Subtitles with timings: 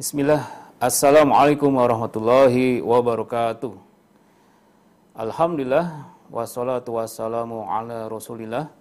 [0.00, 0.48] Bismillah.
[0.80, 3.76] Assalamualaikum warahmatullahi wabarakatuh.
[5.12, 8.72] Alhamdulillah wassalatu wassalamu ala Rasulillah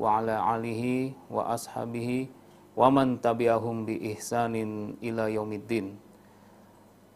[0.00, 2.32] wa ala alihi wa ashabihi
[2.72, 5.92] wa man tabi'ahum bi ihsanin ila yaumiddin.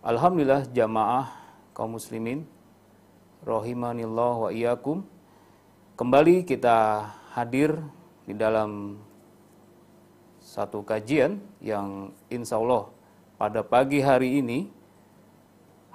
[0.05, 1.33] Alhamdulillah jamaah
[1.73, 2.45] kaum muslimin
[3.48, 5.01] rahimanillah wa iyyakum.
[5.97, 7.73] Kembali kita hadir
[8.29, 9.01] di dalam
[10.45, 13.00] satu kajian yang insya Allah
[13.41, 14.69] pada pagi hari ini,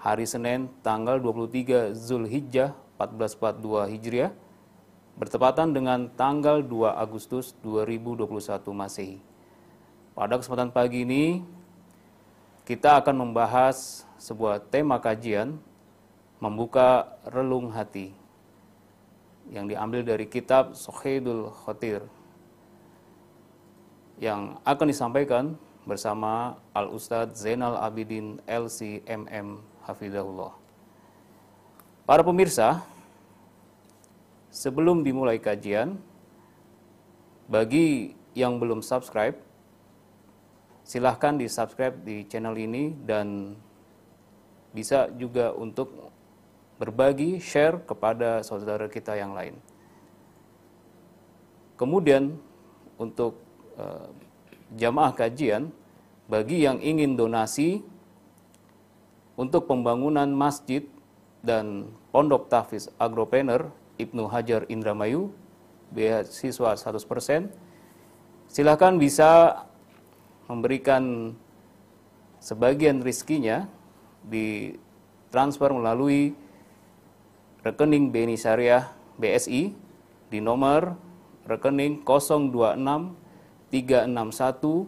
[0.01, 4.33] hari Senin tanggal 23 Zulhijjah 1442 Hijriah,
[5.13, 8.25] bertepatan dengan tanggal 2 Agustus 2021
[8.73, 9.21] Masehi.
[10.17, 11.45] Pada kesempatan pagi ini,
[12.65, 15.61] kita akan membahas sebuah tema kajian
[16.41, 18.09] membuka relung hati
[19.53, 22.09] yang diambil dari kitab Sohidul Khotir
[24.17, 25.53] yang akan disampaikan
[25.85, 30.53] bersama Al Ustadz Zainal Abidin LCMM Hafidahullah.
[32.09, 32.81] Para pemirsa,
[34.49, 35.97] sebelum dimulai kajian,
[37.45, 39.37] bagi yang belum subscribe,
[40.81, 43.57] silahkan di subscribe di channel ini dan
[44.73, 46.13] bisa juga untuk
[46.75, 49.55] berbagi, share kepada saudara kita yang lain.
[51.79, 52.35] Kemudian
[52.99, 53.39] untuk
[53.79, 54.11] uh,
[54.73, 55.69] jamaah kajian
[56.25, 57.85] bagi yang ingin donasi
[59.37, 60.81] untuk pembangunan masjid
[61.45, 63.69] dan pondok tahfiz agropreneur
[64.01, 65.29] Ibnu Hajar Indramayu
[65.93, 67.53] beasiswa 100%
[68.49, 69.61] silakan bisa
[70.49, 71.33] memberikan
[72.41, 73.69] sebagian rizkinya
[74.25, 74.73] di
[75.29, 76.33] transfer melalui
[77.61, 79.73] rekening BNI Syariah BSI
[80.29, 80.97] di nomor
[81.45, 83.24] rekening 026
[83.83, 84.87] 361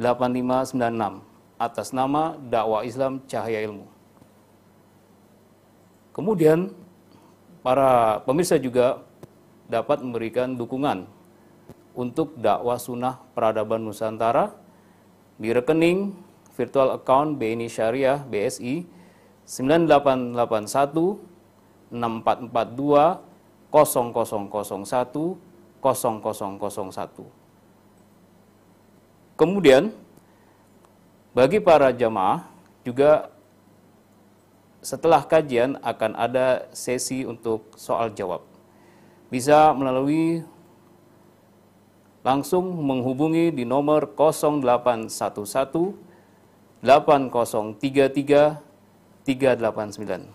[0.00, 1.20] 8596
[1.60, 3.86] atas nama dakwah Islam Cahaya Ilmu.
[6.16, 6.72] Kemudian
[7.60, 9.04] para pemirsa juga
[9.68, 11.04] dapat memberikan dukungan
[11.92, 14.56] untuk dakwah sunnah peradaban Nusantara
[15.36, 16.16] di rekening
[16.56, 18.88] virtual account BNI Syariah BSI
[19.44, 21.20] 9881
[21.92, 23.20] 6442
[23.72, 25.36] 0001
[25.84, 27.35] 0001
[29.36, 29.92] Kemudian
[31.36, 32.48] bagi para jamaah
[32.80, 33.28] juga
[34.80, 38.40] setelah kajian akan ada sesi untuk soal jawab.
[39.28, 40.40] Bisa melalui
[42.24, 45.10] langsung menghubungi di nomor 0811
[46.80, 48.62] 8033
[49.26, 50.32] 389.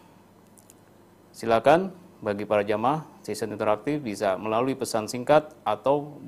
[1.31, 6.22] Silakan bagi para jamaah sesi interaktif bisa melalui pesan singkat atau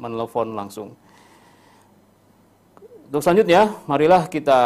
[0.00, 0.96] menelpon langsung.
[3.06, 4.60] Untuk selanjutnya, marilah kita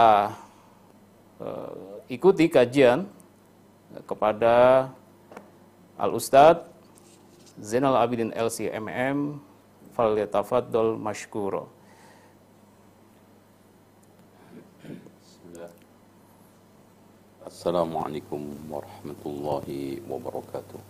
[1.44, 3.04] uh, ikuti kajian
[4.08, 4.88] kepada
[6.00, 6.64] Al Ustadz
[7.60, 9.36] Zainal Abidin LCMM
[9.92, 11.68] falyatafaddal mashkuro.
[17.44, 20.89] Assalamualaikum warahmatullahi wabarakatuh.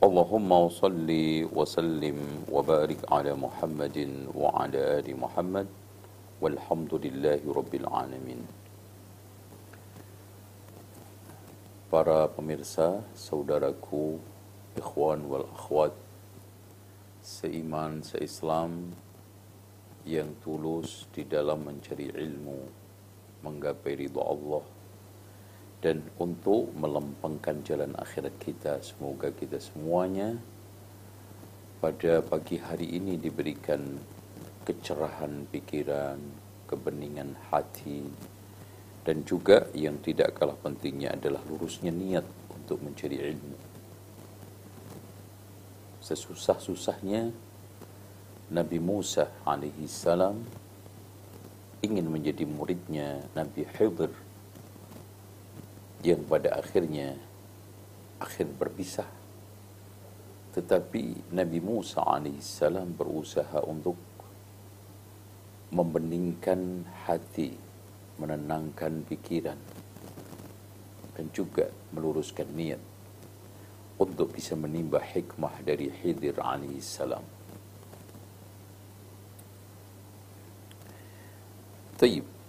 [0.00, 1.60] Allahumma salli wa
[2.48, 5.64] وبارك على barik وعلى Muhammadin wa
[6.40, 8.40] والحمد لله رب العالمين.
[11.92, 14.16] Para pemirsa, saudaraku,
[14.80, 15.92] ikhwan wal akhwat,
[17.20, 18.96] seiman, seislam,
[20.08, 22.72] yang tulus di dalam mencari ilmu,
[23.44, 24.79] menggapai ridha Allah
[25.80, 28.84] dan untuk melempengkan jalan akhirat kita.
[28.84, 30.36] Semoga kita semuanya
[31.80, 33.80] pada pagi hari ini diberikan
[34.68, 36.20] kecerahan pikiran,
[36.68, 38.04] kebeningan hati,
[39.00, 43.56] dan juga yang tidak kalah pentingnya adalah lurusnya niat untuk mencari ilmu.
[46.04, 47.32] Sesusah-susahnya
[48.52, 50.44] Nabi Musa alaihi salam
[51.80, 54.12] ingin menjadi muridnya Nabi Khidir
[56.00, 57.16] yang pada akhirnya
[58.20, 59.08] akhir berpisah.
[60.50, 63.94] Tetapi Nabi Musa alaihissalam berusaha untuk
[65.70, 67.54] membeningkan hati,
[68.18, 69.60] menenangkan pikiran,
[71.14, 72.82] dan juga meluruskan niat
[74.00, 77.22] untuk bisa menimba hikmah dari Khidir alaihissalam.
[82.00, 82.39] Taib.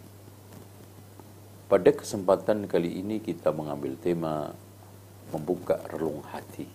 [1.72, 4.52] Pada kesempatan kali ini kita mengambil tema
[5.32, 6.68] membuka relung hati.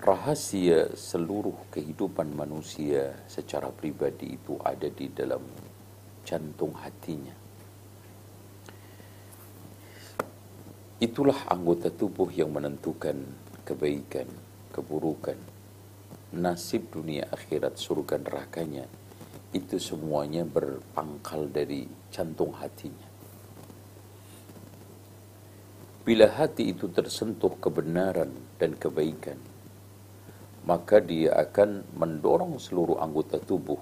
[0.00, 5.44] Rahasia seluruh kehidupan manusia secara pribadi itu ada di dalam
[6.24, 7.36] jantung hatinya.
[11.04, 13.20] Itulah anggota tubuh yang menentukan
[13.68, 14.24] kebaikan,
[14.72, 15.36] keburukan,
[16.32, 18.88] nasib dunia akhirat surga nerakanya.
[19.48, 23.08] Itu semuanya berpangkal dari jantung hatinya.
[26.04, 29.36] Bila hati itu tersentuh kebenaran dan kebaikan,
[30.64, 33.80] maka dia akan mendorong seluruh anggota tubuh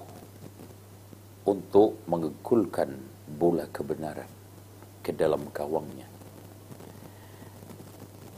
[1.46, 4.26] untuk mengegulkan bola kebenaran
[5.02, 6.06] ke dalam gawangnya.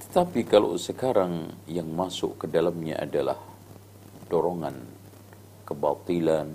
[0.09, 3.37] Tapi kalau sekarang yang masuk ke dalamnya adalah
[4.29, 4.77] dorongan
[5.65, 6.49] kebatilan,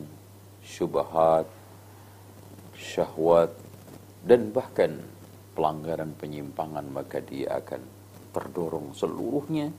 [0.64, 1.46] syubhat,
[2.74, 3.52] syahwat,
[4.24, 5.04] dan bahkan
[5.54, 7.84] pelanggaran penyimpangan, maka dia akan
[8.34, 9.70] terdorong seluruhnya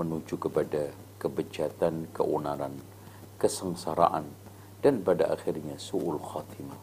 [0.00, 0.88] menuju kepada
[1.20, 2.72] kebejatan, keonaran,
[3.36, 4.24] kesengsaraan,
[4.80, 6.80] dan pada akhirnya su'ul khatimah.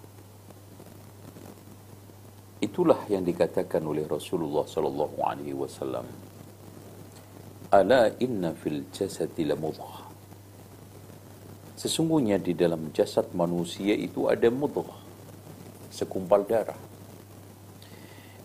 [2.61, 6.05] Itulah yang dikatakan oleh Rasulullah sallallahu alaihi wasallam.
[7.73, 10.00] Ala inna fil jasadi lamudghah.
[11.81, 15.01] Sesungguhnya di dalam jasad manusia itu ada mudghah,
[15.89, 16.77] sekumpal darah.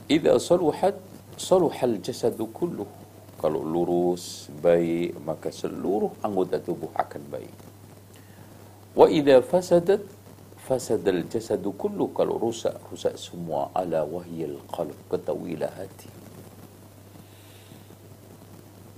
[0.09, 0.97] Idza saluhat
[1.37, 2.88] saluhal jasadu kulluh.
[3.37, 7.56] Kalau lurus, baik, maka seluruh anggota tubuh akan baik.
[8.97, 10.00] Wa idza fasadat
[10.67, 16.11] fasadal jasadu kullu kalau rusak rusak semua ala wahyil qalb ketahuilah hati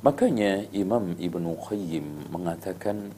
[0.00, 3.12] makanya Imam Ibnu Qayyim mengatakan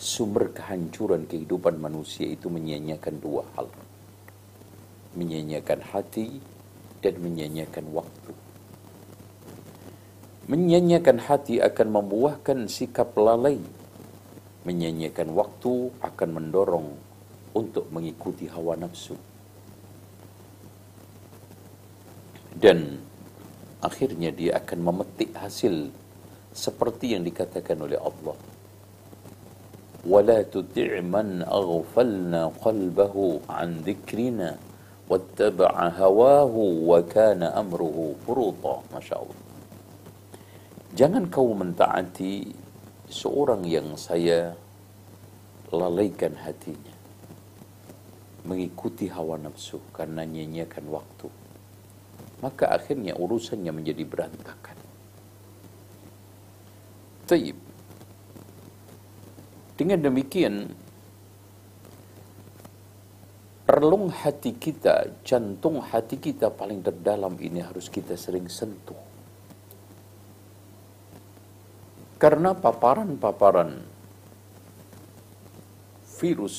[0.00, 3.68] sumber kehancuran kehidupan manusia itu menyanyiakan dua hal
[5.12, 6.40] menyanyiakan hati
[7.04, 8.32] dan menyanyiakan waktu
[10.48, 13.60] menyanyiakan hati akan membuahkan sikap lalai
[14.64, 16.88] menyanyiakan waktu akan mendorong
[17.56, 19.16] untuk mengikuti hawa nafsu.
[22.54, 23.00] Dan
[23.80, 25.88] akhirnya dia akan memetik hasil
[26.52, 28.36] seperti yang dikatakan oleh Allah.
[30.05, 33.15] ولا تطع من أغفلنا قلبه
[33.49, 34.49] عن ذكرنا
[35.09, 36.55] واتبع هواه
[36.89, 37.97] وكان أمره
[38.27, 39.39] فرطا ما شاء الله
[40.95, 42.55] Jangan kau mentaati
[43.11, 44.55] seorang yang saya
[45.67, 46.95] lalaikan hatinya
[48.47, 51.27] mengikuti hawa nafsu karena nyanyiakan waktu.
[52.39, 54.77] Maka akhirnya urusannya menjadi berantakan.
[57.25, 57.57] Taib.
[59.80, 60.68] Dengan demikian,
[63.64, 69.00] relung hati kita, jantung hati kita paling terdalam ini harus kita sering sentuh.
[72.20, 73.80] Karena paparan-paparan
[76.20, 76.56] virus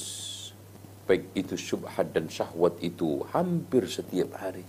[1.05, 4.65] baik itu syubhat dan syahwat itu hampir setiap hari.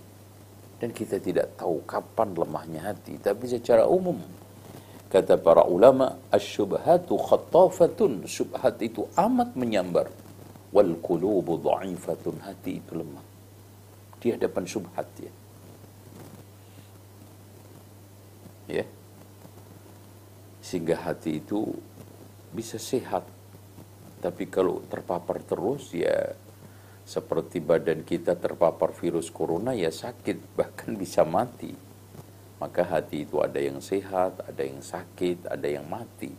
[0.77, 3.17] Dan kita tidak tahu kapan lemahnya hati.
[3.17, 4.21] Tapi secara umum,
[5.13, 8.25] kata para ulama, asyubhatu khattafatun.
[8.25, 10.09] Syubhat itu amat menyambar.
[10.73, 12.41] Wal kulubu dha'ifatun.
[12.41, 13.21] Hati itu lemah.
[14.17, 15.33] Di hadapan syubhat ya.
[18.73, 18.85] Ya.
[20.65, 21.61] Sehingga hati itu
[22.49, 23.21] bisa sehat
[24.23, 26.31] tapi kalau terpapar terus ya
[27.03, 31.82] seperti badan kita terpapar virus corona ya sakit bahkan bisa mati.
[32.63, 36.31] Maka hati itu ada yang sehat, ada yang sakit, ada yang mati.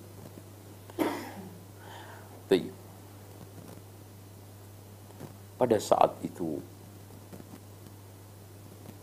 [5.55, 6.61] Pada saat itu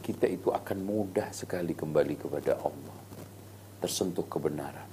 [0.02, 2.98] kita itu akan mudah sekali kembali kepada Allah.
[3.82, 4.92] Tersentuh kebenaran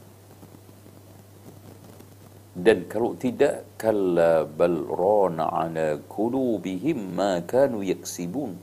[2.58, 8.58] dan kalau tidak kalla bal rana ala qulubihim ma kanu yaksibun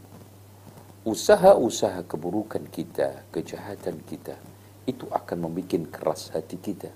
[1.05, 4.41] usaha-usaha keburukan kita kejahatan kita
[4.89, 6.89] itu akan membuat keras hati kita.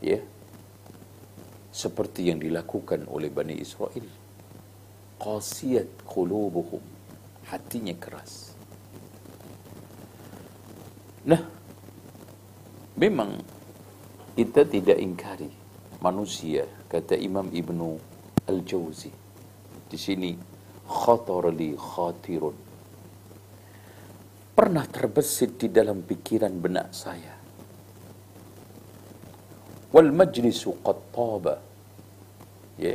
[0.00, 0.24] Ya.
[1.68, 4.08] Seperti yang dilakukan oleh Bani Israel.
[5.20, 6.80] Qasiyat qulubuhum.
[7.52, 8.56] Hatinya keras.
[11.28, 11.44] Nah
[12.96, 13.40] memang
[14.36, 15.52] kita tidak ingkari
[16.00, 18.00] manusia kata Imam Ibnu
[18.48, 19.12] Al-Jauzi.
[19.88, 20.53] Di sini
[20.88, 22.56] khatar li khatirun
[24.54, 27.34] pernah terbesit di dalam pikiran benak saya.
[29.90, 31.56] Wal majlisu qad taba.
[32.78, 32.94] Ya.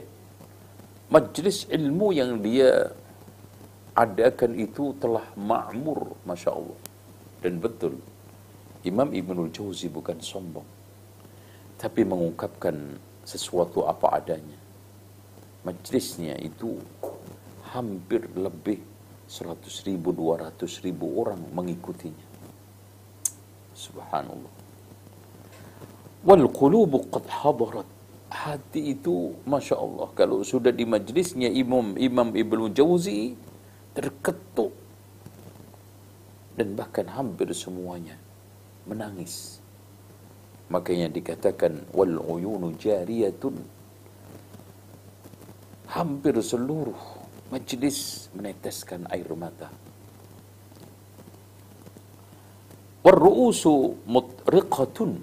[1.12, 2.91] Majlis ilmu yang dia
[3.98, 6.79] adakan itu telah makmur masya Allah
[7.43, 7.98] dan betul
[8.86, 10.67] Imam Ibnul Jauzi bukan sombong
[11.79, 12.75] tapi mengungkapkan
[13.24, 14.60] sesuatu apa adanya.
[15.63, 16.79] Majlisnya itu
[17.73, 18.81] hampir lebih
[19.29, 22.27] 100 ribu, 200 ribu orang mengikutinya.
[23.77, 24.53] Subhanallah.
[26.25, 27.88] Wal qulubu qad hadarat.
[28.29, 30.09] Hati itu Masya Allah.
[30.13, 33.33] Kalau sudah di majlisnya Imam Imam Ibnu Jauzi
[33.93, 34.73] terketuk.
[36.53, 38.19] Dan bahkan hampir semuanya
[38.85, 39.63] menangis.
[40.69, 43.57] Makanya dikatakan wal uyunu jariyatun.
[45.89, 47.18] Hampir seluruh
[47.49, 49.73] majlis meneteskan air mata.
[53.01, 55.17] Warru'usu mutriqatun.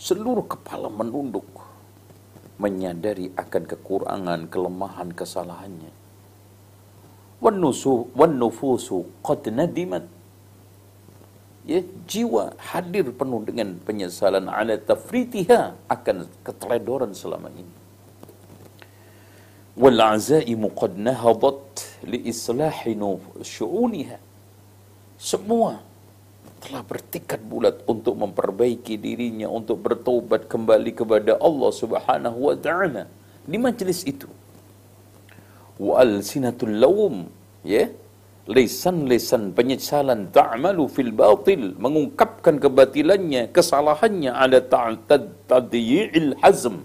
[0.00, 1.48] Seluruh kepala menunduk.
[2.60, 5.92] Menyadari akan kekurangan, kelemahan, kesalahannya.
[7.40, 10.04] Wannufusu qad nadimat.
[11.68, 17.79] Ya, jiwa hadir penuh dengan penyesalan ala tafritiha akan keteledoran selama ini
[19.75, 21.73] والعزائم قد نهضت
[22.11, 22.77] لإصلاح
[23.43, 24.17] شؤونها
[25.15, 25.79] semua
[26.63, 33.03] telah bertekad bulat untuk memperbaiki dirinya untuk bertobat kembali kepada Allah Subhanahu wa taala
[33.51, 34.27] di majlis itu
[35.85, 37.15] wa alsinatul lawm
[37.67, 37.85] ya
[38.55, 46.75] lisan-lisan penyesalan ta'malu fil batil mengungkapkan kebatilannya kesalahannya ala ta'tadyi'il hazm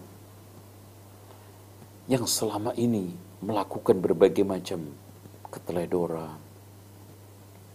[2.05, 4.93] yang selama ini melakukan berbagai macam
[5.49, 6.37] keteledoran,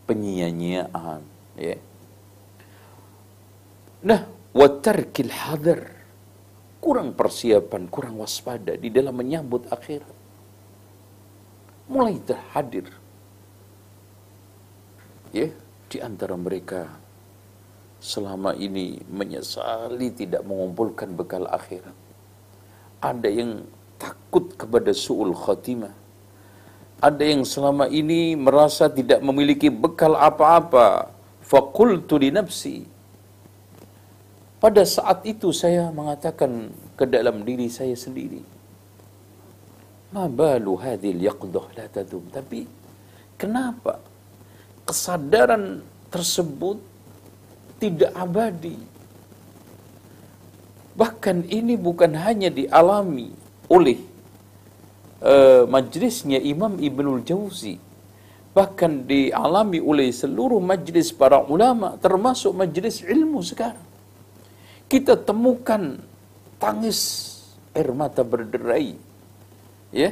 [0.06, 1.22] penyia-nyiaan,
[1.58, 1.78] ya.
[4.06, 5.92] Nah, watarkil hadar,
[6.78, 10.16] kurang persiapan, kurang waspada di dalam menyambut akhirat.
[11.90, 12.86] Mulai terhadir,
[15.34, 15.50] ya,
[15.90, 16.86] di antara mereka
[18.00, 21.92] selama ini menyesali tidak mengumpulkan bekal akhirat.
[23.02, 23.66] Ada yang
[24.00, 25.92] takut kepada su'ul khatimah.
[27.00, 31.12] Ada yang selama ini merasa tidak memiliki bekal apa-apa.
[31.44, 32.84] Fakultu li nafsi.
[34.60, 38.44] Pada saat itu saya mengatakan ke dalam diri saya sendiri.
[40.12, 42.28] Ma balu hadhil yaqdah la tadum.
[42.28, 42.68] Tapi
[43.40, 43.96] kenapa
[44.84, 45.80] kesadaran
[46.12, 46.76] tersebut
[47.80, 48.76] tidak abadi?
[51.00, 53.32] Bahkan ini bukan hanya dialami
[53.70, 53.98] oleh
[55.22, 57.78] uh, majlisnya Imam Ibnul Jauzi.
[58.50, 63.86] Bahkan dialami oleh seluruh majlis para ulama termasuk majlis ilmu sekarang.
[64.90, 66.02] Kita temukan
[66.58, 67.30] tangis
[67.70, 68.98] air mata berderai
[69.94, 70.10] ya.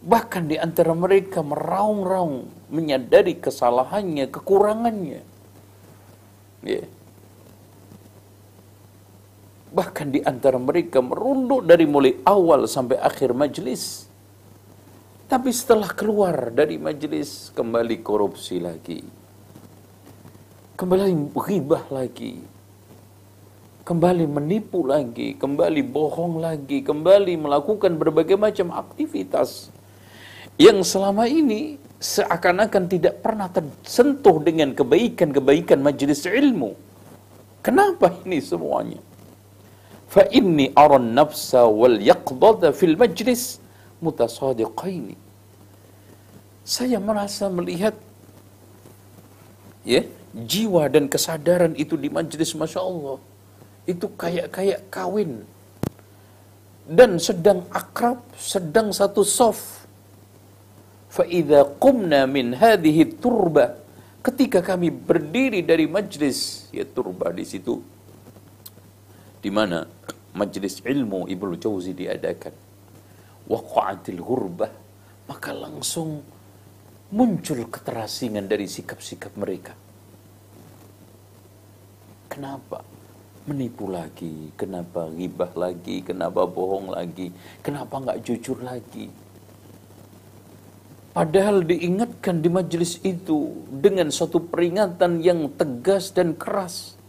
[0.00, 5.20] Bahkan di antara mereka meraung-raung menyadari kesalahannya kekurangannya
[6.64, 6.82] ya
[9.70, 14.10] Bahkan di antara mereka merunduk dari mulai awal sampai akhir majlis.
[15.30, 18.98] Tapi setelah keluar dari majlis, kembali korupsi lagi.
[20.74, 22.42] Kembali ghibah lagi.
[23.86, 29.70] Kembali menipu lagi, kembali bohong lagi, kembali melakukan berbagai macam aktivitas
[30.60, 36.76] yang selama ini seakan-akan tidak pernah tersentuh dengan kebaikan-kebaikan majlis ilmu.
[37.64, 39.09] Kenapa ini semuanya?
[40.14, 43.42] Fa inni aran nafsa wal yaqdada fil majlis
[44.04, 45.16] mutasadiqaini
[46.74, 47.94] saya merasa melihat
[49.92, 50.02] ya
[50.52, 53.16] jiwa dan kesadaran itu di majlis Masya Allah
[53.92, 55.42] itu kayak-kayak kawin.
[56.90, 59.86] Dan sedang akrab sedang satu soft
[61.06, 63.78] fa idza qumna min hadhihi turba.
[64.26, 67.80] Ketika kami berdiri dari majlis ya turba di situ
[69.40, 69.88] di mana
[70.36, 72.54] majlis ilmu Ibnu Jauzi diadakan.
[73.50, 74.70] Waqa'atil ghurbah,
[75.26, 76.22] maka langsung
[77.10, 79.74] muncul keterasingan dari sikap-sikap mereka.
[82.30, 82.86] Kenapa?
[83.50, 89.10] Menipu lagi, kenapa ghibah lagi, kenapa bohong lagi, kenapa nggak jujur lagi.
[91.10, 96.99] Padahal diingatkan di majelis itu dengan suatu peringatan yang tegas dan keras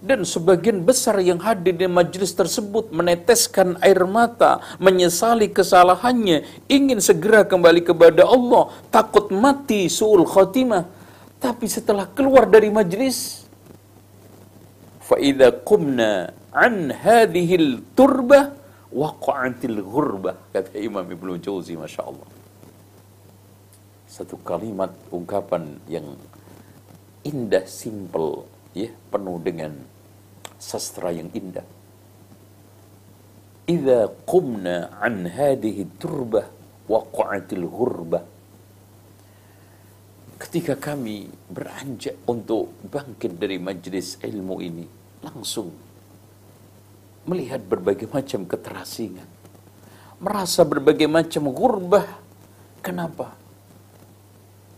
[0.00, 7.44] dan sebagian besar yang hadir di majelis tersebut meneteskan air mata, menyesali kesalahannya, ingin segera
[7.44, 10.88] kembali kepada Allah, takut mati suul khatimah.
[11.36, 13.40] Tapi setelah keluar dari majelis,
[15.10, 16.12] فَإِذَا قُمْنَا
[16.54, 18.40] عَنْ هَذِهِ الْتُرْبَةِ
[18.94, 22.30] وَقَعَتِ الْغُرْبَةِ kata Imam Ibnu Jauzi Masya Allah
[24.06, 26.14] satu kalimat ungkapan yang
[27.26, 29.71] indah simple ya penuh dengan
[30.59, 31.65] sastra yang indah.
[33.65, 36.45] Idza qumna an hadhihi turbah
[36.85, 38.35] waqa'atil ghurbah
[40.35, 44.85] Ketika kami beranjak untuk bangkit dari majlis ilmu ini
[45.23, 45.71] langsung
[47.25, 49.25] melihat berbagai macam keterasingan
[50.21, 52.05] merasa berbagai macam gurbah
[52.83, 53.33] kenapa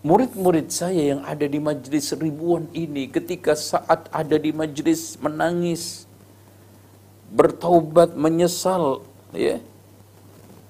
[0.07, 6.07] murid-murid saya yang ada di majlis ribuan ini ketika saat ada di majlis menangis
[7.39, 9.03] bertaubat menyesal
[9.35, 9.59] ya.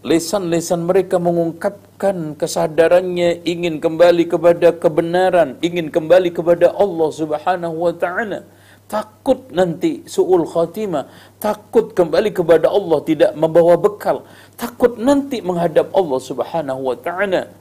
[0.08, 8.40] Lesan-lesan mereka mengungkapkan kesadarannya ingin kembali kepada kebenaran ingin kembali kepada Allah Subhanahu wa taala.
[8.88, 11.12] Takut nanti suul khatimah
[11.44, 14.24] takut kembali kepada Allah tidak membawa bekal
[14.56, 17.52] takut nanti menghadap Allah Subhanahu wa taala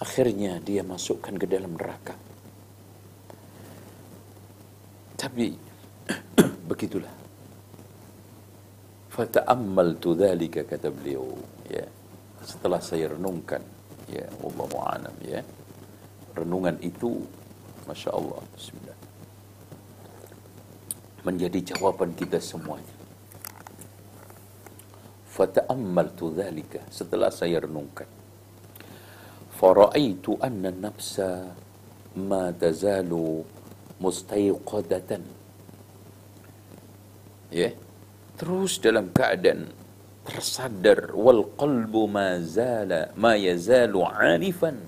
[0.00, 2.14] akhirnya dia masukkan ke dalam neraka.
[5.16, 5.46] Tapi
[6.70, 7.14] begitulah.
[9.12, 11.24] Fata'ammaltu dzalika kata beliau
[11.72, 11.84] ya.
[12.44, 13.64] Setelah saya renungkan
[14.12, 15.40] ya wallahu alam ya.
[16.36, 17.24] Renungan itu
[17.88, 19.06] Masya Allah Bismillah
[21.26, 22.94] menjadi jawaban kita semuanya.
[25.26, 28.06] Fata'ammaltu dzalika setelah saya renungkan
[29.61, 31.15] فرأيت أن النفس
[32.17, 33.11] ما تزال
[34.01, 35.11] مستيقظة
[37.51, 37.67] ya
[38.39, 39.67] terus dalam keadaan
[40.23, 44.79] tersadar wal qalbu ma zala ma yazalu arifan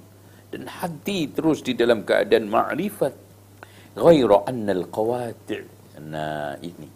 [0.48, 3.14] dan hati terus di dalam keadaan ma'rifat
[4.00, 6.88] ghairu anna al qawati' nah ini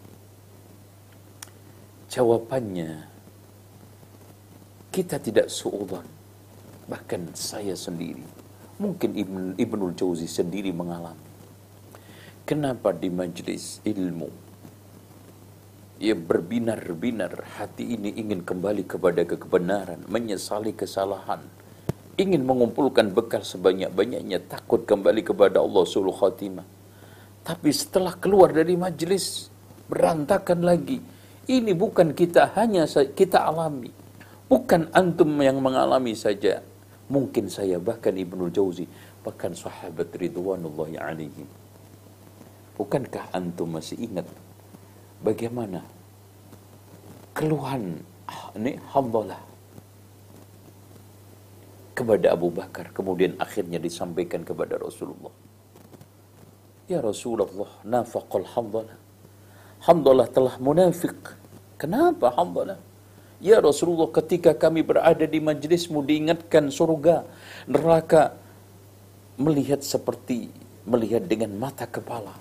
[2.08, 2.90] jawabannya
[4.88, 6.11] kita tidak suudzon
[6.89, 8.23] bahkan saya sendiri
[8.81, 11.31] mungkin Ibn, Ibnul Jauzi sendiri mengalami.
[12.43, 14.27] Kenapa di majlis ilmu
[16.03, 21.39] ia berbinar-binar hati ini ingin kembali kepada kebenaran menyesali kesalahan
[22.19, 26.67] ingin mengumpulkan bekal sebanyak-banyaknya takut kembali kepada Allah suluh khatimah
[27.43, 29.51] tapi setelah keluar dari majlis
[29.91, 31.03] berantakan lagi.
[31.43, 33.91] Ini bukan kita hanya kita alami.
[34.47, 36.63] Bukan antum yang mengalami saja
[37.13, 38.89] Mungkin saya bahkan Ibnul Jauzi,
[39.21, 41.45] bahkan sahabat ridwanullahi alaihim.
[42.73, 44.25] Bukankah antum masih ingat
[45.21, 45.85] bagaimana
[47.37, 48.01] keluhan
[48.57, 49.37] ini hamdalah
[51.93, 55.29] kepada Abu Bakar kemudian akhirnya disampaikan kepada Rasulullah?
[56.89, 58.97] Ya Rasulullah nafaqal hamdalah.
[59.85, 61.13] Hamdalah telah munafik
[61.77, 62.81] kenapa hamdalah
[63.43, 67.27] Ya Rasulullah ketika kami berada di majlismu diingatkan surga,
[67.67, 68.39] neraka
[69.35, 70.47] melihat seperti
[70.87, 72.31] melihat dengan mata kepala.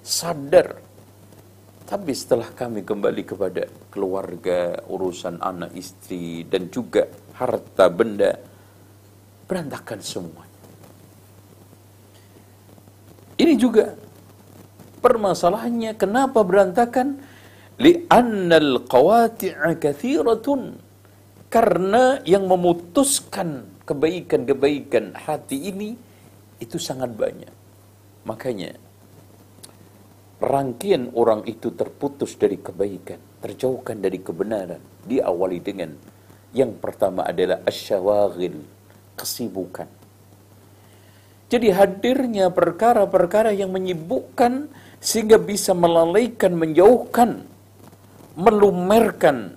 [0.00, 0.80] Sadar.
[1.84, 7.04] Tapi setelah kami kembali kepada keluarga, urusan anak istri, dan juga
[7.36, 8.32] harta benda,
[9.44, 10.48] berantakan semua.
[13.36, 13.92] Ini juga
[15.04, 17.20] permasalahannya kenapa berantakan?
[21.52, 25.96] Karena yang memutuskan kebaikan-kebaikan hati ini
[26.60, 27.52] itu sangat banyak.
[28.24, 28.72] Makanya
[30.40, 34.78] rangkaian orang itu terputus dari kebaikan terjauhkan dari kebenaran.
[35.02, 35.90] Diawali dengan
[36.54, 38.62] yang pertama adalah asyawagil
[39.18, 39.90] kesibukan.
[41.50, 47.44] Jadi hadirnya perkara-perkara yang menyibukkan sehingga bisa melalaikan, menjauhkan
[48.36, 49.56] melumerkan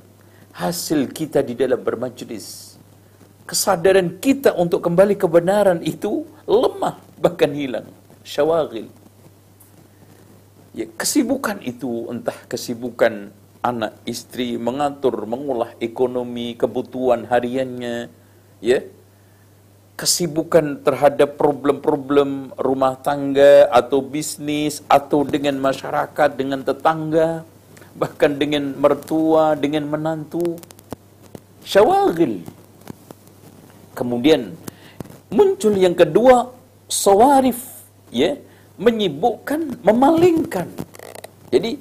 [0.55, 2.77] hasil kita di dalam bermajlis.
[3.45, 7.85] Kesadaran kita untuk kembali kebenaran itu lemah, bahkan hilang.
[8.25, 8.89] Syawagil.
[10.75, 13.31] Ya, kesibukan itu entah kesibukan
[13.65, 18.13] anak istri mengatur mengolah ekonomi kebutuhan hariannya
[18.61, 18.79] ya
[19.95, 27.47] kesibukan terhadap problem-problem rumah tangga atau bisnis atau dengan masyarakat dengan tetangga
[27.95, 30.60] bahkan dengan mertua, dengan menantu.
[31.65, 32.45] Syawagil.
[33.95, 34.53] Kemudian
[35.31, 36.51] muncul yang kedua,
[36.91, 37.58] sawarif,
[38.12, 38.38] ya,
[38.75, 40.67] menyibukkan, memalingkan.
[41.49, 41.79] Jadi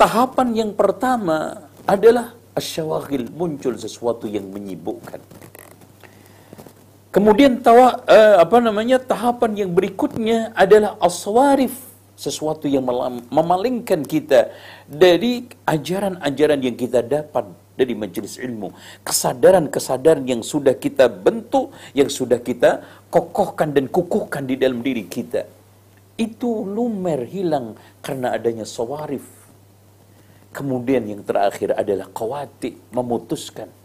[0.00, 5.20] tahapan yang pertama adalah asyawaghil muncul sesuatu yang menyibukkan.
[7.10, 11.89] Kemudian tawa uh, apa namanya tahapan yang berikutnya adalah aswarif
[12.20, 12.84] sesuatu yang
[13.32, 14.52] memalingkan kita
[14.84, 18.76] dari ajaran-ajaran yang kita dapat dari majelis ilmu.
[19.00, 25.48] Kesadaran-kesadaran yang sudah kita bentuk, yang sudah kita kokohkan dan kukuhkan di dalam diri kita.
[26.20, 29.24] Itu lumer hilang karena adanya sawarif.
[30.52, 33.79] Kemudian yang terakhir adalah kawati, memutuskan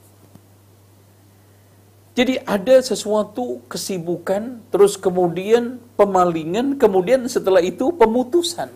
[2.15, 8.71] jadi ada sesuatu kesibukan, terus kemudian pemalingan, kemudian setelah itu pemutusan.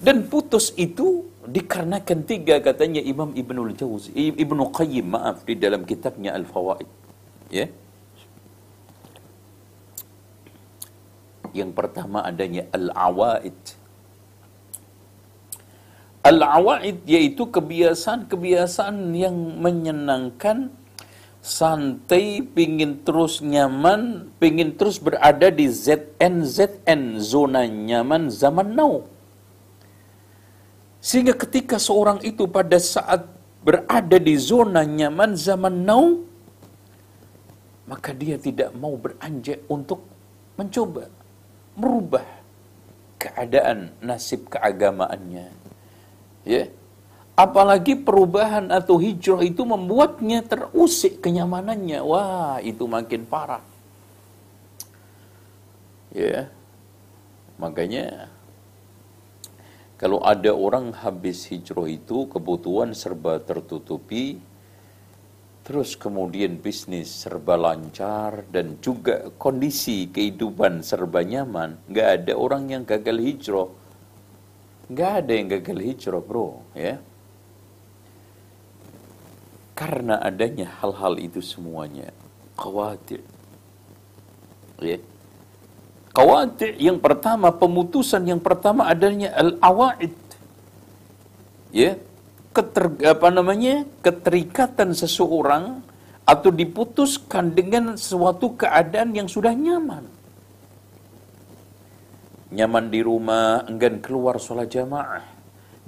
[0.00, 6.32] Dan putus itu dikarenakan tiga katanya Imam Ibnul Jauzi, Ibnu Qayyim maaf di dalam kitabnya
[6.32, 6.88] Al-Fawaid.
[7.52, 7.68] Ya.
[11.52, 13.83] Yang pertama adanya Al-Awaid
[16.24, 20.72] Al-awaid yaitu kebiasaan-kebiasaan yang menyenangkan,
[21.44, 29.04] santai, pingin terus nyaman, pingin terus berada di ZN ZN zona nyaman zaman now.
[31.04, 33.28] Sehingga ketika seorang itu pada saat
[33.60, 36.24] berada di zona nyaman zaman now,
[37.84, 40.00] maka dia tidak mau beranjak untuk
[40.56, 41.04] mencoba
[41.76, 42.24] merubah
[43.20, 45.63] keadaan nasib keagamaannya
[46.44, 46.70] Ya.
[47.34, 51.98] Apalagi perubahan atau hijrah itu membuatnya terusik kenyamanannya.
[51.98, 53.64] Wah, itu makin parah.
[56.14, 56.46] Ya.
[57.58, 58.30] Makanya
[59.98, 64.38] kalau ada orang habis hijrah itu kebutuhan serba tertutupi,
[65.64, 72.82] terus kemudian bisnis serba lancar dan juga kondisi kehidupan serba nyaman, nggak ada orang yang
[72.82, 73.70] gagal hijrah
[74.88, 77.00] Nggak ada yang gagal hijrah bro, ya.
[79.74, 82.12] Karena adanya hal-hal itu semuanya,
[82.54, 83.24] khawatir.
[84.78, 85.00] Ya.
[86.14, 90.14] Khawatir yang pertama, pemutusan yang pertama adanya al-awaid.
[91.74, 91.98] Ya,
[92.54, 95.82] keter, apa namanya, keterikatan seseorang
[96.22, 100.23] atau diputuskan dengan suatu keadaan yang sudah nyaman
[102.54, 105.26] nyaman di rumah, enggan keluar sholat jamaah,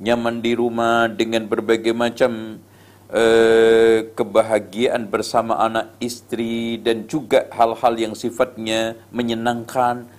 [0.03, 2.59] nyaman di rumah dengan berbagai macam
[3.15, 10.11] uh, kebahagiaan bersama anak istri dan juga hal-hal yang sifatnya menyenangkan,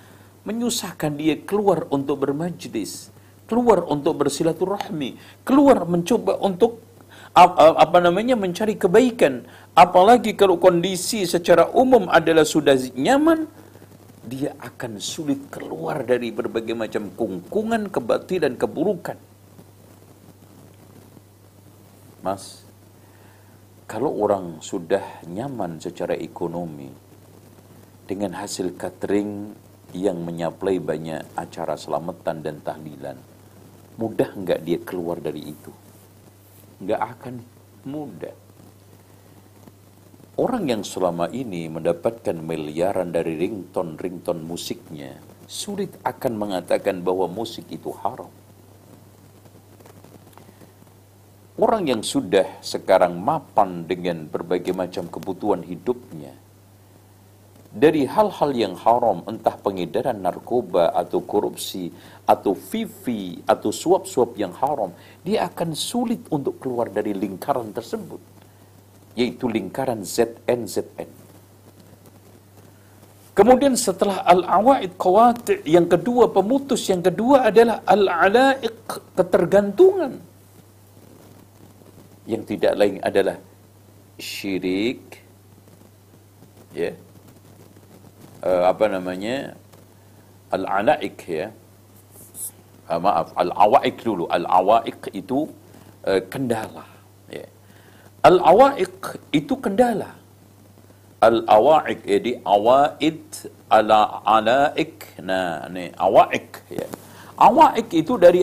[0.47, 3.11] menyusahkan dia keluar untuk bermajlis,
[3.51, 6.87] keluar untuk bersilaturahmi, keluar mencoba untuk
[7.37, 9.45] apa namanya mencari kebaikan.
[9.77, 13.45] Apalagi kalau kondisi secara umum adalah sudah nyaman
[14.27, 19.15] dia akan sulit keluar dari berbagai macam kungkungan, kebatilan, keburukan.
[22.19, 22.67] Mas,
[23.87, 26.91] kalau orang sudah nyaman secara ekonomi
[28.03, 29.55] dengan hasil catering
[29.95, 33.15] yang menyaplai banyak acara selamatan dan tahlilan,
[33.95, 35.71] mudah nggak dia keluar dari itu?
[36.83, 37.35] Nggak akan
[37.87, 38.46] mudah.
[40.37, 45.17] Orang yang selama ini mendapatkan miliaran dari ringtone-ringtone musiknya,
[45.49, 48.29] sulit akan mengatakan bahwa musik itu haram.
[51.57, 56.37] Orang yang sudah sekarang mapan dengan berbagai macam kebutuhan hidupnya,
[57.73, 61.89] dari hal-hal yang haram, entah pengedaran narkoba atau korupsi,
[62.29, 64.93] atau vivi, atau suap-suap yang haram,
[65.25, 68.36] dia akan sulit untuk keluar dari lingkaran tersebut
[69.17, 71.09] yaitu lingkaran ZNZN.
[73.37, 80.13] Kemudian setelah al-awaid qawati yang kedua pemutus yang kedua adalah al-alaiq ketergantungan.
[82.25, 83.37] Yang tidak lain adalah
[84.17, 85.21] syirik
[86.73, 86.91] ya.
[88.41, 89.53] Uh, apa namanya?
[90.57, 91.47] Al-alaiq ya.
[92.89, 94.25] Uh, maaf, al-awaiq dulu.
[94.33, 95.45] Al-awaiq itu
[96.09, 96.96] uh, kendala
[98.27, 100.11] Al-awaiq itu kendala.
[101.23, 103.23] Al-awaiq jadi awaid
[103.71, 105.15] ala alaik.
[105.23, 106.87] Nah, ni awaiq ya.
[107.39, 108.41] Awaiq itu dari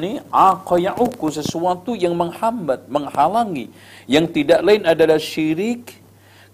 [0.00, 3.68] ni aqayauku sesuatu yang menghambat, menghalangi
[4.08, 6.00] yang tidak lain adalah syirik.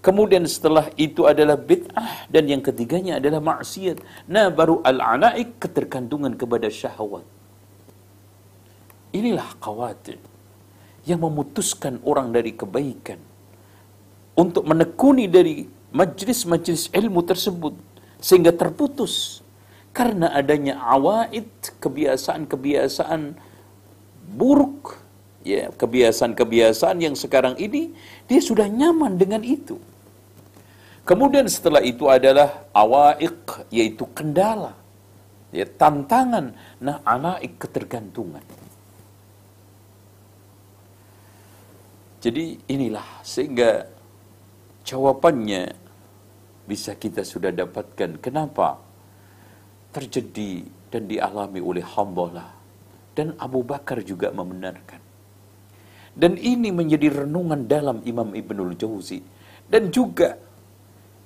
[0.05, 4.29] Kemudian setelah itu adalah bid'ah dan yang ketiganya adalah maksiat.
[4.29, 7.25] Nah, baru al-alaik ketergantungan kepada syahwat.
[9.15, 10.34] Inilah khawatir
[11.05, 13.21] yang memutuskan orang dari kebaikan
[14.35, 17.75] untuk menekuni dari majlis-majlis ilmu tersebut
[18.19, 19.45] sehingga terputus
[19.95, 21.47] Karena adanya awaid,
[21.79, 23.39] kebiasaan-kebiasaan
[24.35, 24.99] buruk,
[25.47, 27.95] ya kebiasaan-kebiasaan yang sekarang ini
[28.27, 29.79] dia sudah nyaman dengan itu.
[31.07, 34.75] Kemudian setelah itu adalah awaik, yaitu kendala,
[35.55, 38.43] ya tantangan, nah anaik ketergantungan.
[42.25, 43.85] Jadi inilah sehingga
[44.81, 45.77] jawabannya
[46.65, 48.81] bisa kita sudah dapatkan kenapa
[49.93, 52.49] terjadi dan dialami oleh hambalah
[53.13, 55.05] dan Abu Bakar juga membenarkan.
[56.17, 59.21] Dan ini menjadi renungan dalam Imam Ibnul Jauzi
[59.69, 60.41] dan juga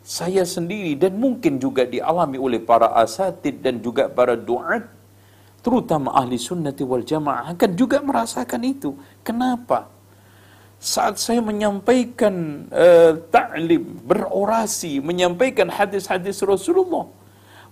[0.02, 4.82] saya sendiri dan mungkin juga dialami oleh para asatid dan juga para duat
[5.62, 8.98] terutama ahli sunnati wal jamaah akan juga merasakan itu.
[9.22, 9.97] Kenapa?
[10.78, 17.10] Saat saya menyampaikan uh, ta'lim, berorasi, menyampaikan hadis-hadis Rasulullah,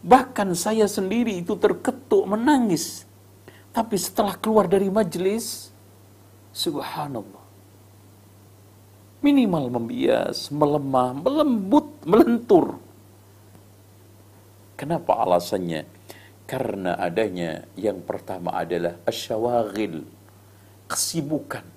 [0.03, 3.07] bahkan saya sendiri itu terketuk menangis.
[3.71, 5.71] Tapi setelah keluar dari majelis,
[6.51, 7.47] subhanallah.
[9.23, 12.83] Minimal membias, melemah, melembut, melentur.
[14.75, 15.87] Kenapa alasannya?
[16.47, 20.03] Karena adanya yang pertama adalah asyawagil,
[20.87, 21.76] kesibukan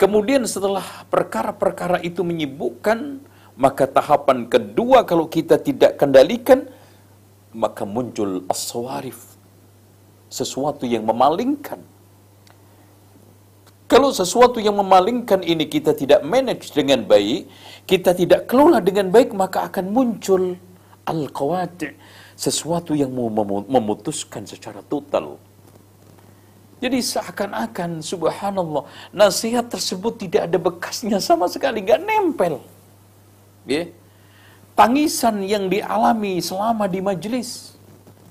[0.00, 3.20] Kemudian setelah perkara-perkara itu menyibukkan,
[3.60, 6.64] maka tahapan kedua kalau kita tidak kendalikan,
[7.52, 9.36] maka muncul as-sawarif.
[10.32, 11.84] Sesuatu yang memalingkan.
[13.90, 17.50] Kalau sesuatu yang memalingkan ini kita tidak manage dengan baik,
[17.84, 20.56] kita tidak kelola dengan baik, maka akan muncul
[21.04, 21.92] al-qawati.
[22.40, 23.12] Sesuatu yang
[23.68, 25.36] memutuskan secara total
[26.80, 32.64] jadi seakan-akan subhanallah nasihat tersebut tidak ada bekasnya sama sekali, nggak nempel.
[33.68, 33.92] Ya.
[34.72, 37.76] Tangisan yang dialami selama di majelis,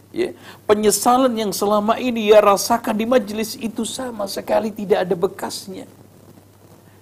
[0.09, 0.33] ya.
[0.65, 5.85] penyesalan yang selama ini ia rasakan di majelis itu sama sekali tidak ada bekasnya.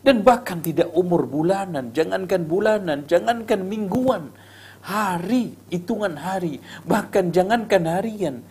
[0.04, 4.36] Dan bahkan tidak umur bulanan, jangankan bulanan, jangankan mingguan,
[4.84, 8.44] hari, hitungan hari, bahkan jangankan harian,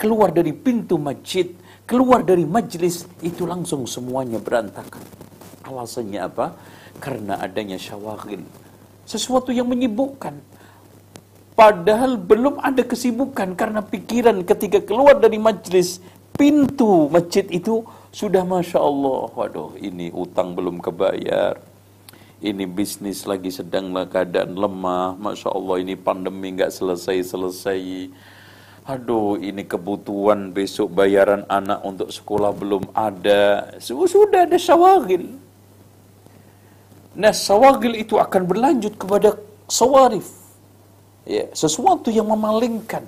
[0.00, 1.52] keluar dari pintu masjid,
[1.88, 5.00] keluar dari majlis itu langsung semuanya berantakan.
[5.64, 6.52] Alasannya apa?
[7.00, 8.44] Karena adanya syawagil.
[9.08, 10.36] Sesuatu yang menyibukkan.
[11.56, 15.98] Padahal belum ada kesibukan karena pikiran ketika keluar dari majlis,
[16.36, 19.26] pintu masjid itu sudah Masya Allah.
[19.32, 21.58] Waduh ini utang belum kebayar.
[22.38, 25.18] Ini bisnis lagi sedang keadaan lemah.
[25.18, 28.12] Masya Allah ini pandemi nggak selesai-selesai
[28.88, 33.76] Aduh, ini kebutuhan besok bayaran anak untuk sekolah belum ada.
[33.84, 35.28] Sudah ada syawagil.
[37.12, 39.36] Nah, syawagil itu akan berlanjut kepada
[39.68, 40.32] sawarif.
[41.28, 43.04] Ya, sesuatu yang memalingkan.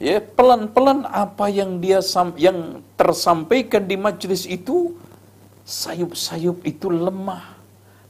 [0.00, 2.00] Ya, pelan-pelan apa yang dia
[2.40, 4.96] yang tersampaikan di majelis itu
[5.68, 7.52] sayup-sayup itu lemah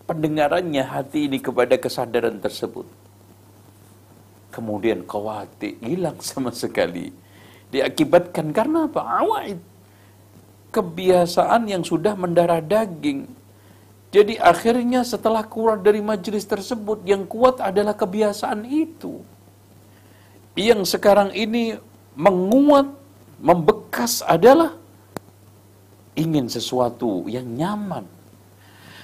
[0.06, 2.86] pendengarannya hati ini kepada kesadaran tersebut
[4.54, 7.10] kemudian kawati hilang sama sekali.
[7.74, 9.02] Diakibatkan karena apa?
[9.02, 9.58] Awaid.
[10.70, 13.26] Kebiasaan yang sudah mendarah daging.
[14.14, 19.18] Jadi akhirnya setelah keluar dari majelis tersebut, yang kuat adalah kebiasaan itu.
[20.54, 21.74] Yang sekarang ini
[22.14, 22.94] menguat,
[23.42, 24.78] membekas adalah
[26.14, 28.06] ingin sesuatu yang nyaman.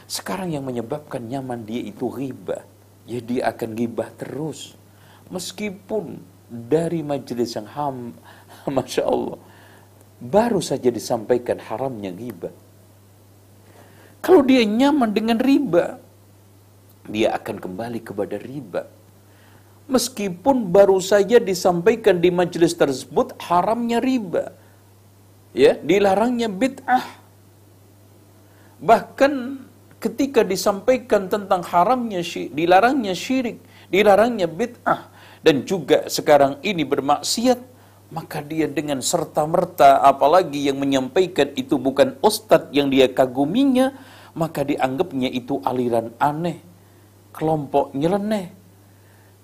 [0.07, 2.63] Sekarang yang menyebabkan nyaman dia itu riba.
[3.11, 3.19] Ya
[3.51, 4.79] akan gibah terus
[5.31, 6.19] meskipun
[6.51, 8.13] dari majelis yang ham,
[8.77, 9.39] masya Allah,
[10.21, 12.51] baru saja disampaikan haramnya riba.
[14.21, 15.97] Kalau dia nyaman dengan riba,
[17.09, 18.85] dia akan kembali kepada riba.
[19.91, 24.55] Meskipun baru saja disampaikan di majelis tersebut haramnya riba.
[25.51, 27.03] Ya, dilarangnya bid'ah.
[28.79, 29.33] Bahkan
[29.99, 33.59] ketika disampaikan tentang haramnya syirik, dilarangnya syirik,
[33.91, 35.10] dilarangnya bid'ah,
[35.41, 37.59] dan juga sekarang ini bermaksiat,
[38.13, 43.95] maka dia dengan serta-merta apalagi yang menyampaikan itu bukan ustadz yang dia kaguminya,
[44.35, 46.59] maka dianggapnya itu aliran aneh,
[47.33, 48.53] kelompok nyeleneh,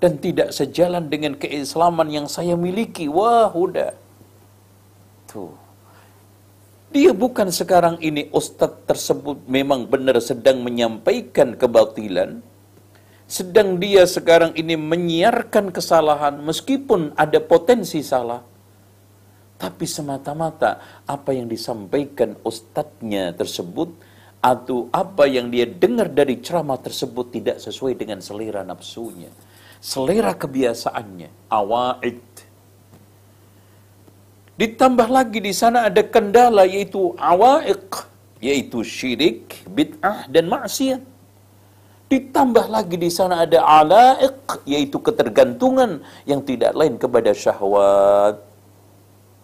[0.02, 3.08] dan tidak sejalan dengan keislaman yang saya miliki.
[3.08, 3.94] Wah, udah.
[5.30, 5.54] Tuh.
[6.92, 12.40] Dia bukan sekarang ini ustadz tersebut memang benar sedang menyampaikan kebatilan,
[13.26, 18.42] sedang dia sekarang ini menyiarkan kesalahan meskipun ada potensi salah
[19.56, 23.90] tapi semata-mata apa yang disampaikan ustadznya tersebut
[24.38, 29.32] atau apa yang dia dengar dari ceramah tersebut tidak sesuai dengan selera nafsunya
[29.80, 32.22] selera kebiasaannya, awaid.
[34.56, 38.08] Ditambah lagi di sana ada kendala yaitu awaiq,
[38.40, 41.02] yaitu syirik, bid'ah dan maksiat.
[42.06, 45.98] Ditambah lagi di sana ada alaik, yaitu ketergantungan
[46.30, 48.38] yang tidak lain kepada syahwat.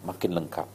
[0.07, 0.67] Makin lengkap.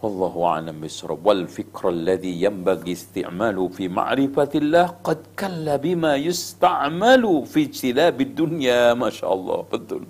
[0.00, 7.68] Wallahu a'lam bisawab wal fikr alladhi yanbaghi isti'malu fi ma'rifatillah qad kalla bima yusta'malu fi
[7.68, 10.08] ijtilabid dunya masyaallah betul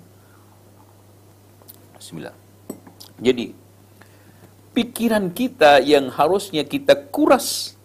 [1.99, 2.31] Bismillah
[3.19, 3.51] Jadi
[4.79, 7.75] pikiran kita yang harusnya kita kuras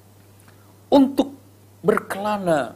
[0.92, 1.35] untuk
[1.83, 2.75] berkelana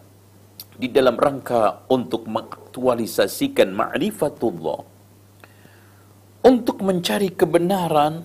[0.81, 4.81] di dalam rangka untuk mengaktualisasikan ma'rifatullah
[6.41, 8.25] untuk mencari kebenaran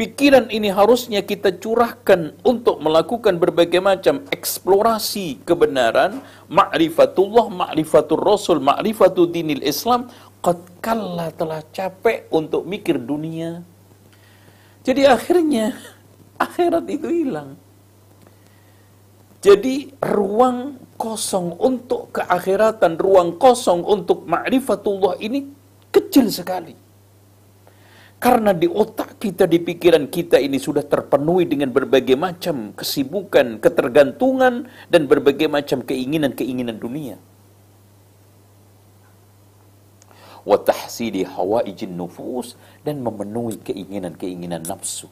[0.00, 9.28] Pikiran ini harusnya kita curahkan untuk melakukan berbagai macam eksplorasi kebenaran, ma'rifatullah, ma'rifatul rasul, ma'rifatul
[9.28, 10.08] dinil Islam,
[10.40, 13.60] qad kalla telah capek untuk mikir dunia.
[14.88, 15.76] Jadi akhirnya
[16.40, 17.60] akhirat itu hilang.
[19.40, 25.48] Jadi ruang kosong untuk keakhiratan, ruang kosong untuk ma'rifatullah ini
[25.88, 26.76] kecil sekali.
[28.20, 34.68] Karena di otak kita, di pikiran kita ini sudah terpenuhi dengan berbagai macam kesibukan, ketergantungan,
[34.92, 37.16] dan berbagai macam keinginan-keinginan dunia.
[40.44, 45.08] Watahsidi hawaijin nufus dan memenuhi keinginan-keinginan nafsu.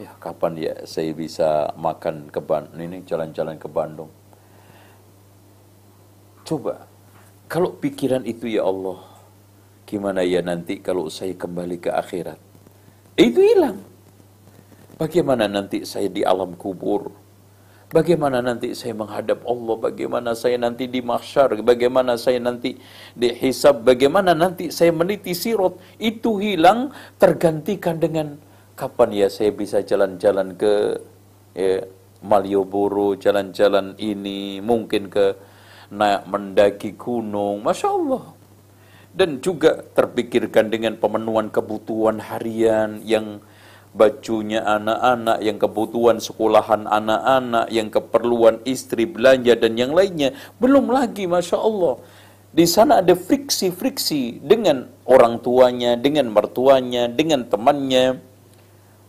[0.00, 4.08] Ya, kapan ya saya bisa makan ke Bandung, ini jalan-jalan ke Bandung.
[6.48, 6.88] Coba,
[7.52, 9.10] kalau pikiran itu ya Allah,
[9.90, 12.38] Gimana ya nanti kalau saya kembali ke akhirat?
[13.18, 13.82] Itu hilang.
[14.94, 17.10] Bagaimana nanti saya di alam kubur?
[17.90, 19.76] Bagaimana nanti saya menghadap Allah?
[19.90, 21.58] Bagaimana saya nanti di mahsyar?
[21.66, 22.78] Bagaimana saya nanti
[23.18, 23.82] dihisab?
[23.82, 25.82] Bagaimana nanti saya meniti sirot?
[25.98, 28.38] Itu hilang tergantikan dengan
[28.80, 30.96] kapan ya saya bisa jalan-jalan ke
[31.52, 31.84] ya,
[32.24, 35.36] Malioboro, jalan-jalan ini, mungkin ke
[35.92, 37.60] naik mendaki gunung.
[37.60, 38.24] Masya Allah
[39.10, 43.42] dan juga terpikirkan dengan pemenuhan kebutuhan harian yang
[43.90, 50.30] bajunya anak-anak, yang kebutuhan sekolahan anak-anak, yang keperluan istri belanja dan yang lainnya.
[50.62, 51.98] Belum lagi, masya Allah,
[52.54, 58.29] di sana ada friksi-friksi dengan orang tuanya, dengan mertuanya, dengan temannya.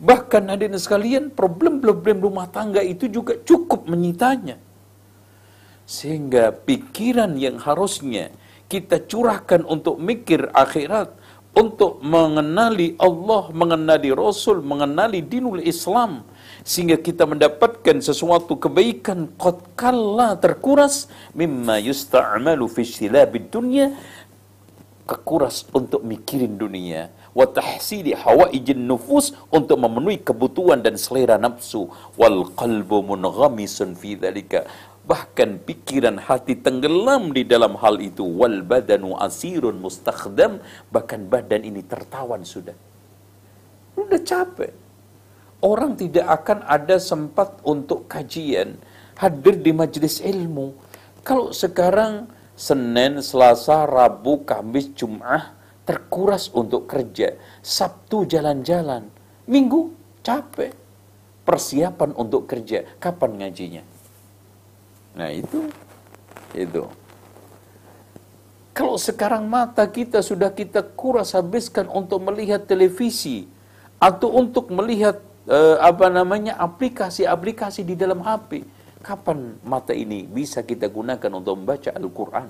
[0.01, 4.57] Bahkan hadirin sekalian, problem-problem rumah tangga itu juga cukup menyitanya.
[5.85, 8.33] Sehingga pikiran yang harusnya
[8.65, 11.13] kita curahkan untuk mikir akhirat,
[11.53, 16.25] untuk mengenali Allah, mengenali Rasul, mengenali dinul Islam,
[16.63, 22.87] sehingga kita mendapatkan sesuatu kebaikan qad kalla terkuras mimma yusta'malu fi
[23.51, 23.93] dunya
[25.03, 31.87] kekuras untuk mikirin dunia wa tahsili hawaijin nufus untuk memenuhi kebutuhan dan selera nafsu.
[32.19, 34.67] Wal qalbu munghamisun fi dhalika.
[35.01, 38.23] Bahkan pikiran hati tenggelam di dalam hal itu.
[38.23, 40.61] Wal badanu asirun mustakhdam.
[40.93, 42.75] Bahkan badan ini tertawan sudah.
[43.97, 44.71] Sudah capek.
[45.61, 48.81] Orang tidak akan ada sempat untuk kajian
[49.21, 50.73] hadir di majelis ilmu.
[51.21, 52.25] Kalau sekarang
[52.57, 59.09] Senin, Selasa, Rabu, Kamis, Jum'ah terkuras untuk kerja Sabtu jalan-jalan
[59.49, 60.73] Minggu capek
[61.41, 63.83] persiapan untuk kerja kapan ngajinya
[65.15, 65.67] Nah itu,
[66.55, 66.83] itu.
[68.71, 73.43] Kalau sekarang mata kita sudah kita kuras habiskan untuk melihat televisi
[73.99, 78.63] atau untuk melihat eh, apa namanya aplikasi-aplikasi di dalam HP,
[79.03, 82.49] kapan mata ini bisa kita gunakan untuk membaca Al-Quran,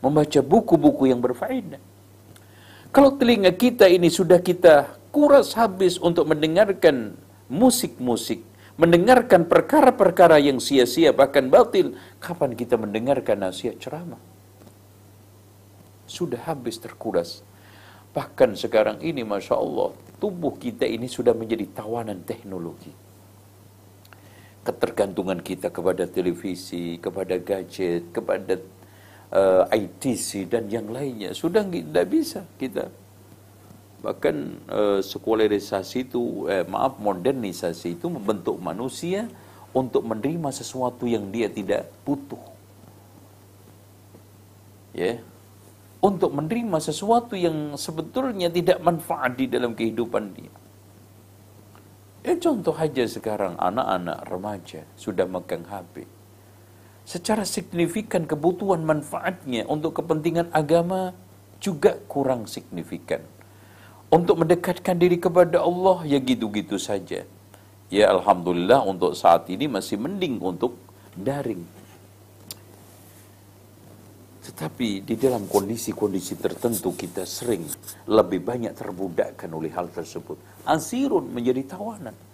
[0.00, 1.97] membaca buku-buku yang berfaedah?
[2.98, 7.14] Kalau telinga kita ini sudah kita kuras habis untuk mendengarkan
[7.46, 8.42] musik-musik,
[8.74, 14.18] mendengarkan perkara-perkara yang sia-sia bahkan batil, kapan kita mendengarkan nasihat ceramah?
[16.10, 17.46] Sudah habis terkuras.
[18.18, 22.90] Bahkan sekarang ini Masya Allah, tubuh kita ini sudah menjadi tawanan teknologi.
[24.66, 28.58] Ketergantungan kita kepada televisi, kepada gadget, kepada
[29.32, 31.36] uh, eh, ITC dan yang lainnya.
[31.36, 32.88] Sudah tidak bisa kita.
[33.98, 34.36] Bahkan
[34.70, 39.26] eh, sekularisasi itu eh, maaf modernisasi itu membentuk manusia
[39.74, 42.40] untuk menerima sesuatu yang dia tidak butuh.
[44.94, 45.18] Ya.
[45.98, 50.54] Untuk menerima sesuatu yang sebetulnya tidak manfaat di dalam kehidupan dia.
[52.22, 56.17] Ya contoh aja sekarang anak-anak remaja sudah megang HP
[57.08, 61.16] secara signifikan kebutuhan manfaatnya untuk kepentingan agama
[61.56, 63.24] juga kurang signifikan.
[64.12, 67.24] Untuk mendekatkan diri kepada Allah ya gitu-gitu saja.
[67.88, 70.76] Ya Alhamdulillah untuk saat ini masih mending untuk
[71.16, 71.64] daring.
[74.44, 77.64] Tetapi di dalam kondisi-kondisi tertentu kita sering
[78.08, 80.36] lebih banyak terbudakkan oleh hal tersebut.
[80.68, 82.27] Asirun menjadi tawanan.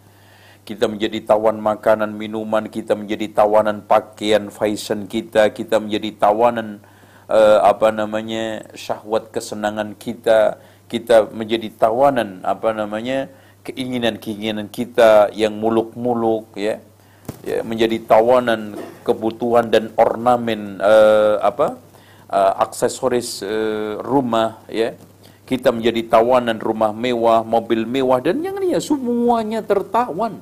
[0.64, 6.80] Kita menjadi tawan makanan, minuman, kita menjadi tawanan pakaian, fashion kita, kita menjadi tawanan
[7.28, 10.56] uh, apa namanya syahwat kesenangan kita,
[10.88, 13.28] kita menjadi tawanan apa namanya
[13.60, 16.80] keinginan-keinginan kita yang muluk-muluk ya.
[17.44, 18.72] Ya menjadi tawanan
[19.04, 21.76] kebutuhan dan ornamen uh, apa
[22.32, 24.96] uh, aksesoris uh, rumah ya.
[25.44, 30.40] Kita menjadi tawanan rumah mewah mobil mewah dan yang ini ya semuanya tertawan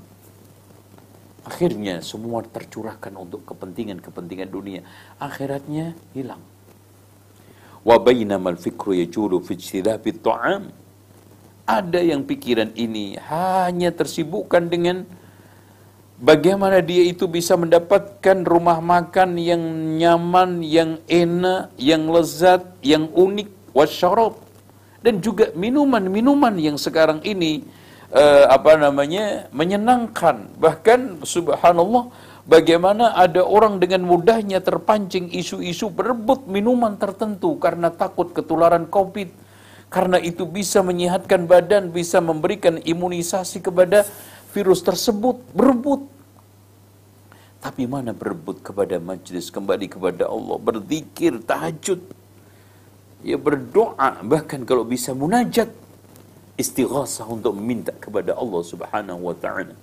[1.47, 4.81] akhirnya semua tercurahkan untuk kepentingan-kepentingan dunia.
[5.19, 6.43] Akhiratnya hilang.
[11.67, 15.07] Ada yang pikiran ini hanya tersibukkan dengan
[16.19, 19.63] bagaimana dia itu bisa mendapatkan rumah makan yang
[19.99, 24.39] nyaman, yang enak, yang lezat, yang unik, wasyarab
[25.03, 27.67] dan juga minuman-minuman yang sekarang ini
[28.13, 36.99] uh, apa namanya menyenangkan bahkan subhanallah Bagaimana ada orang dengan mudahnya terpancing isu-isu berebut minuman
[36.99, 39.31] tertentu karena takut ketularan COVID.
[39.87, 44.03] Karena itu bisa menyehatkan badan, bisa memberikan imunisasi kepada
[44.51, 45.39] virus tersebut.
[45.55, 46.03] Berebut.
[47.63, 52.03] Tapi mana berebut kepada majlis, kembali kepada Allah, berzikir, tahajud.
[53.23, 55.71] Ya berdoa, bahkan kalau bisa munajat
[56.63, 59.75] istighasah untuk meminta kepada Allah Subhanahu wa taala.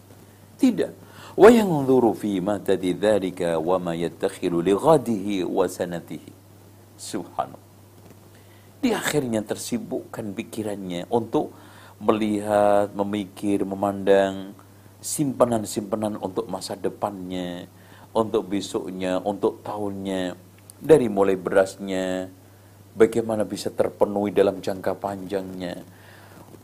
[0.55, 0.91] Tidak.
[1.35, 6.31] Wa yanzuru fi ma tadidzalika wa ma yattakhilu li ghadihi wa sanatihi.
[6.95, 7.67] Subhanallah.
[8.79, 11.51] Di akhirnya tersibukkan pikirannya untuk
[11.99, 14.55] melihat, memikir, memandang
[15.03, 17.67] simpanan-simpanan untuk masa depannya,
[18.15, 20.35] untuk besoknya, untuk tahunnya,
[20.79, 22.31] dari mulai berasnya,
[22.95, 25.83] bagaimana bisa terpenuhi dalam jangka panjangnya,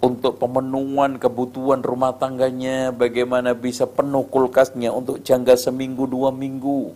[0.03, 6.91] untuk pemenuhan kebutuhan rumah tangganya, bagaimana bisa penuh kulkasnya untuk jangka seminggu dua minggu.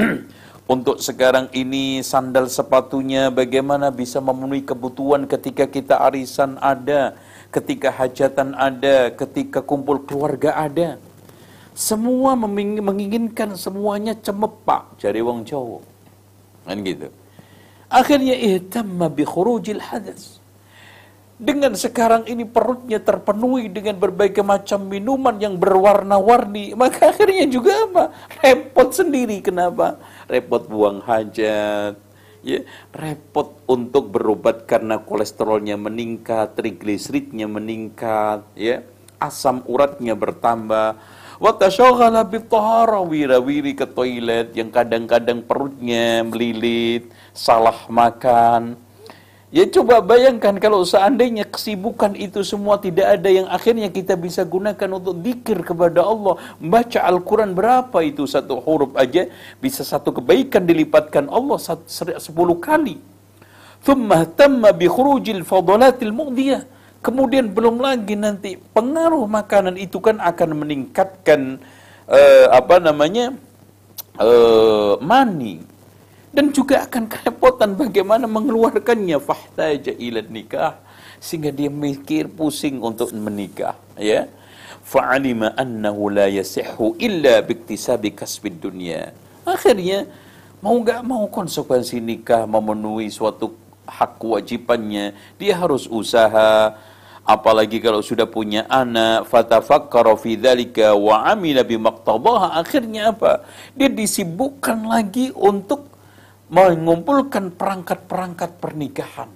[0.74, 7.18] untuk sekarang ini sandal sepatunya bagaimana bisa memenuhi kebutuhan ketika kita arisan ada,
[7.52, 10.96] ketika hajatan ada, ketika kumpul keluarga ada.
[11.70, 15.80] Semua menginginkan semuanya cemepak cari wong Jawa.
[16.66, 17.08] Kan gitu.
[17.90, 20.39] Akhirnya ihtamma bi khurujil hadas
[21.40, 28.04] dengan sekarang ini perutnya terpenuhi dengan berbagai macam minuman yang berwarna-warni, maka akhirnya juga apa?
[28.44, 29.40] Repot sendiri.
[29.40, 29.96] Kenapa?
[30.28, 31.96] Repot buang hajat,
[32.44, 32.60] ya,
[32.92, 38.84] repot untuk berobat karena kolesterolnya meningkat, trigliseridnya meningkat, ya,
[39.16, 41.00] asam uratnya bertambah.
[41.40, 48.76] Wa tasyaghala bitahara wira-wiri ke toilet yang kadang-kadang perutnya melilit, salah makan,
[49.50, 54.86] Ya coba bayangkan kalau seandainya kesibukan itu semua tidak ada yang akhirnya kita bisa gunakan
[54.94, 56.38] untuk dikir kepada Allah.
[56.62, 59.26] Membaca Al-Quran berapa itu satu huruf aja
[59.58, 61.58] bisa satu kebaikan dilipatkan Allah
[62.22, 63.02] sepuluh kali.
[63.82, 65.42] Thumma tamma bi khurujil.
[67.02, 71.58] Kemudian belum lagi nanti pengaruh makanan itu kan akan meningkatkan
[72.06, 73.34] uh, apa namanya
[74.14, 75.69] uh, mani
[76.30, 79.18] dan juga akan kerepotan bagaimana mengeluarkannya.
[79.18, 80.78] Fahtaja ila nikah.
[81.20, 84.30] Sehingga dia mikir pusing untuk menikah ya.
[84.80, 89.12] Fa'alima annahu la yasihhu illa biktisabi kasbid dunya.
[89.44, 90.08] Akhirnya
[90.64, 93.52] mau nggak mau konsekuensi nikah memenuhi suatu
[93.84, 96.78] hak kewajibannya dia harus usaha.
[97.20, 102.58] Apalagi kalau sudah punya anak fatafakkara fi dzalika wa amila bimaqtadaha.
[102.58, 103.44] Akhirnya apa?
[103.76, 105.89] Dia disibukkan lagi untuk
[106.50, 109.30] mengumpulkan perangkat-perangkat pernikahan.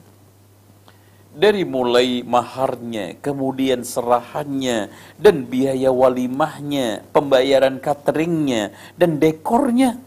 [1.34, 9.98] Dari mulai maharnya, kemudian serahannya, dan biaya walimahnya, pembayaran cateringnya, dan dekornya.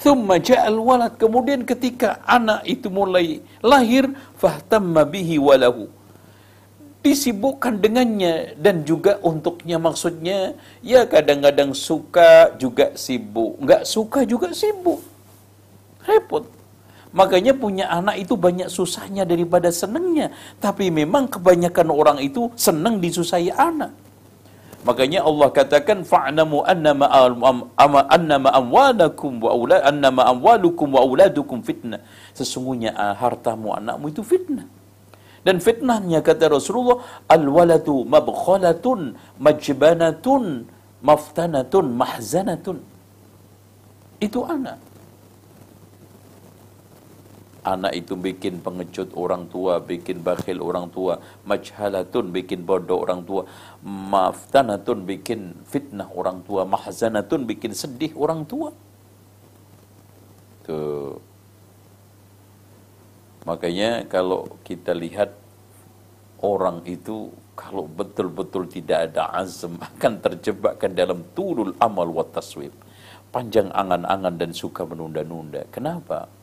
[0.00, 1.16] Thumma ja'al walad.
[1.16, 5.88] Kemudian ketika anak itu mulai lahir, fahtamma bihi walahu.
[7.00, 15.11] Disibukkan dengannya dan juga untuknya maksudnya ya kadang-kadang suka juga sibuk, nggak suka juga sibuk.
[16.08, 16.44] Repot.
[17.12, 20.32] Makanya punya anak itu banyak susahnya daripada senangnya.
[20.64, 23.92] Tapi memang kebanyakan orang itu senang disusahi anak.
[24.82, 27.06] Makanya Allah katakan fa'namu annama
[28.10, 32.02] annama amwalakum wa aulad annama amwalukum wa auladukum fitnah.
[32.34, 34.66] Sesungguhnya ah, hartamu anakmu itu fitnah.
[35.46, 36.98] Dan fitnahnya kata Rasulullah
[37.30, 40.66] al-waladu mabkhalatun majbanatun
[41.02, 42.78] maftanatun mahzanatun.
[44.18, 44.91] Itu anak.
[47.62, 53.46] Anak itu bikin pengecut orang tua, bikin bakhil orang tua, majhalatun bikin bodoh orang tua,
[53.86, 58.74] maftanatun bikin fitnah orang tua, mahzanatun bikin sedih orang tua.
[60.66, 61.22] Tuh.
[63.46, 65.30] Makanya kalau kita lihat
[66.42, 72.74] orang itu kalau betul-betul tidak ada azam akan terjebak dalam turul amal wa taswib.
[73.30, 75.62] Panjang angan-angan dan suka menunda-nunda.
[75.70, 76.41] Kenapa?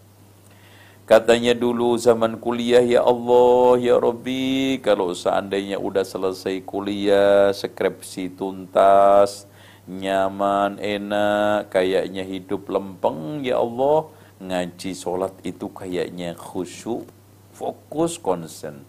[1.10, 9.50] Katanya dulu zaman kuliah, ya Allah, ya Rabbi, kalau seandainya udah selesai kuliah, skripsi tuntas,
[9.90, 14.06] nyaman, enak, kayaknya hidup lempeng, ya Allah,
[14.38, 17.10] ngaji sholat itu kayaknya khusyuk,
[17.58, 18.86] fokus, konsen.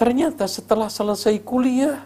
[0.00, 2.00] Ternyata setelah selesai kuliah,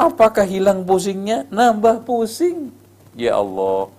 [0.00, 1.44] apakah hilang pusingnya?
[1.52, 2.72] Nambah pusing.
[3.12, 3.92] Ya Allah,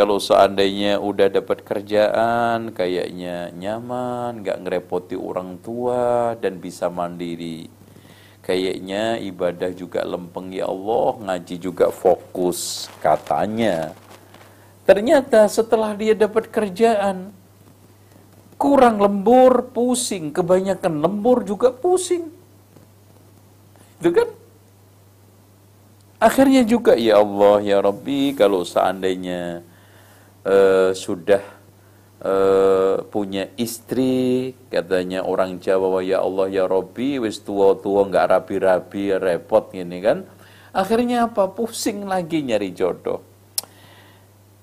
[0.00, 7.68] kalau seandainya udah dapat kerjaan, kayaknya nyaman, nggak ngerepoti orang tua dan bisa mandiri.
[8.40, 13.92] Kayaknya ibadah juga lempeng ya Allah, ngaji juga fokus katanya.
[14.88, 17.36] Ternyata setelah dia dapat kerjaan,
[18.56, 20.32] kurang lembur, pusing.
[20.32, 22.24] Kebanyakan lembur juga pusing.
[24.00, 24.32] Itu kan?
[26.16, 29.68] Akhirnya juga ya Allah, ya Rabbi, kalau seandainya
[30.44, 31.42] uh, sudah
[32.24, 39.72] uh, punya istri katanya orang Jawa ya Allah ya Robi wis tua-tua nggak rapi-rapi repot
[39.72, 40.24] gini kan.
[40.70, 41.50] Akhirnya apa?
[41.50, 43.26] Pusing lagi nyari jodoh.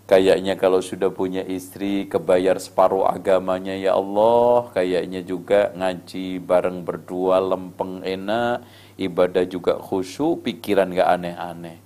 [0.07, 4.71] Kayaknya kalau sudah punya istri kebayar separuh agamanya ya Allah.
[4.71, 8.63] Kayaknya juga ngaji bareng berdua lempeng enak
[8.95, 11.83] ibadah juga khusyuk pikiran gak aneh-aneh.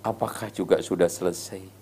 [0.00, 1.81] Apakah juga sudah selesai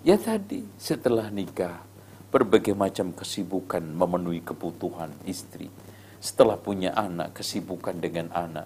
[0.00, 1.84] Ya tadi setelah nikah
[2.32, 5.68] berbagai macam kesibukan memenuhi kebutuhan istri.
[6.16, 8.64] Setelah punya anak, kesibukan dengan anak.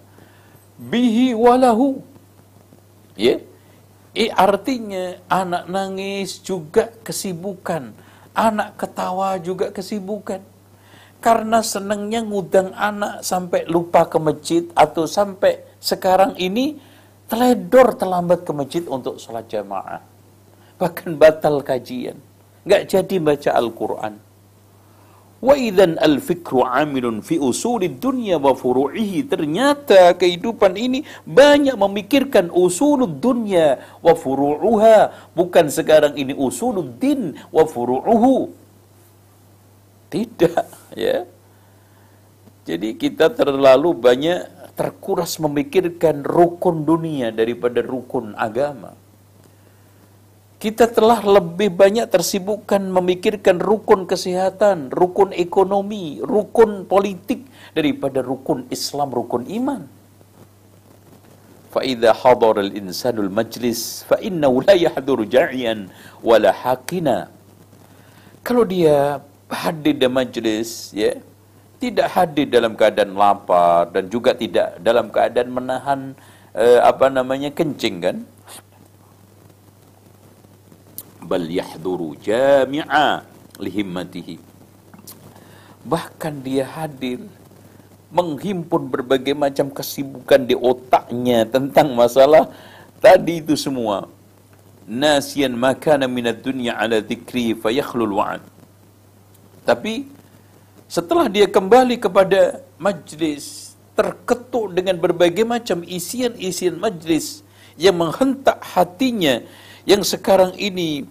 [0.79, 1.99] Bihi walahu.
[3.19, 3.43] Ya.
[4.15, 7.91] Eh, artinya anak nangis juga kesibukan.
[8.31, 10.39] Anak ketawa juga kesibukan.
[11.19, 16.79] Karena senangnya ngudang anak sampai lupa ke masjid atau sampai sekarang ini
[17.27, 20.14] teledor terlambat ke masjid untuk sholat jamaah
[20.81, 22.19] bahkan batal kajian,
[22.67, 24.15] nggak jadi baca Al-Quran.
[25.45, 25.61] Wa
[26.01, 29.29] al-fikru amilun fi usulid dunya wa furu'ihi.
[29.29, 35.13] Ternyata kehidupan ini banyak memikirkan usulud dunya wa furu'uha.
[35.37, 38.57] Bukan sekarang ini usulud din wa furu'uhu.
[40.09, 40.65] Tidak,
[40.97, 41.29] ya.
[42.65, 49.04] Jadi kita terlalu banyak terkuras memikirkan rukun dunia daripada rukun agama
[50.64, 59.08] kita telah lebih banyak tersibukkan memikirkan rukun kesehatan, rukun ekonomi, rukun politik daripada rukun Islam,
[59.16, 59.88] rukun iman.
[61.70, 65.76] فَإِذَا حَضَرَ الْإِنسَانُ الْمَجْلِسِ فَإِنَّهُ لَا يَحْضُرُ جَعِيًا
[66.26, 67.18] وَلَا حَقِنًا
[68.42, 71.14] Kalau dia hadir di majlis, ya,
[71.78, 76.00] tidak hadir dalam keadaan lapar dan juga tidak dalam keadaan menahan
[76.58, 78.18] eh, apa namanya kencing kan?
[81.25, 83.25] bal yahduru jami'a
[83.59, 84.37] lihimmatihi.
[85.85, 87.25] Bahkan dia hadir
[88.13, 92.53] menghimpun berbagai macam kesibukan di otaknya tentang masalah
[93.01, 94.07] tadi itu semua.
[94.85, 98.55] Nasian makana minad dunya ala dzikri fayakhlul wa'ad
[99.65, 100.07] tapi
[100.87, 107.41] setelah dia kembali kepada majlis terketuk dengan berbagai macam isian-isian majlis
[107.81, 109.41] yang menghentak hatinya
[109.85, 111.05] yang sekarang ini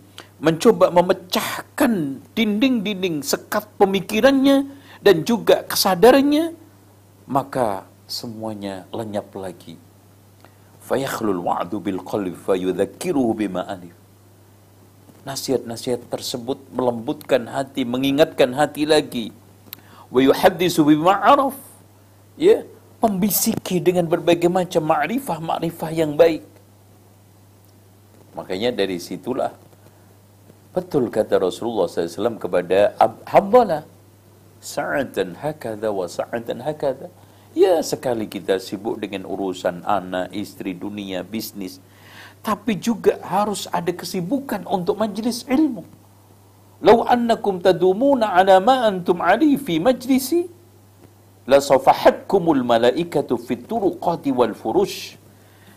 [0.43, 4.67] mencoba memecahkan dinding-dinding sekat pemikirannya
[4.99, 6.51] dan juga kesadarannya,
[7.29, 9.79] maka semuanya lenyap lagi.
[10.83, 13.95] Fayakhlul wa'du bil qalbi fayudzakiruhu bima alif.
[15.23, 19.31] Nasihat-nasihat tersebut melembutkan hati, mengingatkan hati lagi.
[20.11, 21.55] Wa yuhaddisu bima araf.
[22.35, 22.67] Ya,
[22.99, 26.52] membisiki dengan berbagai macam ma'rifah-ma'rifah yang baik.
[28.33, 29.53] Makanya dari situlah
[30.73, 32.97] betul kata Rasulullah SAW kepada
[33.29, 33.85] Hamdalah
[34.57, 37.07] sa'atan hakada wa sa'atan hakada
[37.53, 41.77] Ya sekali kita sibuk dengan urusan anak, istri, dunia, bisnis.
[42.41, 45.85] Tapi juga harus ada kesibukan untuk majlis ilmu.
[46.83, 50.49] Lau annakum tadumuna ala ma antum ali fi majlisi
[51.47, 55.15] la safahatkumul malaikatu fit turuqati wal furush.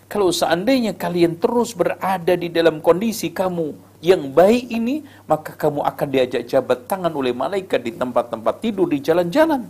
[0.07, 6.09] Kalau seandainya kalian terus berada di dalam kondisi kamu yang baik ini, maka kamu akan
[6.15, 9.67] diajak jabat tangan oleh malaikat di tempat-tempat tidur di jalan-jalan.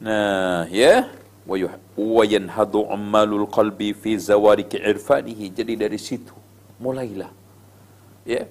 [0.00, 1.12] Nah, ya,
[1.44, 4.80] wa yanhadu ammalul qalbi fi zawariki.
[5.52, 6.32] Jadi dari situ
[6.80, 7.28] mulailah
[8.24, 8.48] ya.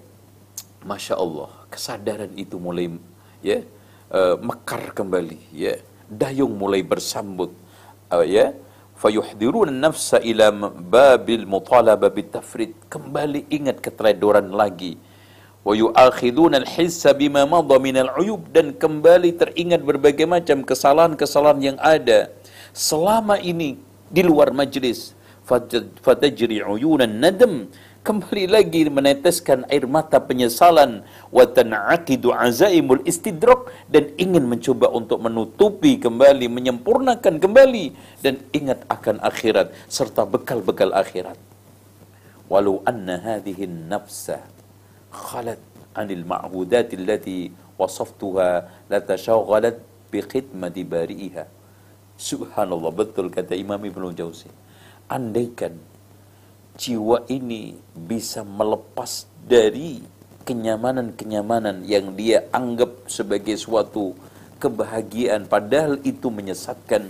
[0.83, 2.91] Masya Allah, kesadaran itu mulai
[3.39, 3.63] ya
[4.11, 5.79] uh, mekar kembali ya.
[6.11, 7.55] Dayung mulai bersambut
[8.11, 8.51] uh, ya
[9.03, 10.47] fayuhdirun nafsa ila
[10.95, 14.95] babil mutalaba bitafrid kembali ingat keteledoran lagi.
[15.67, 22.19] wa yu'akhiduna al-hissa bima madha min al-uyub dan kembali teringat berbagai macam kesalahan-kesalahan yang ada.
[22.87, 23.79] Selama ini
[24.15, 25.15] di luar majlis
[26.05, 27.53] fatajri uyunan nadam
[28.03, 31.07] kembali lagi meneteskan air mata penyesalan.
[31.31, 33.71] Wa tan'aqidu azaimul istidrak.
[33.87, 37.85] Dan ingin mencoba untuk menutupi kembali menyempurnakan kembali.
[38.19, 41.39] Dan ingat akan akhirat serta bekal-bekal akhirat.
[42.51, 44.43] Walau anna hadhihi nafsa
[45.09, 45.57] khalat
[45.95, 47.49] anil ma'hudati allati
[47.79, 48.49] wasaftuha
[48.91, 49.79] la tashaghalat
[50.11, 51.45] bi khidmati bari'iha.
[52.13, 54.51] Subhanallah betul kata Imam Ibnu Jauzi.
[55.09, 55.92] Andaikan
[56.73, 60.01] jiwa ini bisa melepas dari
[60.43, 64.17] kenyamanan-kenyamanan yang dia anggap sebagai suatu
[64.57, 67.07] kebahagiaan padahal itu menyesatkan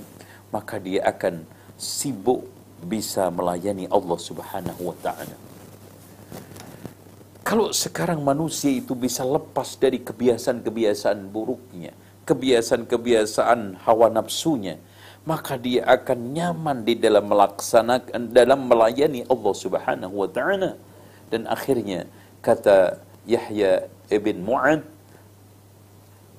[0.54, 1.48] maka dia akan
[1.80, 2.46] sibuk
[2.84, 5.38] bisa melayani Allah Subhanahu wa taala.
[7.44, 11.92] Kalau sekarang manusia itu bisa lepas dari kebiasaan-kebiasaan buruknya,
[12.24, 14.80] kebiasaan-kebiasaan hawa nafsunya,
[15.24, 20.76] maka dia akan nyaman di dalam melaksanakan dalam melayani Allah Subhanahu wa taala.
[21.32, 22.06] Dan akhirnya
[22.44, 24.84] kata Yahya ibn Mu'ad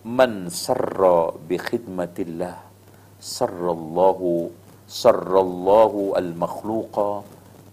[0.05, 2.61] man sarra bi khidmatillah
[3.17, 4.53] sarrallahu
[4.85, 7.25] sarrallahu al-makhluqa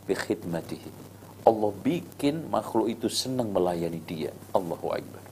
[0.07, 1.01] bi khidmatihi
[1.41, 4.29] Allah bikin makhluk itu senang melayani dia.
[4.53, 5.23] Allahu Akbar.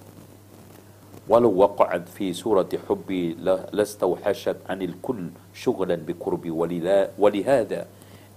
[1.29, 3.37] Walau waqa'at fi surati hubbi
[3.69, 7.85] lastawhashat anil kull syughlan bi qurbi walihada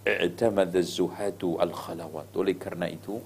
[0.05, 2.29] i'tamada az-zuhatu al-khalawat.
[2.37, 3.17] Oleh karena itu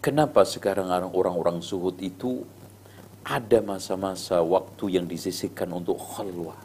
[0.00, 2.48] kenapa sekarang orang-orang zuhud itu
[3.26, 6.56] ada masa-masa waktu yang disisihkan untuk khalwah.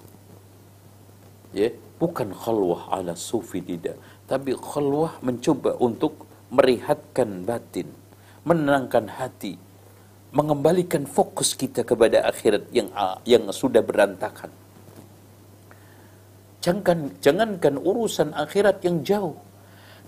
[1.51, 6.23] Ya, bukan khalwah ala sufi tidak, tapi khalwah mencoba untuk
[6.53, 7.91] merihatkan batin,
[8.47, 9.59] menenangkan hati,
[10.32, 12.88] mengembalikan fokus kita kepada akhirat yang
[13.27, 14.51] yang sudah berantakan.
[16.61, 19.36] Jangan jangankan urusan akhirat yang jauh.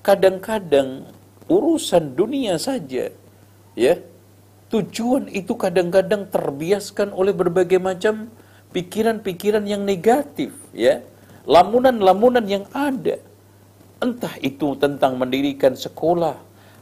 [0.03, 1.07] Kadang-kadang
[1.51, 3.11] urusan dunia saja
[3.76, 3.95] ya.
[4.74, 8.34] Tujuan itu kadang-kadang terbiaskan oleh berbagai macam
[8.74, 11.03] pikiran-pikiran yang negatif ya.
[11.45, 13.19] Lamunan-lamunan yang ada
[14.03, 16.36] Entah itu tentang mendirikan sekolah,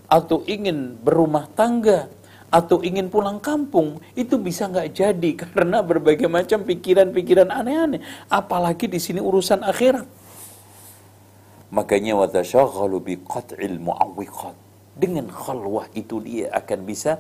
[0.10, 2.10] atau ingin berumah tangga,
[2.52, 8.04] atau ingin pulang kampung, itu bisa nggak jadi karena berbagai macam pikiran-pikiran aneh-aneh.
[8.28, 10.06] Apalagi di sini urusan akhirat.
[11.72, 14.60] Makanya watashaghalu bi qat'il mu'awwiqat.
[14.92, 17.18] Dengan khalwah itu dia akan bisa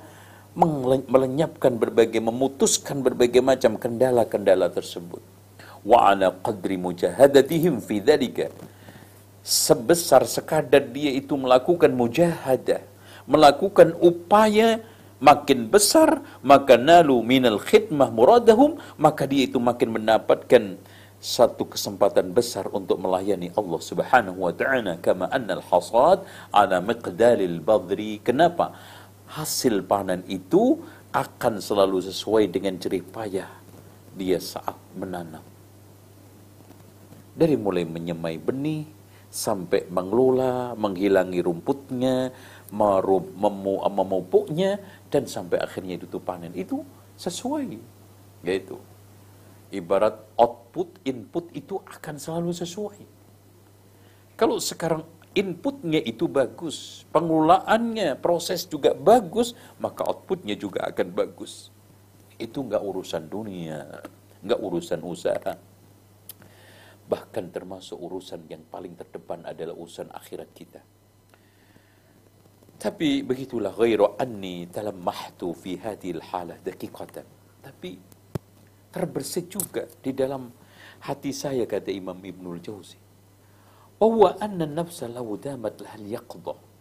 [1.07, 5.23] melenyapkan berbagai memutuskan berbagai macam kendala-kendala tersebut.
[5.87, 8.51] Wa ala qadri mujahadatihim fi dzalika
[9.41, 12.81] sebesar sekadar dia itu melakukan mujahadah,
[13.25, 14.81] melakukan upaya
[15.21, 20.81] makin besar, maka nalu minal khidmah muradahum, maka dia itu makin mendapatkan
[21.21, 28.17] satu kesempatan besar untuk melayani Allah Subhanahu wa taala kama annal hasad ala miqdalil badri.
[28.25, 28.73] Kenapa?
[29.29, 30.81] Hasil panen itu
[31.13, 33.47] akan selalu sesuai dengan jerih payah
[34.17, 35.45] dia saat menanam.
[37.31, 38.83] Dari mulai menyemai benih,
[39.31, 42.35] sampai mengelola, menghilangi rumputnya,
[42.67, 46.55] memu, memupuknya, dan sampai akhirnya itu panen.
[46.55, 46.87] Itu
[47.19, 47.77] sesuai.
[48.41, 48.79] Yaitu,
[49.69, 53.03] ibarat output, input itu akan selalu sesuai.
[54.39, 55.05] Kalau sekarang
[55.37, 61.69] inputnya itu bagus, pengelolaannya, proses juga bagus, maka outputnya juga akan bagus.
[62.41, 64.01] Itu nggak urusan dunia,
[64.41, 65.53] nggak urusan usaha
[67.11, 70.79] Bahkan termasuk urusan yang paling terdepan adalah urusan akhirat kita.
[72.81, 74.65] Tapi begitulah ghairu anni
[74.97, 77.25] mahtu fi hadhil halah daqiqatan.
[77.61, 77.93] Tapi
[78.89, 80.49] terbersih juga di dalam
[81.05, 82.97] hati saya kata Imam Ibnul Jauzi.
[84.01, 86.71] Bahwa anna nafsa law damat lahal yaqdah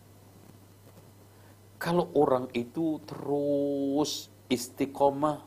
[1.81, 5.41] kalau orang itu terus istiqomah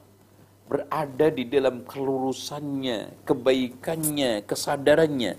[0.65, 5.37] berada di dalam kelurusannya, kebaikannya, kesadarannya,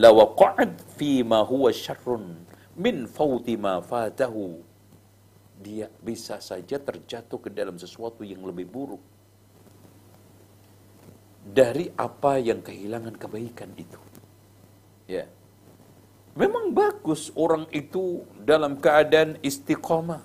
[0.00, 4.62] la waqa'at fi ma huwa syarrun min fauti ma fatahu.
[5.62, 9.02] Dia bisa saja terjatuh ke dalam sesuatu yang lebih buruk
[11.42, 13.98] dari apa yang kehilangan kebaikan itu.
[15.10, 15.26] Ya.
[16.32, 20.24] Memang bagus orang itu dalam keadaan istiqomah.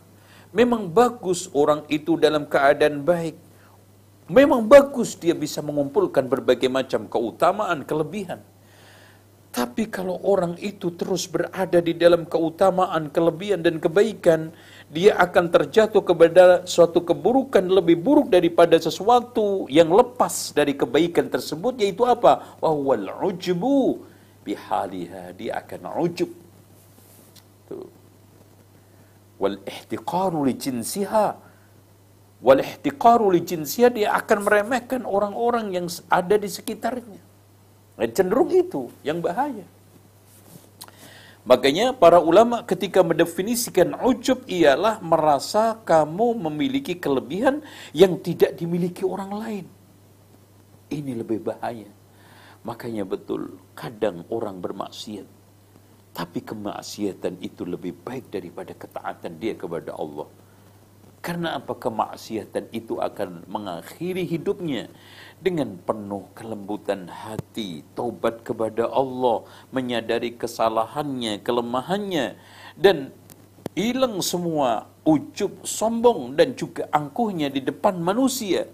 [0.56, 3.36] Memang bagus orang itu dalam keadaan baik.
[4.32, 8.39] Memang bagus dia bisa mengumpulkan berbagai macam keutamaan, kelebihan.
[9.58, 14.53] Tapi kalau orang itu terus berada di dalam keutamaan, kelebihan dan kebaikan,
[14.86, 21.74] dia akan terjatuh kepada suatu keburukan lebih buruk daripada sesuatu yang lepas dari kebaikan tersebut
[21.82, 22.53] yaitu apa?
[22.62, 24.05] Wahwal ujbu
[24.45, 26.30] bihaliha dia akan ujub.
[29.41, 31.28] Wal ihtiqaru li jinsiha
[32.45, 37.26] wal ihtiqaru li jinsiha dia akan meremehkan orang-orang yang ada di sekitarnya.
[37.98, 39.66] Dan cenderung itu yang bahaya.
[41.48, 47.64] Makanya para ulama ketika mendefinisikan ujub ialah merasa kamu memiliki kelebihan
[47.95, 49.66] yang tidak dimiliki orang lain.
[50.91, 51.88] Ini lebih bahaya.
[52.68, 55.24] Makanya betul, kadang orang bermaksiat.
[56.12, 60.28] Tapi kemaksiatan itu lebih baik daripada ketaatan dia kepada Allah.
[61.22, 61.74] Karena apa?
[61.74, 64.88] Kemaksiatan itu akan mengakhiri hidupnya.
[65.38, 72.38] Dengan penuh kelembutan hati, taubat kepada Allah, menyadari kesalahannya, kelemahannya
[72.74, 73.13] dan
[73.78, 78.65] hilang semua ujub, sombong dan juga angkuhnya di depan manusia.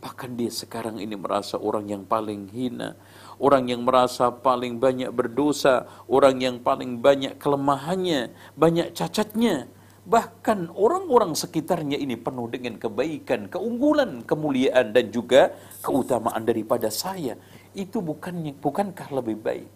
[0.00, 2.96] Bahkan dia sekarang ini merasa orang yang paling hina,
[3.36, 9.68] orang yang merasa paling banyak berdosa, orang yang paling banyak kelemahannya, banyak cacatnya
[10.02, 17.38] Bahkan orang-orang sekitarnya ini penuh dengan kebaikan, keunggulan, kemuliaan dan juga keutamaan daripada saya.
[17.70, 19.70] Itu bukannya bukankah lebih baik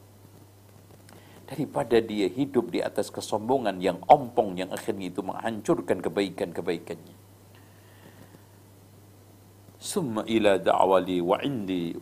[1.47, 7.15] daripada dia hidup di atas kesombongan yang ompong yang akhirnya itu menghancurkan kebaikan-kebaikannya.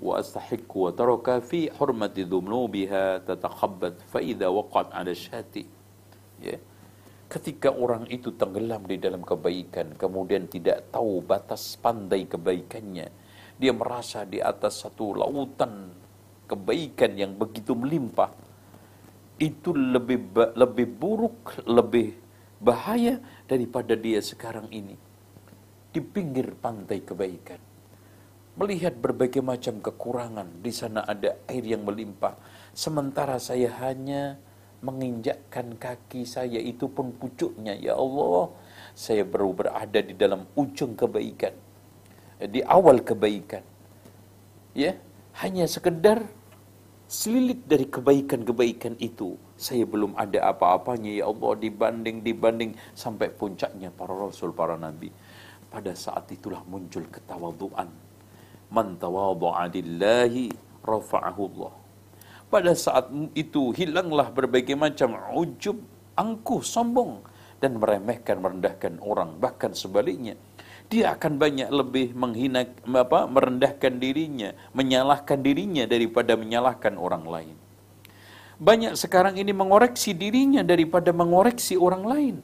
[0.01, 5.69] Wa astahiq wa taraka fi hurmati dhunubiha tatakhabbat fa idza waqat 'ala syati.
[6.41, 6.57] Ya.
[6.57, 6.74] Yeah
[7.25, 13.09] Ketika orang itu tenggelam di dalam kebaikan, kemudian tidak tahu batas pandai kebaikannya,
[13.57, 15.91] dia merasa di atas satu lautan
[16.45, 18.31] kebaikan yang begitu melimpah.
[19.41, 22.15] Itu lebih lebih buruk, lebih
[22.63, 23.19] bahaya
[23.51, 24.95] daripada dia sekarang ini.
[25.91, 27.61] Di pinggir pantai kebaikan.
[28.55, 32.39] Melihat berbagai macam kekurangan, di sana ada air yang melimpah.
[32.71, 34.39] Sementara saya hanya
[34.85, 38.53] menginjakkan kaki saya itu pun pucuknya ya Allah
[38.93, 41.57] saya baru berada di dalam ujung kebaikan
[42.41, 43.63] di awal kebaikan.
[44.75, 44.99] Ya
[45.39, 46.27] hanya sekedar
[47.07, 54.15] selilit dari kebaikan-kebaikan itu saya belum ada apa-apanya ya Allah dibanding dibanding sampai puncaknya para
[54.15, 55.15] rasul para nabi.
[55.71, 57.91] Pada saat itulah muncul ketawaduan.
[58.71, 60.51] Man tawadhu'a lillahi
[60.83, 61.84] rafa'ahu Allah
[62.55, 65.83] pada saat itu hilanglah berbagai macam ujub,
[66.15, 67.27] angkuh, sombong
[67.59, 69.35] dan meremehkan, merendahkan orang.
[69.43, 70.39] Bahkan sebaliknya,
[70.87, 77.57] dia akan banyak lebih menghina apa merendahkan dirinya, menyalahkan dirinya daripada menyalahkan orang lain.
[78.55, 82.37] Banyak sekarang ini mengoreksi dirinya daripada mengoreksi orang lain.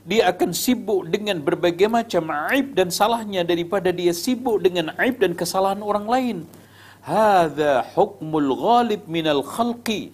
[0.00, 5.36] Dia akan sibuk dengan berbagai macam aib dan salahnya daripada dia sibuk dengan aib dan
[5.36, 6.38] kesalahan orang lain.
[7.00, 10.12] Hada hukmul ghalib minal khalqi.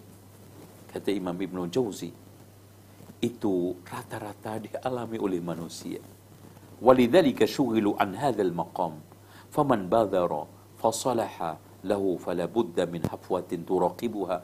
[0.95, 2.14] Kata Imam Ibn Jauzi.
[3.18, 5.99] Itu rata-rata dialami oleh manusia.
[6.78, 9.03] Walidhalika syughilu an hadzal maqam.
[9.51, 10.47] Faman badara
[10.78, 14.37] fasalaha lahu fala budda min hafwatin turaqibuha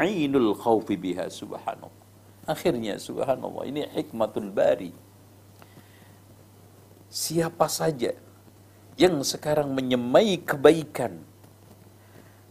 [0.00, 2.02] ainul khawfi biha subhanallah.
[2.50, 4.90] Akhirnya subhanallah ini hikmatul bari.
[7.14, 8.10] Siapa saja
[8.98, 11.22] yang sekarang menyemai kebaikan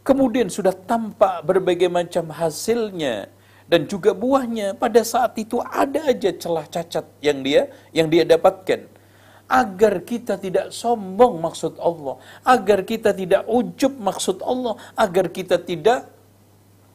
[0.03, 3.31] kemudian sudah tampak berbagai macam hasilnya
[3.67, 4.75] dan juga buahnya.
[4.77, 8.91] Pada saat itu ada aja celah cacat yang dia yang dia dapatkan.
[9.43, 12.15] Agar kita tidak sombong maksud Allah
[12.47, 16.09] agar kita tidak ujub maksud Allah agar kita tidak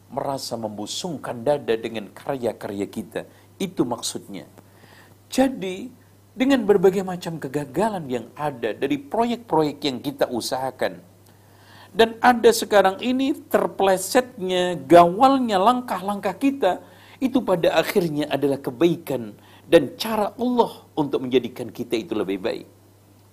[0.08, 3.20] merasa membusungkan dada dengan karya-karya kita.
[3.60, 4.48] Itu maksudnya.
[5.28, 5.92] Jadi
[6.32, 11.07] dengan berbagai macam kegagalan yang ada dari proyek-proyek yang kita usahakan.
[11.92, 16.84] Dan ada sekarang ini terplesetnya, gawalnya langkah-langkah kita,
[17.18, 19.34] itu pada akhirnya adalah kebaikan
[19.66, 22.66] dan cara Allah untuk menjadikan kita itu lebih baik.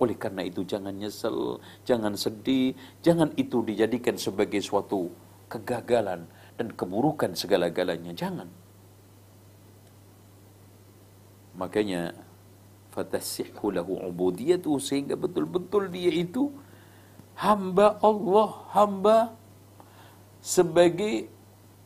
[0.01, 5.07] Oleh karena itu jangan nyesel, jangan sedih, jangan itu dijadikan sebagai suatu
[5.47, 6.27] kegagalan
[6.59, 8.11] dan keburukan segala-galanya.
[8.11, 8.49] Jangan.
[11.55, 12.11] Makanya
[12.91, 16.51] fatasihhu lahu ubudiyatu sehingga betul-betul dia itu
[17.35, 19.17] hamba Allah, hamba
[20.39, 21.27] sebagai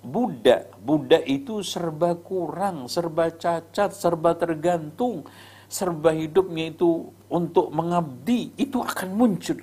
[0.05, 0.71] budak.
[0.79, 5.25] Budak itu serba kurang, serba cacat, serba tergantung,
[5.67, 9.59] serba hidupnya itu untuk mengabdi, itu akan muncul.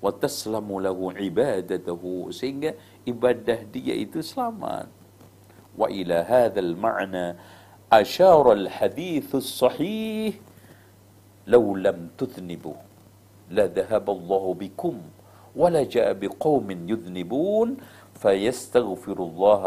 [0.00, 2.76] Wa taslamu lahu ibadatahu sehingga
[3.08, 4.86] ibadah dia itu selamat.
[5.76, 7.36] Wa ila hadzal ma'na
[7.90, 10.36] asyara al-hadits sahih
[11.48, 12.85] law lam tudhnibu
[13.50, 14.98] la dhahaba Allah bikum
[15.54, 17.78] wa la jaa biqaumin yudhnibun
[18.18, 19.64] fayastaghfirullah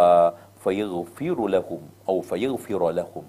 [0.60, 3.26] fayaghfiru lahum atau fayaghfir lahum.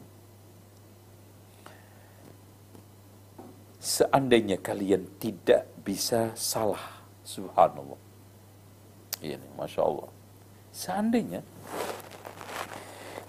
[3.80, 7.96] Seandainya kalian tidak bisa salah subhanallah.
[9.24, 10.11] Ini masya Allah.
[10.72, 11.40] Seandainya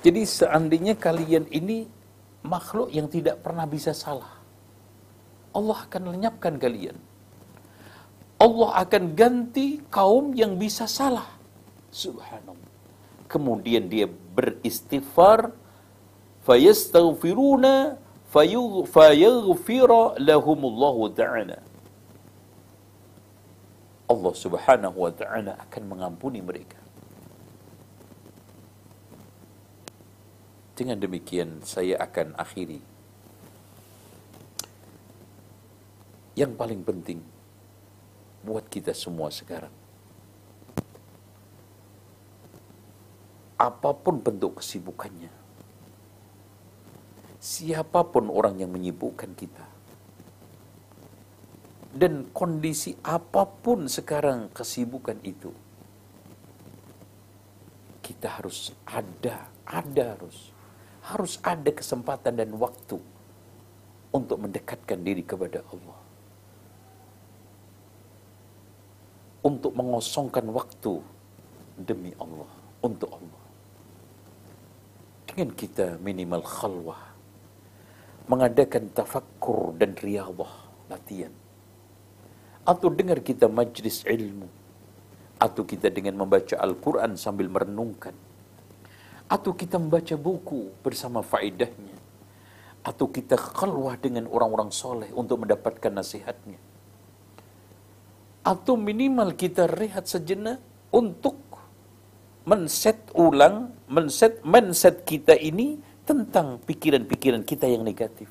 [0.02, 1.86] jadi seandainya kalian ini
[2.42, 4.42] makhluk yang tidak pernah bisa salah
[5.52, 6.96] Allah akan lenyapkan kalian.
[8.42, 11.30] Allah akan ganti kaum yang bisa salah.
[11.94, 12.74] Subhanallah.
[13.30, 15.54] Kemudian dia beristighfar,
[16.42, 18.02] fayastaghfiruna
[18.34, 21.62] fayaghfira lahumullahu ta'ala.
[24.12, 26.76] Allah Subhanahu wa taala akan mengampuni mereka.
[30.76, 32.82] Dengan demikian saya akan akhiri
[36.36, 37.22] yang paling penting
[38.42, 39.74] buat kita semua sekarang.
[43.62, 45.30] Apa pun bentuk kesibukannya,
[47.38, 49.66] siapa pun orang yang menyibukkan kita,
[51.94, 55.54] dan kondisi apa pun sekarang kesibukan itu,
[58.02, 60.50] kita harus ada, ada harus,
[61.06, 62.98] harus ada kesempatan dan waktu
[64.10, 66.01] untuk mendekatkan diri kepada Allah.
[69.42, 71.02] Untuk mengosongkan waktu
[71.74, 72.50] demi Allah,
[72.86, 73.44] untuk Allah.
[75.26, 77.02] Dengan kita minimal khalwah,
[78.30, 80.54] mengadakan tafakkur dan riyadhah,
[80.94, 81.34] latihan.
[82.62, 84.46] Atau dengar kita majlis ilmu,
[85.42, 88.14] atau kita dengan membaca Al-Quran sambil merenungkan,
[89.26, 91.98] atau kita membaca buku bersama faedahnya,
[92.86, 96.71] atau kita khalwah dengan orang-orang soleh untuk mendapatkan nasihatnya
[98.42, 100.58] atau minimal kita rehat sejenak
[100.90, 101.38] untuk
[102.46, 108.28] menset ulang, menset mindset kita ini tentang pikiran-pikiran kita yang negatif.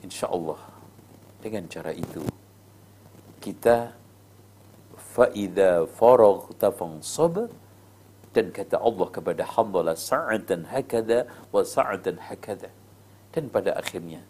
[0.00, 0.56] Insya Allah
[1.44, 2.24] dengan cara itu
[3.44, 3.92] kita
[4.96, 7.52] faida faraghta fansab
[8.32, 12.70] dan kata Allah kepada hamba sa'atan hakada wa sa'atan hakada
[13.34, 14.22] dan pada akhirnya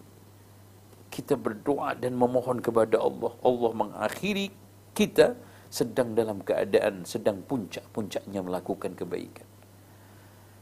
[1.10, 3.34] kita berdoa dan memohon kepada Allah.
[3.42, 4.54] Allah mengakhiri
[4.94, 5.34] kita
[5.70, 9.46] sedang dalam keadaan sedang puncak-puncaknya melakukan kebaikan.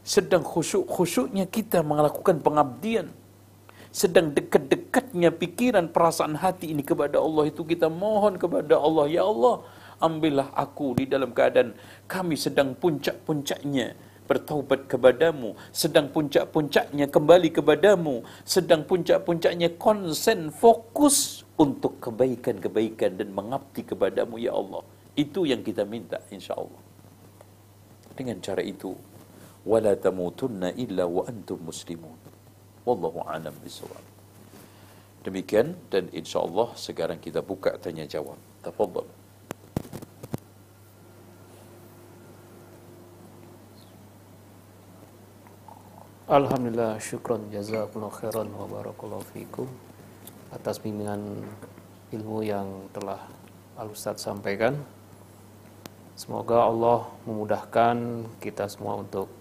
[0.05, 3.13] Sedang khusyuk-khusyuknya kita melakukan pengabdian.
[3.89, 9.65] Sedang dekat-dekatnya pikiran perasaan hati ini kepada Allah itu kita mohon kepada Allah, ya Allah,
[10.01, 11.73] ambillah aku di dalam keadaan
[12.05, 23.17] kami sedang puncak-puncaknya bertaubat kepadamu, sedang puncak-puncaknya kembali kepadamu, sedang puncak-puncaknya konsen fokus untuk kebaikan-kebaikan
[23.17, 24.85] dan mengabdi kepadamu ya Allah.
[25.17, 26.83] Itu yang kita minta insya Allah.
[28.15, 28.93] Dengan cara itu,
[29.65, 32.21] wala tamutunna illa wa antum muslimun.
[32.87, 34.05] Wallahu a'lam bishawab.
[35.27, 38.39] Demikian dan insya Allah sekarang kita buka tanya jawab.
[38.63, 39.09] Tafadhal.
[46.29, 49.65] Alhamdulillah syukron jazakumullah khairan wa barakallahu fikum
[50.53, 51.41] atas bimbingan
[52.13, 53.17] ilmu yang telah
[53.81, 54.77] Al Ustaz sampaikan.
[56.21, 59.33] Semoga Allah memudahkan kita semua untuk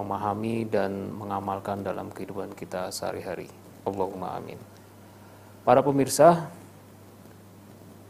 [0.00, 3.52] memahami dan mengamalkan dalam kehidupan kita sehari-hari.
[3.84, 4.56] Allahumma amin.
[5.60, 6.48] Para pemirsa,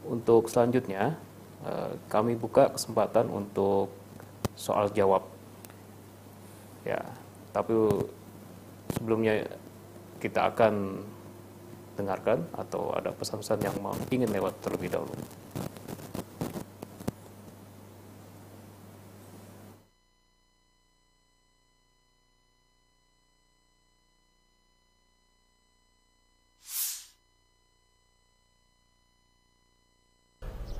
[0.06, 1.18] untuk selanjutnya
[1.66, 3.90] eh, kami buka kesempatan untuk
[4.54, 5.26] soal jawab.
[6.86, 7.02] Ya,
[7.56, 7.72] tapi
[8.92, 9.48] sebelumnya
[10.20, 11.00] kita akan
[11.96, 15.16] dengarkan atau ada pesan-pesan yang mau ingin lewat terlebih dahulu.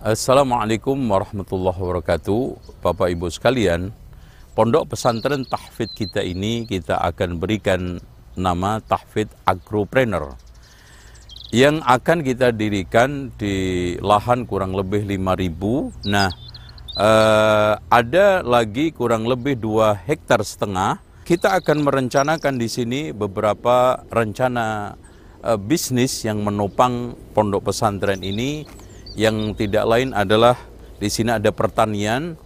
[0.06, 2.40] Assalamualaikum warahmatullahi wabarakatuh
[2.78, 3.90] Bapak Ibu sekalian
[4.56, 8.00] Pondok pesantren tahfid kita ini kita akan berikan
[8.40, 10.32] nama tahfid agropreneur.
[11.52, 16.32] Yang akan kita dirikan di lahan kurang lebih 5000 nah
[16.96, 21.04] eh, ada lagi kurang lebih 2 hektar setengah.
[21.28, 24.96] Kita akan merencanakan di sini beberapa rencana
[25.44, 28.64] eh, bisnis yang menopang pondok pesantren ini.
[29.20, 30.56] Yang tidak lain adalah
[30.96, 32.40] di sini ada pertanian.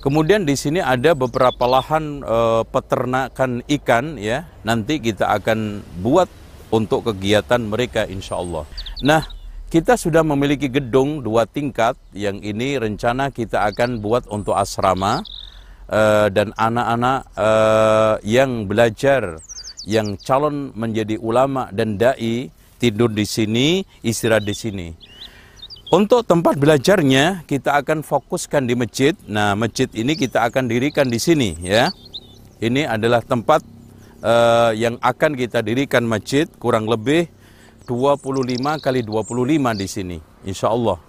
[0.00, 2.38] Kemudian di sini ada beberapa lahan e,
[2.72, 4.48] peternakan ikan ya.
[4.64, 6.24] Nanti kita akan buat
[6.72, 8.64] untuk kegiatan mereka insya Allah.
[9.04, 9.28] Nah,
[9.68, 15.20] kita sudah memiliki gedung dua tingkat yang ini rencana kita akan buat untuk asrama
[15.84, 17.50] e, dan anak-anak e,
[18.24, 19.36] yang belajar
[19.84, 22.48] yang calon menjadi ulama dan dai
[22.80, 24.88] tidur di sini, istirahat di sini.
[25.90, 29.10] Untuk tempat belajarnya kita akan fokuskan di masjid.
[29.26, 31.90] Nah, masjid ini kita akan dirikan di sini ya.
[32.62, 33.58] Ini adalah tempat
[34.22, 37.26] uh, yang akan kita dirikan masjid kurang lebih
[37.90, 38.22] 25
[38.78, 41.02] kali 25 di sini insya Allah.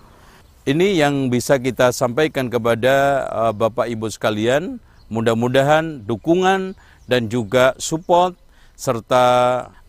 [0.66, 4.82] Ini yang bisa kita sampaikan kepada uh, Bapak Ibu sekalian.
[5.14, 6.74] Mudah-mudahan dukungan
[7.06, 8.34] dan juga support
[8.74, 9.26] serta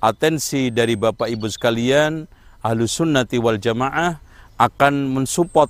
[0.05, 2.29] atensi dari Bapak Ibu sekalian
[2.61, 5.69] Ahlus Sunnati wal Jamaah akan mensupport,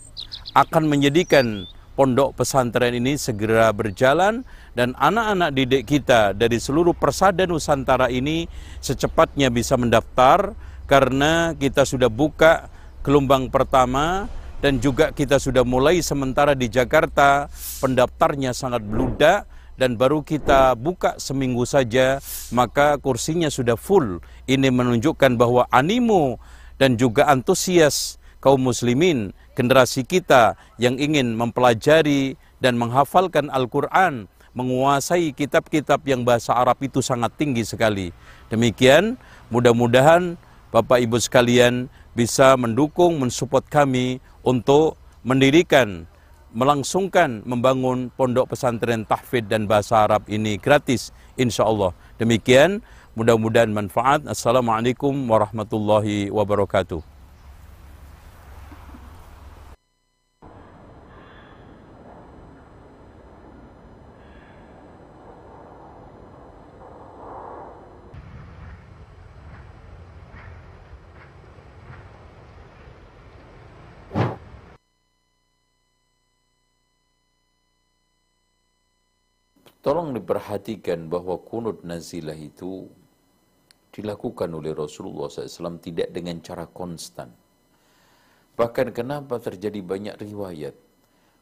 [0.54, 8.08] akan menjadikan pondok pesantren ini segera berjalan dan anak-anak didik kita dari seluruh persada Nusantara
[8.08, 8.48] ini
[8.80, 10.56] secepatnya bisa mendaftar
[10.88, 12.72] karena kita sudah buka
[13.04, 14.26] gelombang pertama
[14.62, 17.50] dan juga kita sudah mulai sementara di Jakarta.
[17.82, 22.22] Pendaftarnya sangat beludak dan baru kita buka seminggu saja
[22.54, 24.22] maka kursinya sudah full.
[24.46, 26.38] Ini menunjukkan bahwa animo
[26.78, 36.02] dan juga antusias kaum muslimin, generasi kita yang ingin mempelajari dan menghafalkan Al-Quran, menguasai kitab-kitab
[36.04, 38.10] yang bahasa Arab itu sangat tinggi sekali.
[38.50, 39.16] Demikian,
[39.48, 40.36] mudah-mudahan
[40.74, 46.04] Bapak Ibu sekalian bisa mendukung, mensupport kami untuk mendirikan,
[46.52, 51.96] melangsungkan, membangun pondok pesantren tahfidz dan bahasa Arab ini gratis, insya Allah.
[52.20, 52.84] Demikian,
[53.16, 54.24] mudah-mudahan manfaat.
[54.28, 57.11] Assalamualaikum warahmatullahi wabarakatuh.
[79.82, 82.86] Tolong diperhatikan bahwa kunut nazilah itu
[83.90, 87.34] dilakukan oleh Rasulullah SAW tidak dengan cara konstan.
[88.54, 90.78] Bahkan kenapa terjadi banyak riwayat.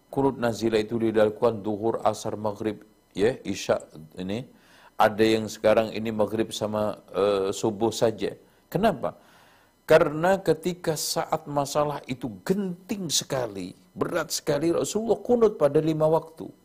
[0.08, 2.80] Kunut nazilah itu dilakukan duhur, asar, maghrib,
[3.12, 3.76] ya, isya
[4.16, 4.48] ini.
[4.96, 8.32] Ada yang sekarang ini maghrib sama uh, subuh saja.
[8.72, 9.20] Kenapa?
[9.84, 16.59] Karena ketika saat masalah itu genting sekali, berat sekali, Rasulullah kunut pada lima waktu.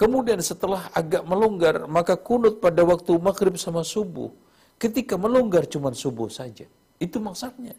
[0.00, 4.32] Kemudian setelah agak melonggar, maka kunut pada waktu maghrib sama subuh.
[4.80, 6.64] Ketika melonggar cuma subuh saja.
[6.96, 7.76] Itu maksudnya.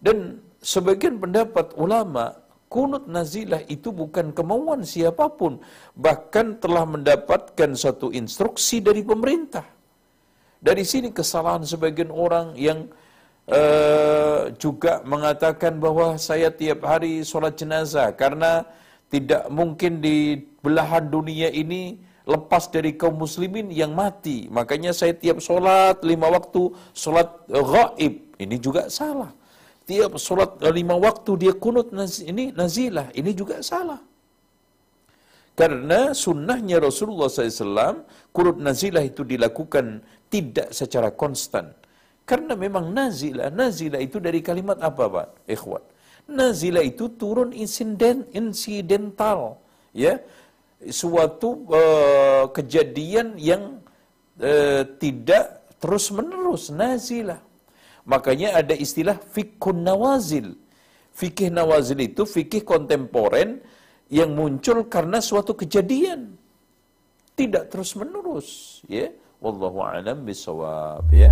[0.00, 2.40] Dan sebagian pendapat ulama,
[2.72, 5.60] kunut nazilah itu bukan kemauan siapa pun.
[5.92, 9.68] Bahkan telah mendapatkan satu instruksi dari pemerintah.
[10.56, 12.88] Dari sini kesalahan sebagian orang yang
[13.44, 18.64] uh, juga mengatakan bahwa saya tiap hari sholat jenazah karena
[19.08, 21.96] tidak mungkin di belahan dunia ini
[22.28, 24.52] lepas dari kaum muslimin yang mati.
[24.52, 28.36] Makanya saya tiap sholat lima waktu, sholat gaib.
[28.36, 29.32] Ini juga salah.
[29.88, 31.88] Tiap sholat lima waktu dia kunut
[32.20, 33.08] ini nazilah.
[33.16, 34.04] Ini juga salah.
[35.56, 41.72] Karena sunnahnya Rasulullah SAW, kunut nazilah itu dilakukan tidak secara konstan.
[42.28, 45.28] Karena memang nazilah, nazilah itu dari kalimat apa Pak?
[45.48, 45.80] Ikhwan
[46.28, 49.56] Nazilah itu turun insiden, insidental,
[49.96, 50.20] ya,
[50.92, 53.80] suatu uh, kejadian yang
[54.36, 57.40] uh, tidak terus menerus nazilah.
[58.04, 60.52] Makanya ada istilah fikun nawazil.
[61.16, 63.64] Fikih nawazil itu fikih kontemporer
[64.12, 66.36] yang muncul karena suatu kejadian.
[67.32, 69.08] Tidak terus menerus, ya.
[69.38, 71.30] Wallahu a'lam bisawab ya.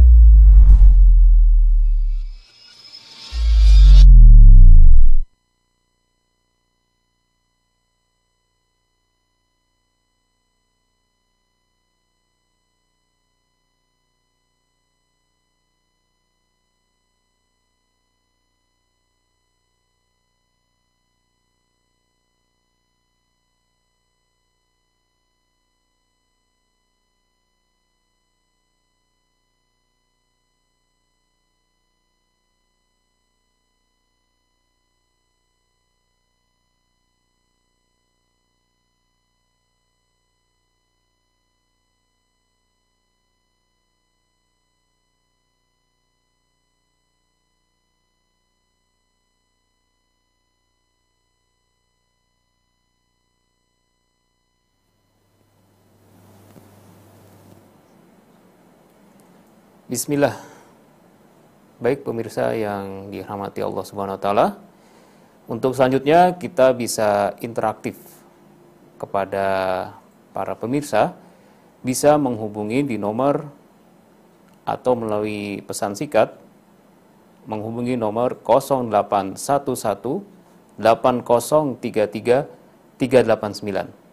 [59.87, 60.35] Bismillah.
[61.79, 64.59] Baik pemirsa yang dirahmati Allah Subhanahu wa taala.
[65.47, 67.95] Untuk selanjutnya kita bisa interaktif
[68.99, 69.47] kepada
[70.35, 71.15] para pemirsa
[71.87, 73.47] bisa menghubungi di nomor
[74.67, 76.35] atau melalui pesan sikat
[77.47, 78.91] menghubungi nomor 0811
[80.83, 84.06] 8033 389.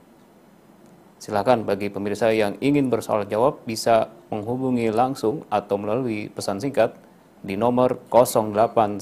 [1.23, 6.99] Silakan bagi pemirsa yang ingin bersoal jawab bisa menghubungi langsung atau melalui pesan singkat
[7.39, 8.99] di nomor 0811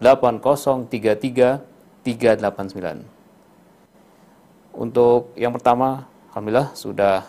[0.00, 1.60] 8033
[2.00, 3.04] 389.
[4.72, 7.28] Untuk yang pertama, Alhamdulillah sudah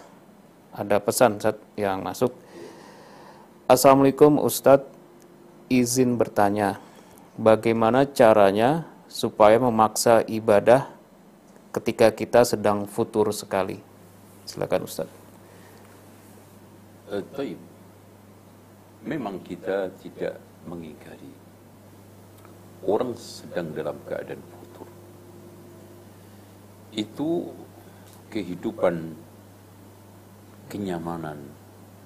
[0.71, 1.35] ada pesan
[1.75, 2.31] yang masuk.
[3.67, 4.87] Assalamualaikum Ustadz,
[5.67, 6.79] izin bertanya,
[7.35, 11.00] bagaimana caranya supaya memaksa ibadah
[11.71, 13.79] ketika kita sedang futur sekali.
[14.45, 15.09] Silakan Ustaz.
[17.11, 17.23] Uh,
[19.01, 20.37] Memang kita tidak
[20.69, 21.33] mengingkari
[22.85, 24.87] orang sedang dalam keadaan futur.
[26.93, 27.49] Itu
[28.29, 29.17] kehidupan,
[30.69, 31.41] kenyamanan,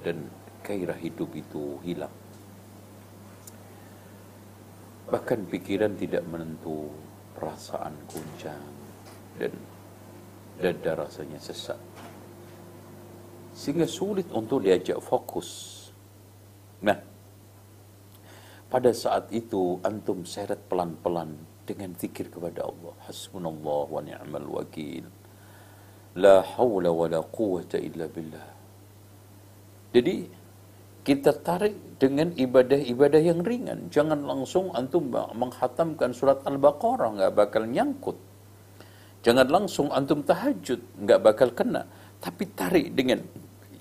[0.07, 0.31] dan
[0.63, 2.13] gairah hidup itu hilang.
[5.11, 6.89] Bahkan pikiran tidak menentu,
[7.35, 8.74] perasaan goncang,
[9.39, 9.51] dan
[10.59, 11.79] dada rasanya sesak.
[13.55, 15.71] Sehingga sulit untuk diajak fokus.
[16.83, 16.99] Nah,
[18.67, 21.31] pada saat itu antum seret pelan-pelan
[21.63, 22.93] dengan zikir kepada Allah.
[23.07, 25.07] Hasbunallah wa ni'mal wakil.
[26.19, 28.47] La hawla wa la quwata illa billah.
[29.95, 30.15] Jadi
[31.05, 33.93] kita tarik dengan ibadah-ibadah yang ringan.
[33.93, 38.17] Jangan langsung antum menghatamkan surat Al-Baqarah, nggak bakal nyangkut.
[39.25, 41.89] Jangan langsung antum tahajud, nggak bakal kena.
[42.21, 43.25] Tapi tarik dengan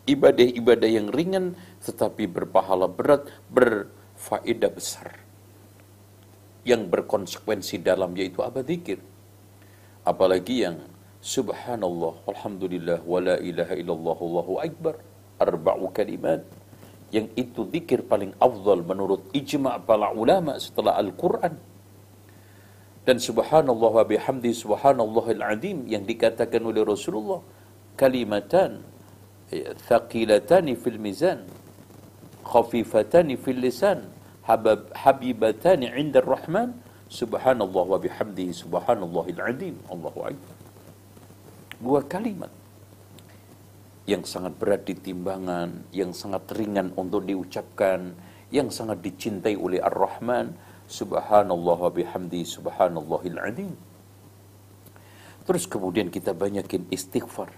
[0.08, 1.52] ibadah-ibadah yang ringan,
[1.84, 5.20] tetapi berpahala berat, berfaedah besar.
[6.64, 9.04] Yang berkonsekuensi dalam yaitu apa zikir.
[10.08, 10.80] Apalagi yang
[11.20, 14.96] subhanallah, alhamdulillah, wa la ilaha illallah, Allahu akbar,
[15.36, 16.40] arba'u kalimat.
[17.12, 21.73] Yang itu zikir paling afdal menurut ijma' para ulama setelah Al-Quran
[23.04, 27.44] dan subhanallah wa bihamdi subhanallahil azim yang dikatakan oleh Rasulullah
[28.00, 28.80] kalimatan
[29.52, 31.44] ya, thaqilatani fil mizan
[32.44, 34.08] khafifatani fil lisan
[34.48, 36.76] habab, habibatani inda rahman
[37.12, 40.56] subhanallah wa bihamdi subhanallahil azim Allahu akbar.
[41.80, 42.52] Dua kalimat
[44.08, 48.16] yang sangat berat di timbangan yang sangat ringan untuk diucapkan
[48.52, 50.52] yang sangat dicintai oleh Ar-Rahman
[50.94, 53.74] Subhanallah wa bihamdi subhanallahil azim.
[55.44, 57.50] Terus kemudian kita banyakin istighfar.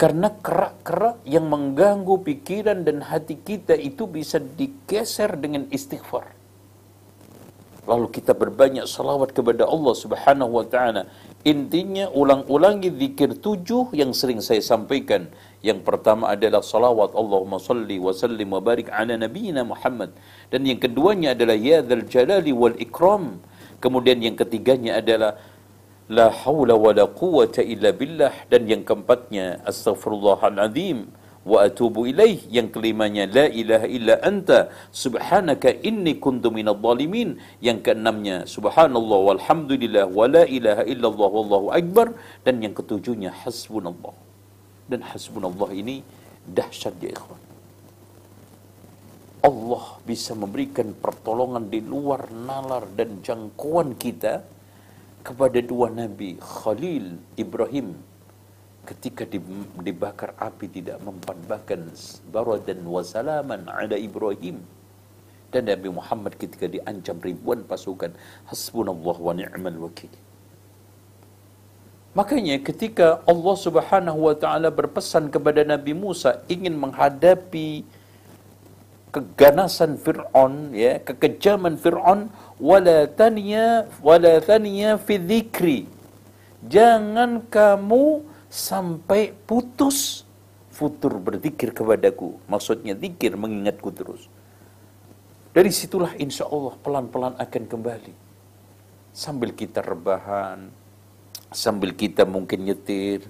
[0.00, 6.24] Karena kerak-kerak yang mengganggu pikiran dan hati kita itu bisa digeser dengan istighfar.
[7.84, 11.04] Lalu kita berbanyak salawat kepada Allah subhanahu wa ta'ala.
[11.44, 15.28] Intinya ulang-ulangi zikir tujuh yang sering saya sampaikan.
[15.60, 20.16] Yang pertama adalah salawat Allahumma salli wa sallim wa barik ala nabiyina Muhammad.
[20.48, 23.44] Dan yang keduanya adalah ya dzal jalali wal ikram.
[23.76, 25.36] Kemudian yang ketiganya adalah
[26.08, 28.48] la haula wa la quwata illa billah.
[28.48, 31.12] Dan yang keempatnya astaghfirullahalazim
[31.44, 32.40] wa atubu ilaih.
[32.48, 34.72] Yang kelimanya la ilaha illa anta.
[34.96, 42.16] Subhanaka inni kuntu minadh dhalimin yang keenamnya subhanallah walhamdulillah wa la ilaha illallah wallahu akbar.
[42.48, 44.29] Dan yang ketujuhnya hasbunallah
[44.90, 46.02] dan hasbunallah ini
[46.42, 47.38] dahsyat ya ikhwan.
[49.40, 54.44] Allah bisa memberikan pertolongan di luar nalar dan jangkauan kita
[55.24, 57.96] kepada dua nabi Khalil Ibrahim.
[58.84, 59.24] Ketika
[59.86, 61.94] dibakar api tidak memperbahkan
[62.34, 64.58] baradan wa salaman ala Ibrahim.
[65.50, 68.14] Dan Nabi Muhammad ketika diancam ribuan pasukan
[68.46, 70.29] hasbunallah wa ni'mal wakil
[72.10, 77.86] Makanya ketika Allah Subhanahu wa taala berpesan kepada Nabi Musa ingin menghadapi
[79.14, 82.26] keganasan Firaun ya, kekejaman Firaun
[82.58, 85.86] wala taniya wala taniya fi dzikri.
[86.66, 90.26] Jangan kamu sampai putus
[90.74, 92.42] futur berzikir kepadaku.
[92.50, 94.26] Maksudnya zikir mengingatku terus.
[95.54, 98.14] Dari situlah insya Allah pelan-pelan akan kembali.
[99.10, 100.70] Sambil kita rebahan,
[101.50, 103.26] sambil kita mungkin nyetir,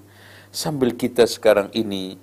[0.53, 2.17] sambil kita sekarang ini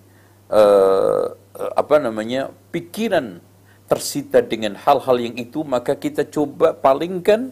[0.50, 1.34] uh,
[1.74, 3.42] apa namanya pikiran
[3.88, 7.50] tersita dengan hal-hal yang itu, maka kita coba palingkan,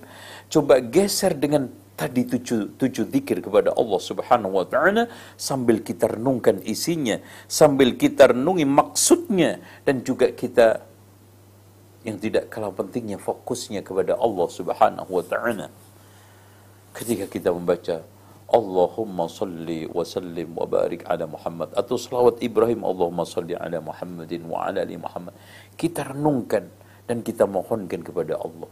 [0.53, 5.09] coba geser dengan tadi tujuh, tujuh zikir kepada Allah subhanahu wa ta'ala
[5.41, 7.17] sambil kita renungkan isinya,
[7.49, 10.85] sambil kita renungi maksudnya dan juga kita
[12.05, 15.67] yang tidak kalah pentingnya fokusnya kepada Allah subhanahu wa ta'ala.
[16.93, 18.05] Ketika kita membaca
[18.47, 21.75] Allahumma salli wa sallim wa barik ala Muhammad.
[21.75, 25.35] Atau salawat Ibrahim Allahumma salli ala Muhammadin wa ala ali Muhammad.
[25.75, 26.71] Kita renungkan
[27.11, 28.71] dan kita mohonkan kepada Allah.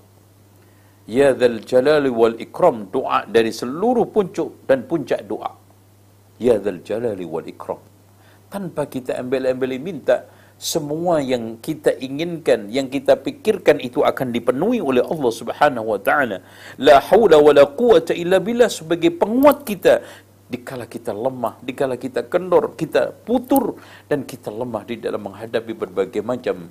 [1.10, 5.52] Ya dzal jalali wal ikram doa dari seluruh puncak dan puncak doa.
[6.38, 7.82] Ya dzal jalali wal ikram.
[8.46, 10.22] Tanpa kita ambil-ambil minta
[10.58, 16.40] semua yang kita inginkan, yang kita pikirkan itu akan dipenuhi oleh Allah Subhanahu wa taala.
[16.78, 20.00] La haula wala quwata illa billah sebagai penguat kita
[20.48, 26.22] dikala kita lemah, dikala kita kendor, kita putur dan kita lemah di dalam menghadapi berbagai
[26.22, 26.70] macam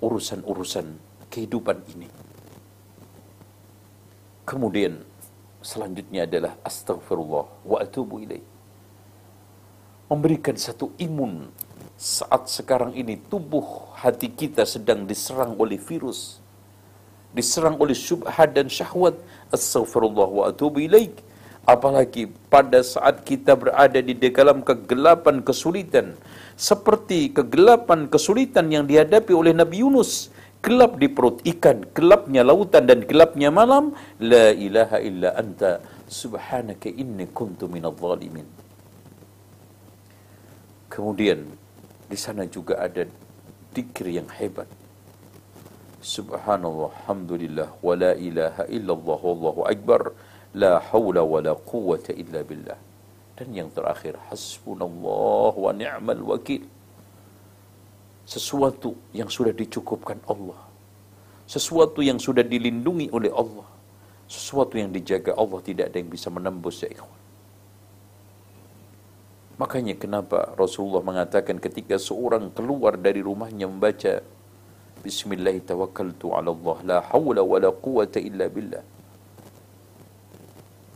[0.00, 0.86] urusan-urusan
[1.28, 2.08] kehidupan ini.
[4.44, 5.00] Kemudian
[5.64, 8.44] selanjutnya adalah astagfirullah wa atubu ilaih.
[10.08, 11.48] Memberikan satu imun
[11.94, 16.42] saat sekarang ini tubuh hati kita sedang diserang oleh virus,
[17.30, 19.14] diserang oleh syubhat dan syahwat,
[19.54, 21.22] astaghfirullah wa atubu ilaik.
[21.64, 26.12] Apalagi pada saat kita berada di dalam kegelapan kesulitan,
[26.60, 30.28] seperti kegelapan kesulitan yang dihadapi oleh Nabi Yunus,
[30.60, 37.32] gelap di perut ikan, gelapnya lautan dan gelapnya malam, la ilaha illa anta subhanaka inni
[37.32, 37.96] kuntu minadh.
[40.92, 41.63] Kemudian
[42.10, 43.08] di sana juga ada
[43.74, 44.68] dikir yang hebat.
[46.04, 50.12] Subhanallah, alhamdulillah, wa la ilaha illallah, wallahu akbar,
[50.52, 52.76] la hawla wa la quwwata illa billah.
[53.34, 56.62] Dan yang terakhir, hasbunallah wa ni'mal wakil.
[58.28, 60.60] Sesuatu yang sudah dicukupkan Allah.
[61.48, 63.68] Sesuatu yang sudah dilindungi oleh Allah.
[64.28, 67.23] Sesuatu yang dijaga Allah tidak ada yang bisa menembus ya ikhwan.
[69.54, 74.18] Makanya kenapa Rasulullah mengatakan ketika seorang keluar dari rumahnya membaca
[75.04, 78.80] Bismillah tawakkaltu ala Allah la hawla wa la quwata illa billah.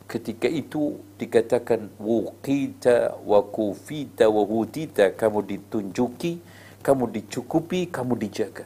[0.09, 6.41] Ketika itu dikatakan wuqita wa kufita wa hudita kamu ditunjuki,
[6.81, 8.65] kamu dicukupi, kamu dijaga.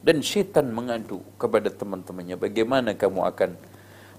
[0.00, 3.50] Dan syaitan mengadu kepada teman-temannya bagaimana kamu akan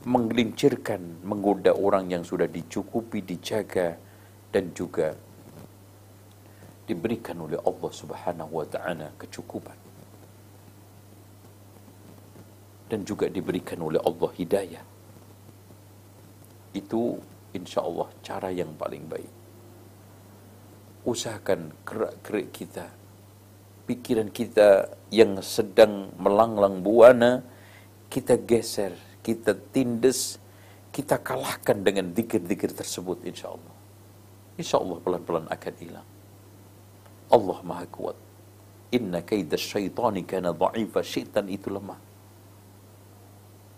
[0.06, 3.98] menggelincirkan, menggoda orang yang sudah dicukupi, dijaga,
[4.52, 5.15] dan juga
[6.86, 9.80] diberikan oleh Allah Subhanahu wa taala kecukupan.
[12.91, 14.84] Dan juga diberikan oleh Allah hidayah.
[16.76, 17.15] Itu
[17.56, 19.32] insya Allah cara yang paling baik.
[21.07, 23.02] Usahakan gerak-gerik kita
[23.91, 27.44] pikiran kita yang sedang melanglang buana
[28.07, 30.40] kita geser kita tindes
[30.95, 33.70] kita kalahkan dengan dikir-dikir tersebut insya Allah
[34.60, 36.07] insya Allah pelan-pelan akan hilang.
[37.32, 38.18] Allah maha kuat.
[38.91, 40.99] Inna kaida syaitani kana dha'ifa.
[40.99, 41.99] Syaitan itu lemah.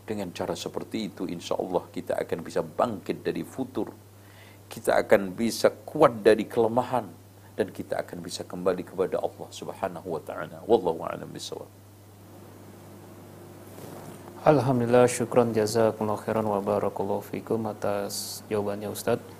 [0.03, 3.93] Dengan cara seperti itu, insya Allah kita akan bisa bangkit dari futur.
[4.65, 7.05] Kita akan bisa kuat dari kelemahan.
[7.53, 10.65] Dan kita akan bisa kembali kepada Allah subhanahu wa ta'ala.
[10.65, 11.69] Wallahu a'lam bisawab.
[14.43, 19.32] Alhamdulillah syukran jazakumullah khairan wa barakallahu fikum atas jawabannya Ustadz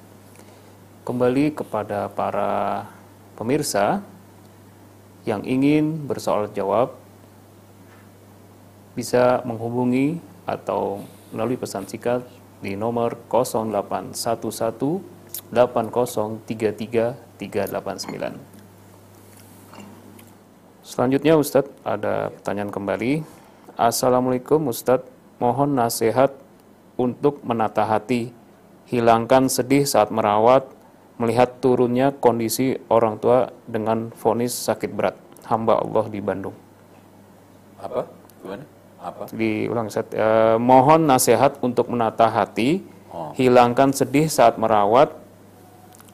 [1.03, 2.88] kembali kepada para
[3.35, 3.99] pemirsa
[5.27, 6.95] yang ingin bersoal jawab
[8.95, 11.03] bisa menghubungi atau
[11.35, 12.23] melalui pesan singkat
[12.63, 14.15] di nomor 0811
[20.84, 23.23] Selanjutnya Ustadz ada pertanyaan kembali.
[23.75, 25.07] Assalamualaikum Ustadz,
[25.39, 26.31] mohon nasihat
[26.95, 28.31] untuk menata hati,
[28.88, 30.82] hilangkan sedih saat merawat
[31.23, 35.15] melihat turunnya kondisi orang tua dengan vonis sakit berat
[35.47, 36.51] hamba Allah di Bandung.
[37.79, 38.03] Apa?
[38.43, 38.63] Gimana?
[38.99, 39.23] Apa?
[39.31, 40.11] Diulang Ustaz.
[40.11, 42.83] Eh, mohon nasihat untuk menata hati,
[43.13, 43.29] Oh.
[43.37, 45.13] hilangkan sedih saat merawat,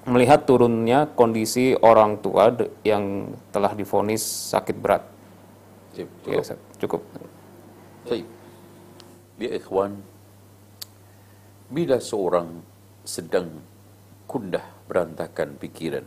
[0.03, 2.51] melihat turunnya kondisi orang tua
[2.83, 4.19] yang telah divonis
[4.51, 5.03] sakit berat.
[5.95, 6.41] Sip, Ya, cukup.
[6.43, 6.59] Ustaz.
[6.77, 7.01] cukup.
[8.03, 8.25] Baik.
[9.39, 10.03] Ya ikhwan,
[11.71, 12.67] bila seorang
[13.07, 13.63] sedang
[14.27, 16.05] kundah berantakan pikiran,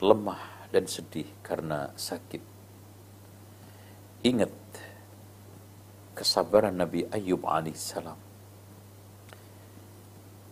[0.00, 2.40] lemah dan sedih karena sakit,
[4.24, 4.50] ingat
[6.16, 8.16] kesabaran Nabi Ayub alaihissalam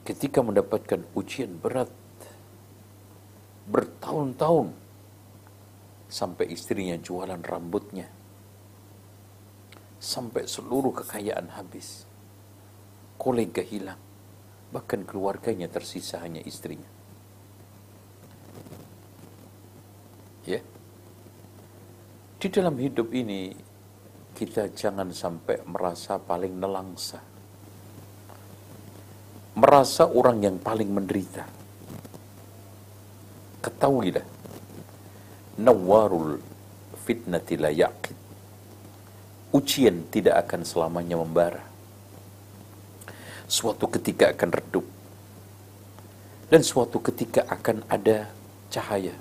[0.07, 1.91] ketika mendapatkan ujian berat
[3.67, 4.71] bertahun-tahun
[6.07, 8.07] sampai istrinya jualan rambutnya
[9.99, 12.07] sampai seluruh kekayaan habis.
[13.19, 13.99] Kolega hilang,
[14.71, 16.96] bahkan keluarganya tersisa hanya istrinya.
[20.47, 20.63] Ya.
[22.39, 23.51] Di dalam hidup ini
[24.37, 27.19] kita jangan sampai merasa paling nelangsa.
[29.57, 31.43] Merasa orang yang paling menderita.
[33.65, 34.27] Ketahuilah,
[35.59, 36.39] nawarul
[37.03, 38.17] fitnati la yaqid
[39.57, 41.65] ujian tidak akan selamanya membara.
[43.49, 44.87] Suatu ketika akan redup.
[46.53, 48.31] Dan suatu ketika akan ada
[48.71, 49.17] cahaya.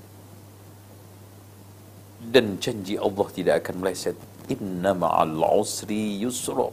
[2.34, 4.18] Dan janji Allah tidak akan meleset.
[4.54, 6.70] Inna ma'al usri yusra.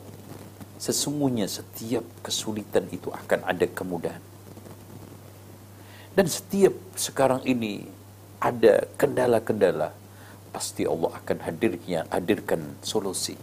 [0.83, 4.23] Sesungguhnya setiap kesulitan itu akan ada kemudahan.
[6.13, 7.89] Dan setiap sekarang ini
[8.43, 9.89] ada kendala-kendala
[10.53, 13.35] pasti Allah akan hadirnya hadirkan solusi.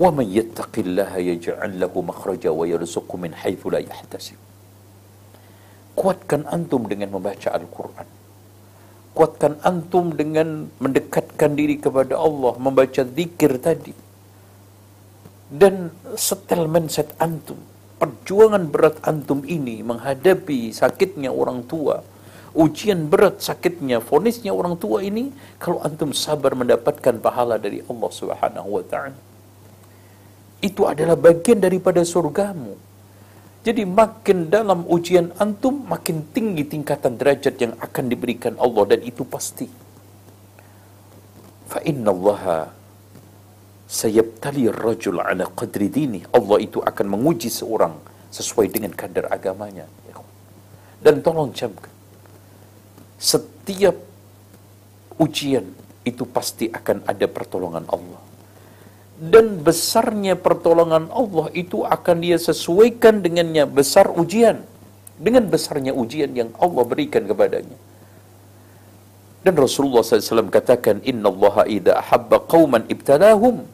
[0.00, 4.38] Wa man yattaqillaha yaj'al lahu makhraja wa yarzuqhu min haitsu la yahtasib.
[5.98, 8.17] Kuatkan antum dengan membaca Al-Qur'an.
[9.16, 13.92] Kuatkan antum dengan mendekatkan diri kepada Allah, membaca zikir tadi.
[15.48, 17.58] Dan setel mindset antum.
[17.98, 21.98] Perjuangan berat antum ini menghadapi sakitnya orang tua,
[22.54, 28.70] ujian berat sakitnya, fonisnya orang tua ini, kalau antum sabar mendapatkan pahala dari Allah Subhanahu
[28.70, 29.18] wa taala.
[30.58, 32.87] Itu adalah bagian daripada surgamu.
[33.68, 39.28] Jadi makin dalam ujian antum, makin tinggi tingkatan derajat yang akan diberikan Allah dan itu
[39.28, 39.68] pasti.
[41.68, 42.72] Fa inna Allah
[43.84, 46.24] sayabtali rajul ala qadri dini.
[46.32, 47.92] Allah itu akan menguji seorang
[48.32, 49.84] sesuai dengan kadar agamanya.
[51.04, 51.92] Dan tolong camkan
[53.18, 53.98] setiap
[55.18, 55.66] ujian
[56.06, 58.27] itu pasti akan ada pertolongan Allah.
[59.18, 64.62] Dan besarnya pertolongan Allah itu akan dia sesuaikan dengannya besar ujian.
[65.18, 67.74] Dengan besarnya ujian yang Allah berikan kepadanya.
[69.42, 73.66] Dan Rasulullah SAW katakan, Inna Allah idha ahabba qawman ibtalahum.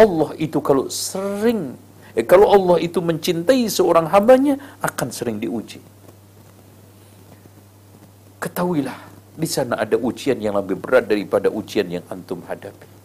[0.00, 1.76] Allah itu kalau sering,
[2.16, 5.84] eh, kalau Allah itu mencintai seorang hambanya, akan sering diuji.
[8.40, 8.98] Ketahuilah,
[9.36, 12.97] di sana ada ujian yang lebih berat daripada ujian yang antum hadapi.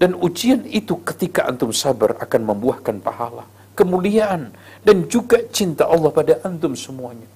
[0.00, 3.44] Dan ujian itu ketika antum sabar akan membuahkan pahala,
[3.76, 4.48] kemuliaan,
[4.80, 7.28] dan juga cinta Allah pada antum semuanya.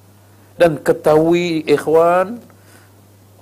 [0.56, 2.40] Dan ketahui ikhwan,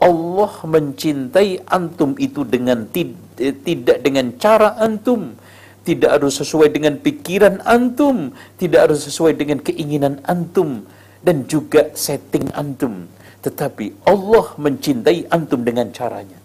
[0.03, 5.39] Allah mencintai antum itu dengan tid tidak dengan cara antum,
[5.87, 10.83] tidak harus sesuai dengan pikiran antum, tidak harus sesuai dengan keinginan antum,
[11.23, 13.07] dan juga setting antum.
[13.47, 16.42] Tetapi Allah mencintai antum dengan caranya.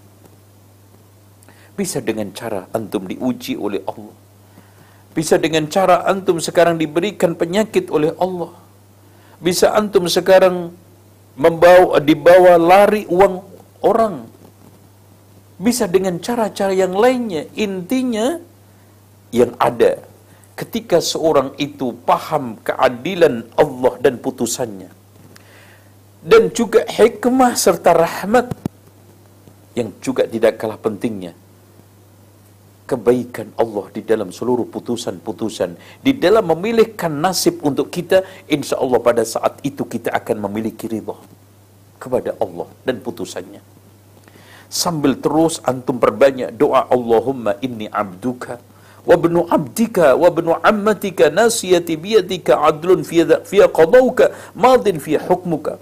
[1.77, 4.15] Bisa dengan cara antum diuji oleh Allah.
[5.13, 8.53] Bisa dengan cara antum sekarang diberikan penyakit oleh Allah.
[9.37, 10.73] Bisa antum sekarang
[11.37, 13.35] membawa dibawa lari uang
[13.85, 14.25] orang.
[15.61, 17.45] Bisa dengan cara-cara yang lainnya.
[17.53, 18.41] Intinya
[19.29, 20.01] yang ada
[20.57, 24.89] ketika seorang itu paham keadilan Allah dan putusannya
[26.25, 28.49] dan juga hikmah serta rahmat
[29.77, 31.37] yang juga tidak kalah pentingnya
[32.91, 35.71] kebaikan Allah di dalam seluruh putusan-putusan
[36.05, 38.23] di dalam memilihkan nasib untuk kita
[38.55, 41.17] insya Allah pada saat itu kita akan memiliki ridha
[42.03, 43.61] kepada Allah dan putusannya.
[44.81, 48.55] Sambil terus antum perbanyak doa Allahumma inni abduka
[49.07, 54.25] wa ibnu abdika wa ibnu ammatika nasiyati biyadika adlun fi qadauka
[54.65, 55.75] madin fi hukmuka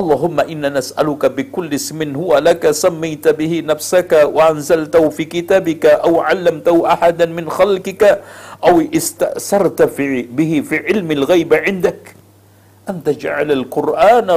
[0.00, 2.70] Allahumma inna nas'aluka bi kulli ismin huwa laka
[4.36, 8.10] wa anzaltahu fi kitabika aw 'allamtahu ahadan min khalqika
[8.68, 12.00] aw istasarta fi bihi fi ilmi al-ghaib 'indak
[12.90, 14.34] an taj'ala al-Qur'ana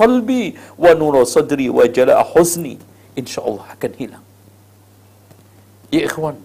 [0.00, 0.44] qalbi
[0.84, 2.74] wa nura sadri wa jala'a husni
[3.74, 4.24] akan hilang.
[5.92, 6.36] Ya ikhwan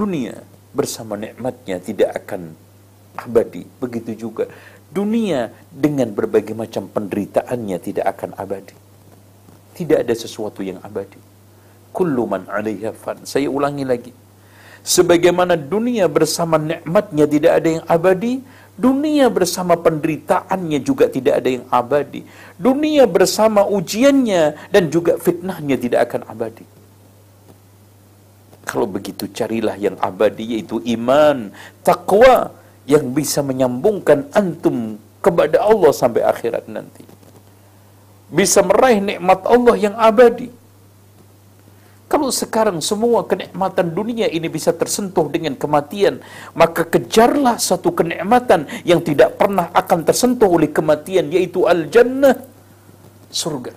[0.00, 0.40] dunia
[0.72, 2.56] bersama nikmatnya tidak akan
[3.24, 3.68] abadi.
[3.82, 4.48] Begitu juga
[4.96, 5.50] dunia
[5.84, 8.76] dengan berbagai macam penderitaannya tidak akan abadi.
[9.72, 11.20] Tidak ada sesuatu yang abadi.
[11.96, 13.24] Kullu man 'alaiha fan.
[13.32, 14.12] Saya ulangi lagi.
[14.82, 18.34] Sebagaimana dunia bersama nikmatnya tidak ada yang abadi
[18.72, 22.24] Dunia bersama penderitaannya juga tidak ada yang abadi.
[22.56, 26.64] Dunia bersama ujiannya dan juga fitnahnya tidak akan abadi.
[28.64, 31.52] Kalau begitu carilah yang abadi yaitu iman,
[31.84, 32.56] takwa
[32.88, 37.06] yang bisa menyambungkan antum kepada Allah sampai akhirat nanti.
[38.32, 40.50] Bisa meraih nikmat Allah yang abadi.
[42.12, 46.20] Kalau sekarang semua kenikmatan dunia ini bisa tersentuh dengan kematian,
[46.52, 52.36] maka kejarlah satu kenikmatan yang tidak pernah akan tersentuh oleh kematian, yaitu al-jannah,
[53.32, 53.72] surga.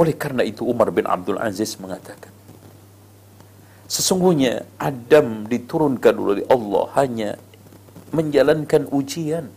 [0.00, 2.29] Oleh karena itu Umar bin Abdul Aziz mengatakan,
[3.90, 7.30] Sesungguhnya Adam diturunkan oleh Allah hanya
[8.14, 9.50] menjalankan ujian.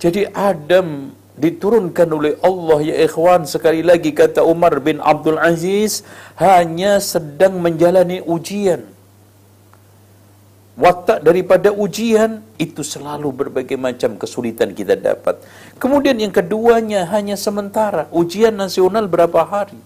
[0.00, 6.00] Jadi Adam diturunkan oleh Allah ya ikhwan sekali lagi kata Umar bin Abdul Aziz
[6.40, 8.88] hanya sedang menjalani ujian.
[10.80, 15.36] Watak daripada ujian itu selalu berbagai macam kesulitan kita dapat.
[15.76, 19.76] Kemudian yang keduanya hanya sementara ujian nasional berapa hari?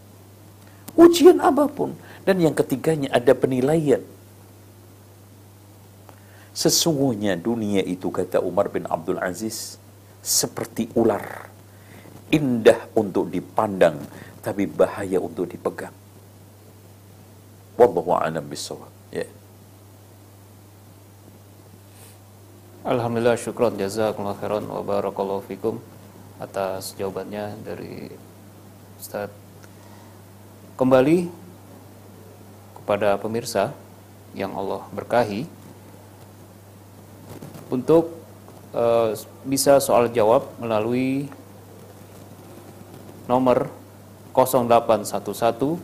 [0.95, 4.01] Ujian apa pun dan yang ketiganya ada penilaian
[6.55, 9.77] sesungguhnya dunia itu kata Umar bin Abdul Aziz
[10.25, 11.51] seperti ular.
[12.33, 14.01] Indah untuk dipandang,
[14.41, 15.93] tapi bahaya untuk dipegang.
[17.77, 18.89] Wallahu a'lam bishawab.
[19.13, 19.29] Ya.
[22.87, 25.83] Alhamdulillah syukron jazakumullah khairan wa barakallahu fikum
[26.41, 28.09] atas jawabannya dari
[28.99, 29.31] Ustaz.
[30.75, 31.44] Kembali
[32.85, 33.73] kepada pemirsa
[34.37, 35.49] yang Allah berkahi
[37.73, 38.13] untuk
[38.77, 39.17] uh,
[39.49, 41.33] bisa soal jawab melalui
[43.25, 43.73] nomor
[44.37, 45.81] 0811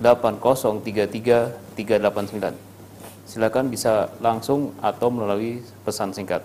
[0.00, 3.28] 8033 389.
[3.28, 6.40] Silakan bisa langsung atau melalui pesan singkat.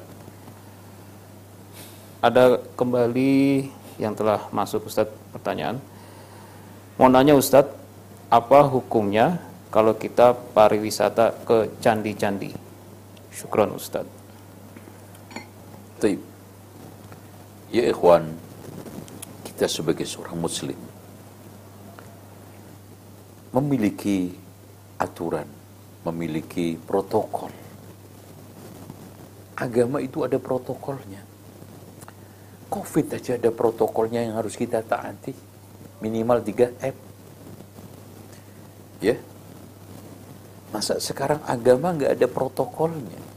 [2.19, 3.71] Ada kembali
[4.03, 5.79] yang telah masuk Ustadz pertanyaan.
[6.99, 7.71] Mau nanya Ustadz,
[8.27, 12.53] apa hukumnya kalau kita pariwisata ke candi-candi?
[13.33, 14.21] Syukron Ustadz.
[15.97, 16.21] Taib.
[17.73, 18.37] Ya ikhwan,
[19.41, 20.77] kita sebagai seorang muslim
[23.49, 24.29] memiliki
[25.01, 25.49] aturan,
[26.05, 27.49] memiliki protokol.
[29.57, 31.25] Agama itu ada protokolnya.
[32.69, 35.33] Covid aja ada protokolnya yang harus kita taati.
[35.97, 36.95] Minimal 3M.
[39.01, 39.17] Ya.
[40.73, 43.33] Masa sekarang agama nggak ada protokolnya?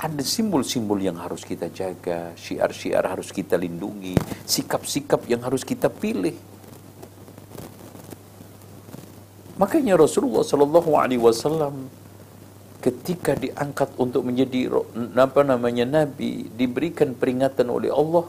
[0.00, 4.16] ada simbol-simbol yang harus kita jaga, syiar-syiar harus kita lindungi,
[4.48, 6.32] sikap-sikap yang harus kita pilih.
[9.60, 11.92] Makanya Rasulullah Shallallahu Alaihi Wasallam
[12.80, 14.72] ketika diangkat untuk menjadi
[15.12, 18.24] apa namanya nabi diberikan peringatan oleh Allah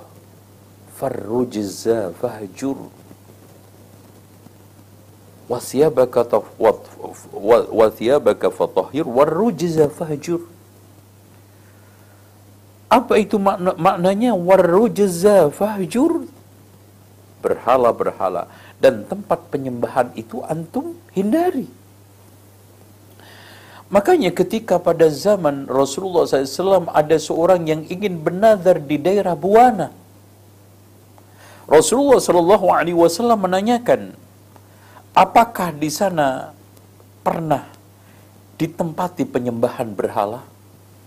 [1.00, 2.92] farrujza fahjur
[5.52, 6.22] wasiyabaka
[7.82, 10.42] wasiyabaka fatahhir warrujza fahjur
[12.92, 14.36] apa itu makna, maknanya?
[14.36, 16.28] Warrujza fahjur.
[17.40, 18.52] Berhala-berhala.
[18.84, 21.72] Dan tempat penyembahan itu antum hindari.
[23.88, 29.92] Makanya ketika pada zaman Rasulullah SAW ada seorang yang ingin bernazar di daerah Buana.
[31.72, 34.20] Rasulullah SAW menanyakan,
[35.16, 36.52] apakah di sana
[37.22, 37.68] pernah
[38.58, 40.42] ditempati penyembahan berhala?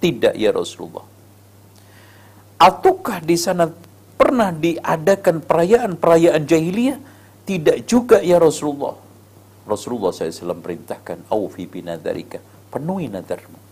[0.03, 1.07] Tidak ya Rasulullah.
[2.61, 3.69] Ataukah di sana
[4.15, 6.99] pernah diadakan perayaan-perayaan jahiliyah?
[7.45, 8.97] Tidak juga ya Rasulullah.
[9.65, 13.65] Rasulullah SAW perintahkan, Awfi binadarika, penuhi nadarmu.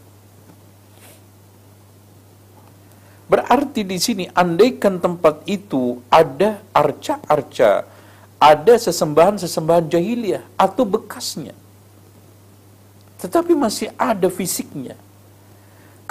[3.33, 7.89] Berarti di sini andaikan tempat itu ada arca-arca,
[8.43, 11.55] ada sesembahan-sesembahan jahiliyah atau bekasnya.
[13.23, 14.99] Tetapi masih ada fisiknya.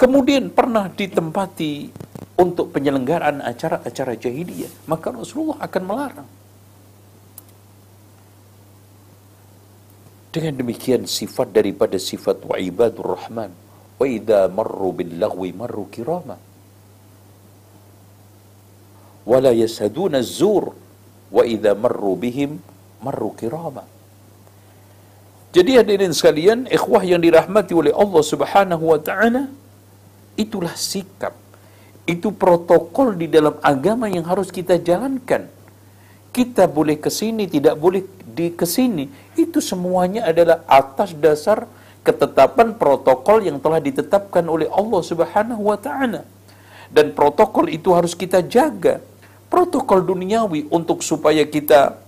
[0.00, 1.92] Kemudian pernah ditempati
[2.40, 6.30] untuk penyelenggaraan acara-acara jahiliyah, maka Rasulullah akan melarang.
[10.32, 13.52] Dengan demikian sifat daripada sifat wa ibadur rahman,
[14.02, 16.34] Wa idza marru bil lagwi marru kirama.
[19.22, 20.81] Wa la az-zur
[21.32, 22.60] wa idza marru bihim
[23.00, 23.88] marru kirama.
[25.52, 29.52] Jadi hadirin sekalian, ikhwah yang dirahmati oleh Allah Subhanahu wa taala,
[30.32, 31.36] itulah sikap,
[32.08, 35.48] itu protokol di dalam agama yang harus kita jalankan.
[36.32, 39.04] Kita boleh ke sini, tidak boleh di ke sini.
[39.36, 41.68] Itu semuanya adalah atas dasar
[42.00, 46.24] ketetapan protokol yang telah ditetapkan oleh Allah Subhanahu wa taala.
[46.88, 49.04] Dan protokol itu harus kita jaga.
[49.52, 52.00] Protokol duniawi untuk supaya kita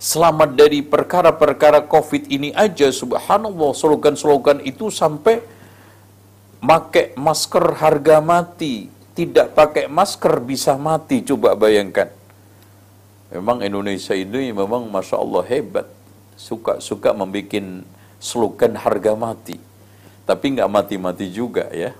[0.00, 5.44] selamat dari perkara-perkara COVID ini aja, subhanallah, slogan-slogan itu sampai
[6.64, 12.08] pakai masker harga mati, tidak pakai masker bisa mati, coba bayangkan.
[13.28, 15.86] Memang Indonesia ini memang Masya Allah hebat,
[16.40, 17.84] suka-suka membuat
[18.16, 19.60] slogan harga mati,
[20.24, 21.92] tapi nggak mati-mati juga ya.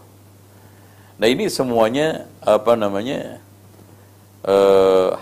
[1.20, 3.36] Nah ini semuanya apa namanya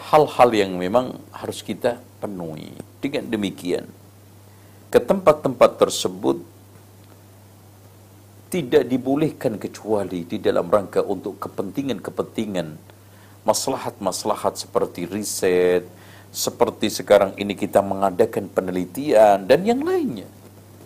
[0.08, 2.70] hal-hal uh, yang memang harus kita penuhi.
[2.98, 3.86] Dengan demikian,
[4.90, 6.42] ke tempat-tempat tersebut
[8.48, 12.80] tidak dibolehkan kecuali di dalam rangka untuk kepentingan-kepentingan
[13.44, 15.84] maslahat-maslahat seperti riset,
[16.32, 20.28] seperti sekarang ini kita mengadakan penelitian dan yang lainnya.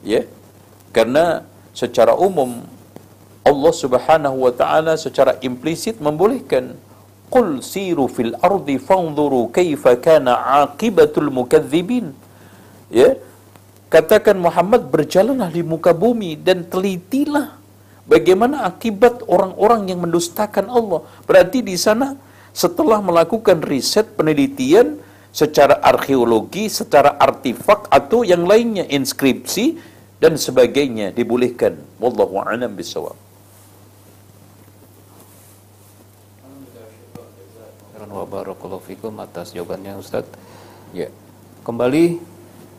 [0.03, 0.27] Ya.
[0.91, 2.67] Karena secara umum
[3.43, 6.77] Allah Subhanahu wa taala secara implisit membolehkan
[7.33, 10.33] Qul siru fil ardi fanzuru kaifa kana
[10.63, 12.13] aqibatul mukadzibin.
[12.93, 13.17] Ya.
[13.89, 17.57] Katakan Muhammad berjalanlah di muka bumi dan telitilah
[18.09, 21.01] bagaimana akibat orang-orang yang mendustakan Allah.
[21.29, 22.17] Berarti di sana
[22.53, 25.01] setelah melakukan riset penelitian
[25.33, 29.81] secara arkeologi, secara artefak atau yang lainnya inskripsi
[30.21, 31.81] dan sebagainya dibolehkan.
[31.97, 33.22] Wallahu a'lam bishawab.
[38.13, 40.29] Wa barakallahu fikum atas jawabannya Ustaz.
[40.93, 41.09] Ya.
[41.65, 42.21] Kembali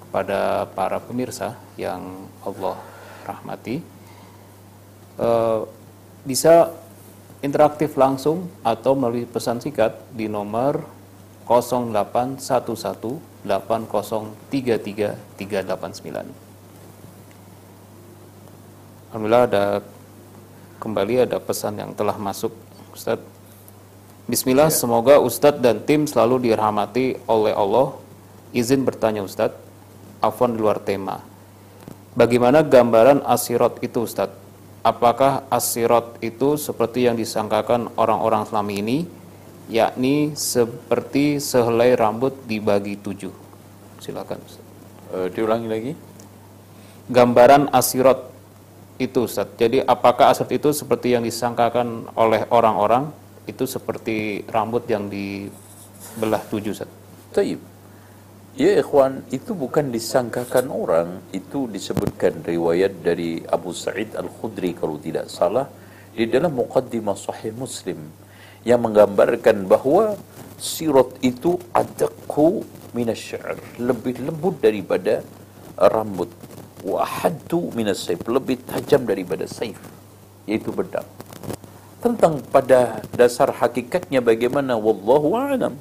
[0.05, 2.77] kepada para pemirsa yang Allah
[3.26, 3.81] rahmati.
[5.18, 5.65] Uh,
[6.22, 6.69] bisa
[7.41, 10.85] interaktif langsung atau melalui pesan singkat di nomor
[11.49, 13.49] 081180333389.
[19.10, 19.81] Alhamdulillah ada
[20.77, 22.53] kembali ada pesan yang telah masuk
[22.93, 23.32] Ustadz
[24.23, 24.79] Bismillah, ya.
[24.79, 27.91] semoga Ustadz dan tim selalu dirahmati oleh Allah.
[28.55, 29.59] Izin bertanya Ustadz,
[30.23, 31.19] afwan di luar tema.
[32.15, 34.39] Bagaimana gambaran asirot itu Ustadz?
[34.79, 39.03] Apakah asirot itu seperti yang disangkakan orang-orang selama ini,
[39.67, 43.35] yakni seperti sehelai rambut dibagi tujuh?
[43.99, 44.71] Silakan Ustadz.
[45.11, 45.91] Uh, diulangi lagi.
[47.11, 48.31] Gambaran asirot
[49.03, 49.59] itu Ustadz.
[49.59, 53.11] Jadi apakah asirot itu seperti yang disangkakan oleh orang-orang
[53.44, 56.90] itu seperti rambut yang dibelah tujuh Ustaz.
[57.36, 57.60] Taib.
[58.53, 65.26] Ya ikhwan, itu bukan disangkakan orang, itu disebutkan riwayat dari Abu Sa'id Al-Khudri kalau tidak
[65.26, 65.65] salah
[66.14, 67.98] di dalam Muqaddimah Sahih Muslim
[68.61, 70.14] yang menggambarkan bahwa
[70.61, 72.61] sirot itu adakku
[72.94, 75.26] minasyair, lebih lembut daripada
[75.74, 76.30] rambut.
[76.86, 79.82] Wa haddu minas lebih tajam daripada saif,
[80.45, 81.10] yaitu pedang
[82.03, 85.80] tentang pada dasar hakikatnya bagaimana wallahu alam.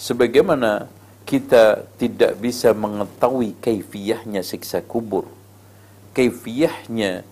[0.00, 0.88] Sebagaimana
[1.28, 5.28] kita tidak bisa mengetahui kaifiyahnya siksa kubur.
[6.16, 7.28] Kaifiyahnya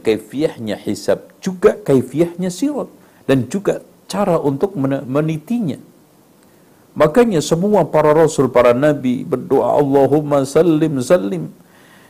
[0.00, 2.88] kaifiyahnya hisab juga kaifiyahnya sirat
[3.28, 5.76] dan juga cara untuk menitinya.
[6.96, 11.52] Makanya semua para rasul para nabi berdoa Allahumma sallim sallim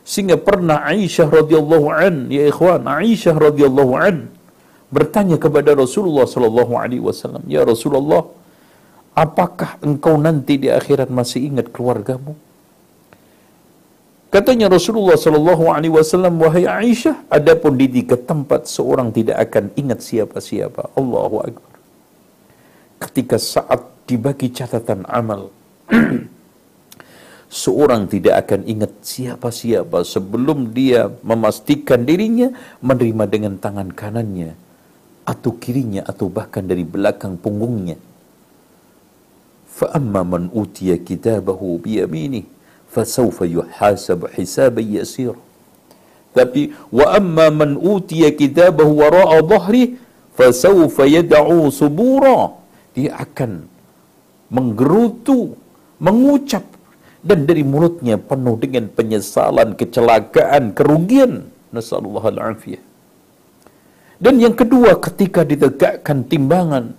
[0.03, 4.17] sehingga pernah Aisyah radhiyallahu an, ya ikhwan, Aisyah radhiyallahu an
[4.91, 8.27] bertanya kepada Rasulullah sallallahu alaihi wasallam, "Ya Rasulullah,
[9.15, 12.35] apakah engkau nanti di akhirat masih ingat keluargamu?"
[14.31, 20.07] Katanya Rasulullah sallallahu alaihi wasallam, "Wahai Aisyah, adapun di tiga tempat seorang tidak akan ingat
[20.07, 21.75] siapa-siapa." Allahu akbar.
[23.03, 25.51] Ketika saat dibagi catatan amal
[27.50, 32.52] seorang tidak akan ingat siapa-siapa sebelum dia memastikan dirinya
[32.82, 34.58] menerima dengan tangan kanannya
[35.26, 37.98] atau kirinya atau bahkan dari belakang punggungnya.
[39.76, 42.44] فَأَمَّا مَنْ أُوتِيَ كِتَابَهُ بِيَمِينِهِ
[42.96, 45.36] فَسَوْفَ يُحَاسَبُ حِسَابًا يَسِيرًا
[46.32, 49.88] Tapi وَأَمَّا مَنْ أُوتِيَ كِتَابَهُ وَرَاءَ ظَهْرِهِ
[50.40, 52.40] فَسَوْفَ يَدَعُوا سُبُورًا
[52.96, 53.68] Dia akan
[54.48, 55.60] menggerutu,
[56.00, 56.64] mengucap
[57.21, 61.53] dan dari mulutnya penuh dengan penyesalan, kecelakaan, kerugian.
[61.71, 62.83] Nasallallahu al-afiyah.
[64.21, 66.93] Dan yang kedua ketika ditegakkan timbangan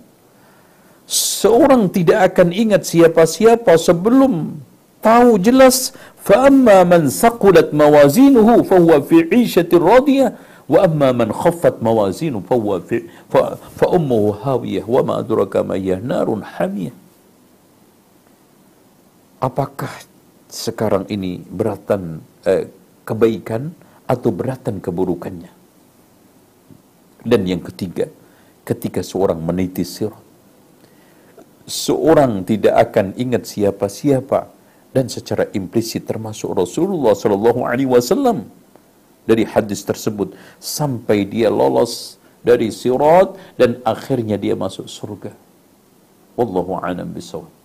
[1.06, 4.58] seorang tidak akan ingat siapa-siapa sebelum
[5.04, 10.34] tahu jelas fa amma man saqulat mawazinuhu fa huwa fi 'ishatin radiyah
[10.70, 13.58] wa amma man khaffat mawazinu fa huwa fi fa,
[14.46, 15.20] hawiyah wa
[15.98, 16.94] narun hamiyah
[19.42, 19.90] apakah
[20.52, 22.68] sekarang ini beratan eh,
[23.08, 23.72] kebaikan
[24.04, 25.62] atau beratan keburukannya
[27.22, 28.10] dan yang ketiga,
[28.66, 30.18] ketika seorang meniti sirat,
[31.70, 34.50] seorang tidak akan ingat siapa-siapa
[34.90, 38.50] dan secara implisit termasuk Rasulullah Shallallahu Alaihi Wasallam
[39.22, 45.30] dari hadis tersebut sampai dia lolos dari sirat dan akhirnya dia masuk surga.
[46.34, 47.61] Wallahu a'lam bishawab.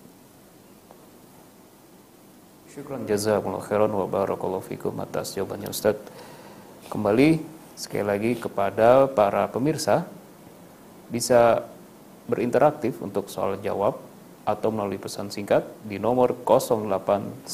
[2.77, 5.97] Syukran jazakumullah khairan wa barakallahu fikum atas jawabannya Ustaz.
[6.93, 7.41] Kembali
[7.73, 10.05] sekali lagi kepada para pemirsa
[11.09, 11.65] bisa
[12.29, 13.97] berinteraktif untuk soal jawab
[14.45, 17.49] atau melalui pesan singkat di nomor 0811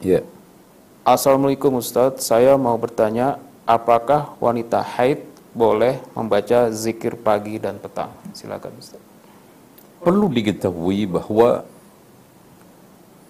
[0.05, 0.21] Ya.
[1.01, 8.11] Assalamualaikum Ustadz, saya mau bertanya apakah wanita haid boleh membaca zikir pagi dan petang?
[8.31, 9.09] Silakan Ustadz.
[10.01, 11.61] Perlu diketahui bahwa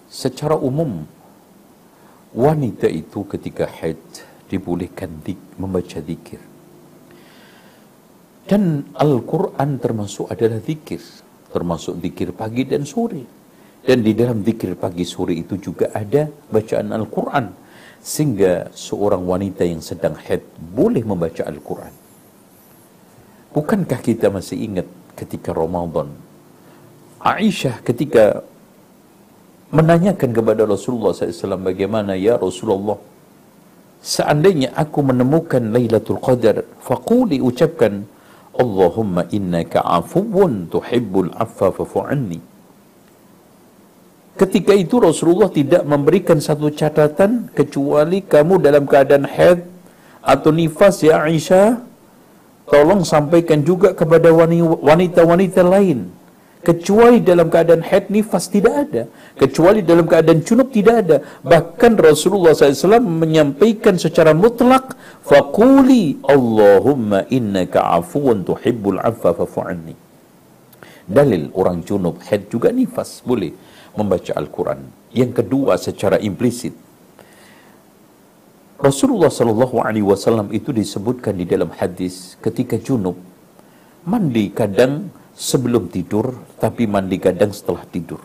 [0.08, 1.04] secara umum
[2.32, 4.00] wanita itu ketika haid
[4.48, 6.40] dibolehkan dik, membaca zikir.
[8.48, 11.00] Dan Al-Quran termasuk adalah zikir,
[11.52, 13.24] termasuk zikir pagi dan sore.
[13.82, 17.46] Dan di dalam zikir pagi sore itu juga ada bacaan Al-Quran.
[18.02, 22.01] Sehingga seorang wanita yang sedang haid boleh membaca Al-Quran.
[23.52, 26.08] Bukankah kita masih ingat ketika Ramadan?
[27.20, 28.40] Aisyah ketika
[29.68, 32.96] menanyakan kepada Rasulullah SAW bagaimana ya Rasulullah?
[34.02, 38.02] Seandainya aku menemukan Lailatul Qadar faquli ucapkan
[38.56, 42.40] Allahumma innaka afuwun tuhibbul affa fa'anni
[44.32, 49.60] Ketika itu Rasulullah tidak memberikan satu catatan kecuali kamu dalam keadaan haid
[50.24, 51.91] atau nifas ya Aisyah
[52.72, 54.32] tolong sampaikan juga kepada
[54.88, 56.08] wanita-wanita lain.
[56.62, 59.02] Kecuali dalam keadaan haid nifas tidak ada.
[59.34, 61.16] Kecuali dalam keadaan junub tidak ada.
[61.42, 64.94] Bahkan Rasulullah SAW menyampaikan secara mutlak
[65.26, 69.94] faquli Allahumma innaka afuwan tuhibbul affa fa'anni
[71.08, 73.52] dalil orang junub haid juga nifas boleh
[73.98, 74.80] membaca Al-Quran.
[75.12, 76.72] Yang kedua secara implisit
[78.82, 83.14] Rasulullah Shallallahu Alaihi Wasallam itu disebutkan di dalam hadis ketika junub
[84.02, 85.06] mandi kadang
[85.38, 88.18] sebelum tidur, tapi mandi kadang setelah tidur.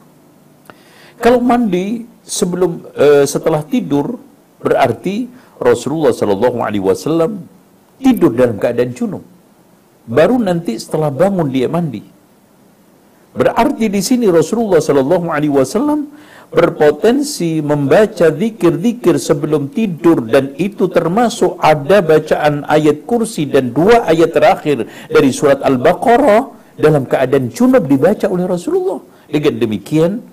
[1.22, 4.18] Kalau mandi sebelum uh, setelah tidur
[4.58, 5.30] berarti
[5.62, 7.46] Rasulullah Shallallahu Alaihi Wasallam
[8.02, 9.22] tidur dalam keadaan junub.
[10.10, 12.02] Baru nanti setelah bangun dia mandi.
[13.38, 16.10] Berarti di sini Rasulullah Shallallahu Alaihi Wasallam
[16.48, 24.32] berpotensi membaca zikir-zikir sebelum tidur dan itu termasuk ada bacaan ayat kursi dan dua ayat
[24.32, 29.04] terakhir dari surat Al-Baqarah dalam keadaan junub dibaca oleh Rasulullah.
[29.28, 30.24] Dengan demikian,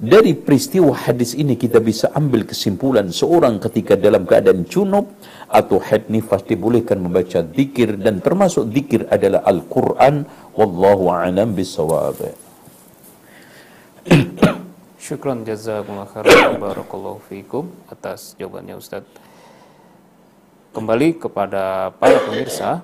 [0.00, 5.12] dari peristiwa hadis ini kita bisa ambil kesimpulan seorang ketika dalam keadaan junub
[5.48, 10.24] atau haid nifas dibolehkan membaca zikir dan termasuk zikir adalah Al-Quran.
[10.56, 11.52] Wallahu a'lam.
[15.06, 19.06] Syukran jazakumullah khairan barakallahu fiikum atas jawabannya Ustaz.
[20.74, 22.82] Kembali kepada para pemirsa,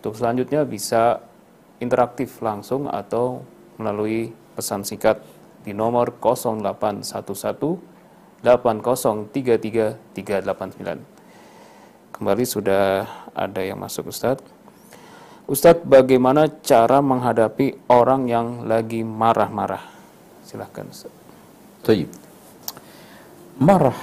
[0.00, 1.20] untuk selanjutnya bisa
[1.76, 3.44] interaktif langsung atau
[3.76, 5.20] melalui pesan singkat
[5.60, 7.76] di nomor 0811
[8.40, 12.16] 8033 389.
[12.16, 13.04] Kembali sudah
[13.36, 14.61] ada yang masuk Ustadz.
[15.50, 19.82] Ustadz, bagaimana cara menghadapi orang yang lagi marah-marah?
[20.46, 22.06] Silahkan Ustadz.
[23.58, 23.98] Marah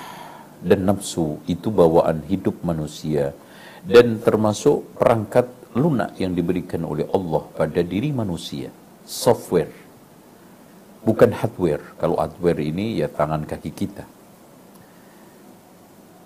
[0.59, 3.31] dan nafsu itu bawaan hidup manusia
[3.87, 5.47] dan termasuk perangkat
[5.79, 8.67] lunak yang diberikan oleh Allah pada diri manusia,
[9.07, 9.71] software.
[10.99, 11.95] Bukan hardware.
[11.95, 14.03] Kalau hardware ini ya tangan kaki kita.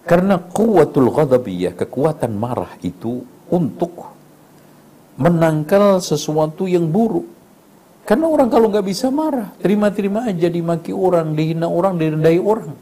[0.04, 3.24] Karena kuatul ghadabiyah, kekuatan marah itu
[3.54, 4.13] untuk
[5.20, 7.30] menangkal sesuatu yang buruk.
[8.04, 12.76] Karena orang kalau nggak bisa marah, terima-terima aja dimaki orang, dihina orang, direndahi orang.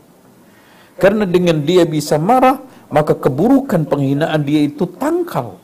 [0.97, 2.57] Karena dengan dia bisa marah,
[2.89, 5.61] maka keburukan penghinaan dia itu tangkal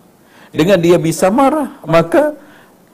[0.53, 2.33] dengan dia bisa marah, maka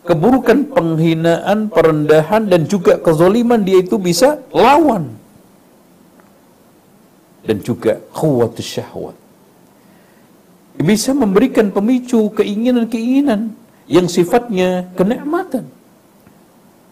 [0.04, 5.16] keburukan, penghinaan, perendahan dan juga kezoliman dia itu bisa lawan.
[7.44, 9.20] Dan juga kuat syahwat.
[10.80, 15.68] Bisa memberikan pemicu keinginan-keinginan yang sifatnya kenikmatan.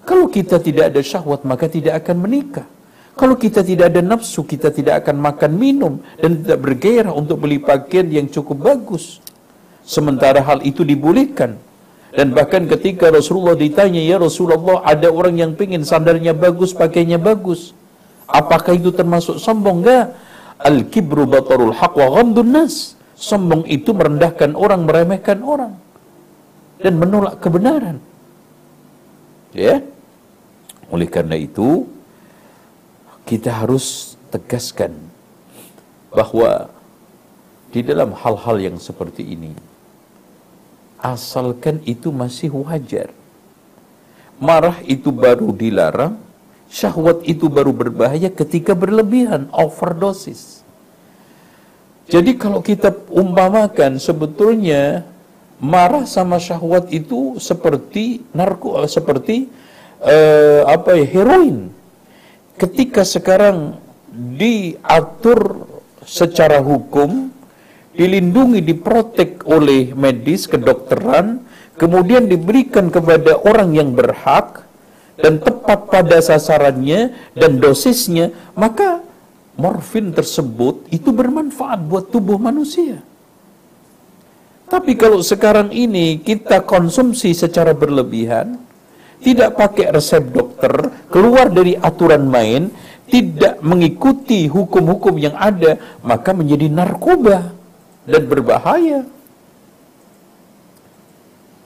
[0.01, 2.67] Kalau kita tidak ada syahwat maka tidak akan menikah.
[3.11, 7.59] Kalau kita tidak ada nafsu, kita tidak akan makan minum dan tidak bergairah untuk beli
[7.59, 9.19] pakaian yang cukup bagus.
[9.83, 11.59] Sementara hal itu dibolehkan.
[12.11, 17.75] Dan bahkan ketika Rasulullah ditanya, ya Rasulullah ada orang yang pingin sandarnya bagus, pakainya bagus.
[18.27, 19.83] Apakah itu termasuk sombong?
[19.83, 20.15] Enggak.
[20.59, 22.95] Al-kibru batarul haq wa nas.
[23.15, 25.77] Sombong itu merendahkan orang, meremehkan orang.
[26.81, 28.01] Dan menolak kebenaran.
[29.53, 29.85] Ya.
[30.89, 31.87] Oleh karena itu,
[33.23, 34.91] kita harus tegaskan
[36.11, 36.67] bahwa
[37.71, 39.55] di dalam hal-hal yang seperti ini,
[40.99, 43.13] asalkan itu masih wajar.
[44.41, 46.17] Marah itu baru dilarang,
[46.67, 50.65] syahwat itu baru berbahaya ketika berlebihan, overdosis.
[52.11, 55.07] Jadi kalau kita umpamakan sebetulnya
[55.61, 59.45] marah sama syahwat itu seperti narko seperti
[60.01, 61.69] uh, apa ya heroin.
[62.57, 63.77] Ketika sekarang
[64.11, 65.69] diatur
[66.03, 67.29] secara hukum
[67.93, 71.43] dilindungi, diprotek oleh medis, kedokteran,
[71.77, 74.65] kemudian diberikan kepada orang yang berhak
[75.19, 79.03] dan tepat pada sasarannya dan dosisnya, maka
[79.59, 83.03] morfin tersebut itu bermanfaat buat tubuh manusia.
[84.71, 88.55] Tapi kalau sekarang ini kita konsumsi secara berlebihan,
[89.19, 90.71] tidak pakai resep dokter,
[91.11, 92.71] keluar dari aturan main,
[93.11, 97.51] tidak mengikuti hukum-hukum yang ada, maka menjadi narkoba
[98.07, 99.03] dan berbahaya.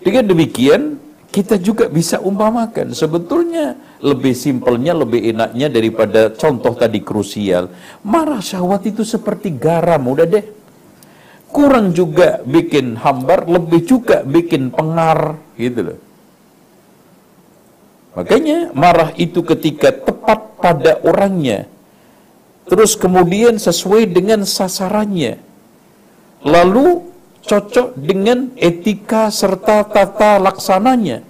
[0.01, 0.97] Dengan demikian,
[1.29, 2.89] kita juga bisa umpamakan.
[2.97, 7.69] Sebetulnya lebih simpelnya, lebih enaknya daripada contoh tadi krusial.
[8.01, 10.64] Marah syahwat itu seperti garam, udah deh.
[11.55, 15.99] Kurang juga bikin hambar, lebih juga bikin pengar, gitu loh.
[18.19, 21.63] Makanya marah itu ketika tepat pada orangnya,
[22.67, 25.39] terus kemudian sesuai dengan sasarannya,
[26.43, 27.07] lalu
[27.47, 31.23] cocok dengan etika serta tata laksananya.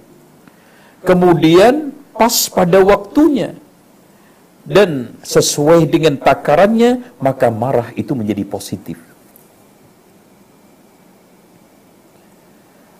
[1.06, 3.54] Kemudian pas pada waktunya
[4.66, 9.05] dan sesuai dengan takarannya, maka marah itu menjadi positif.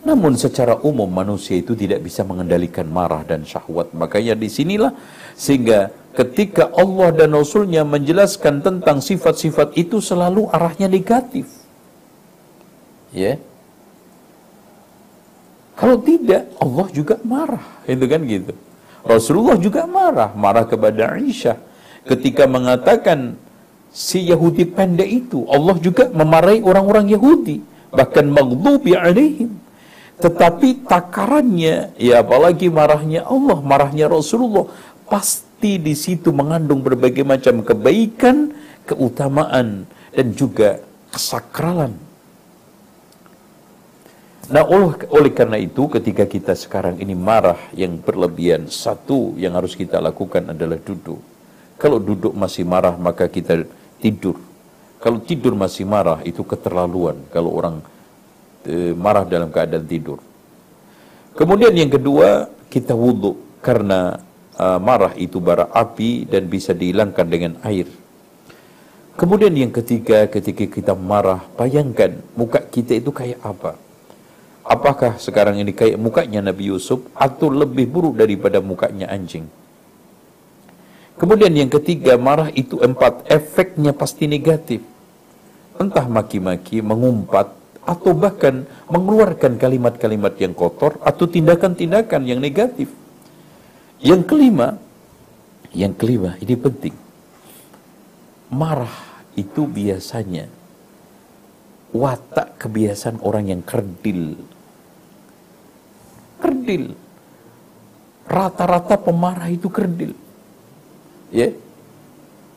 [0.07, 3.91] Namun secara umum manusia itu tidak bisa mengendalikan marah dan syahwat.
[3.91, 4.95] Makanya di sinilah
[5.35, 11.51] sehingga ketika Allah dan Rasulnya menjelaskan tentang sifat-sifat itu selalu arahnya negatif.
[13.11, 13.35] Ya.
[15.75, 17.67] Kalau tidak, Allah juga marah.
[17.83, 18.55] Itu kan gitu.
[19.03, 20.31] Rasulullah juga marah.
[20.33, 21.59] Marah kepada Aisyah.
[22.07, 23.35] Ketika mengatakan
[23.91, 25.43] si Yahudi pendek itu.
[25.51, 27.59] Allah juga memarahi orang-orang Yahudi.
[27.91, 29.66] Bahkan maghdubi alaihim.
[30.17, 34.65] Tetapi takarannya, ya apalagi marahnya Allah, marahnya Rasulullah,
[35.05, 38.49] pasti di situ mengandung berbagai macam kebaikan,
[38.89, 40.81] keutamaan, dan juga
[41.13, 42.07] kesakralan
[44.47, 49.99] Nah, oleh, karena itu ketika kita sekarang ini marah yang berlebihan, satu yang harus kita
[49.99, 51.19] lakukan adalah duduk.
[51.75, 53.67] Kalau duduk masih marah, maka kita
[53.99, 54.39] tidur.
[55.03, 57.19] Kalau tidur masih marah, itu keterlaluan.
[57.27, 57.83] Kalau orang
[58.65, 60.17] e, marah dalam keadaan tidur.
[61.37, 63.45] Kemudian yang kedua, kita wudhu.
[63.57, 64.15] Karena
[64.57, 67.87] uh, marah itu bara api dan bisa dihilangkan dengan air.
[69.17, 73.73] Kemudian yang ketiga, ketika kita marah, bayangkan muka kita itu kayak apa?
[74.61, 79.49] Apakah sekarang ini kayak mukanya Nabi Yusuf atau lebih buruk daripada mukanya anjing?
[81.17, 84.85] Kemudian yang ketiga, marah itu empat, efeknya pasti negatif.
[85.81, 87.57] Entah maki-maki, mengumpat,
[87.87, 92.91] atau bahkan mengeluarkan kalimat-kalimat yang kotor atau tindakan-tindakan yang negatif.
[94.03, 94.75] Yang kelima,
[95.71, 96.95] yang kelima ini penting.
[98.51, 100.51] Marah itu biasanya
[101.95, 104.37] watak kebiasaan orang yang kerdil
[106.37, 106.93] kerdil.
[108.27, 110.13] Rata-rata pemarah itu kerdil.
[111.33, 111.51] Ya.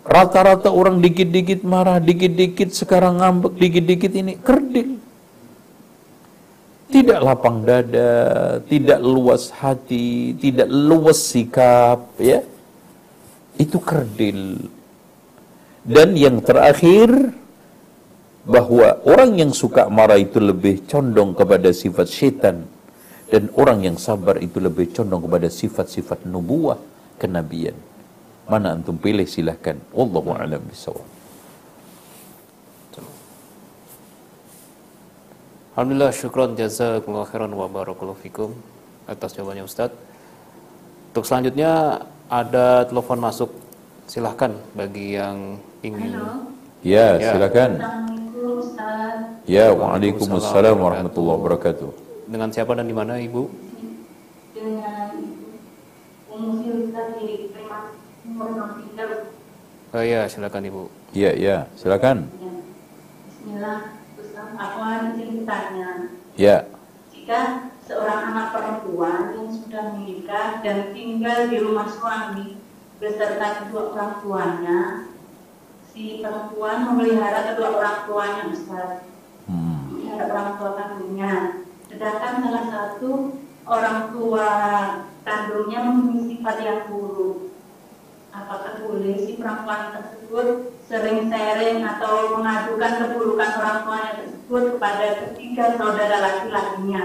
[0.04, 4.99] Rata-rata orang dikit-dikit marah, dikit-dikit sekarang ngambek, dikit-dikit ini kerdil.
[6.90, 12.42] Tidak lapang dada, tidak luas hati, tidak luas sikap, ya.
[13.54, 14.58] Itu kerdil.
[15.86, 17.30] Dan yang terakhir,
[18.44, 22.64] bahwa orang yang suka marah itu lebih condong kepada sifat setan
[23.30, 26.80] dan orang yang sabar itu lebih condong kepada sifat-sifat nubuah
[27.20, 27.76] kenabian.
[28.50, 29.78] Mana antum pilih silahkan.
[29.94, 31.19] Wallahu a'lam bishawab.
[35.70, 38.50] Alhamdulillah syukron jazakumullah khairan wa barakallahu fikum
[39.06, 39.94] atas jawabannya Ustadz.
[41.14, 43.50] Untuk selanjutnya ada telepon masuk.
[44.10, 46.18] Silahkan bagi yang ingin.
[46.18, 46.50] Halo.
[46.82, 47.38] Ya, Ya.
[47.38, 47.70] silakan.
[48.34, 49.46] Ustaz.
[49.46, 51.90] Ya, Waalaikumsalam warahmatullahi wabarakatuh.
[52.26, 53.42] Dengan siapa dan di mana Ibu?
[54.50, 55.14] Dengan
[56.34, 57.94] Umu Silta di Preman
[58.26, 59.06] Nomor Tiga.
[59.94, 60.82] Oh ya, silakan Ibu.
[61.14, 62.26] Ya, ya, silakan.
[62.26, 62.50] Ya.
[63.30, 63.99] Bismillah.
[64.60, 66.12] Ingin bertanya.
[66.36, 66.68] Ya,
[67.08, 72.60] Jika seorang anak perempuan yang sudah menikah dan tinggal di rumah suami
[73.00, 74.80] beserta kedua orang tuanya,
[75.88, 79.08] si perempuan memelihara kedua orang tuanya Ustaz.
[79.48, 79.76] hmm.
[79.88, 81.34] memelihara orang tua kandungnya.
[81.88, 83.10] Sedangkan salah satu
[83.64, 84.48] orang tua
[85.24, 87.49] kandungnya mempunyai sifat yang buruk.
[88.40, 95.64] Apakah boleh si perempuan tersebut sering sharing atau mengadukan keburukan orang tuanya tersebut kepada ketiga
[95.76, 97.04] saudara laki-lakinya?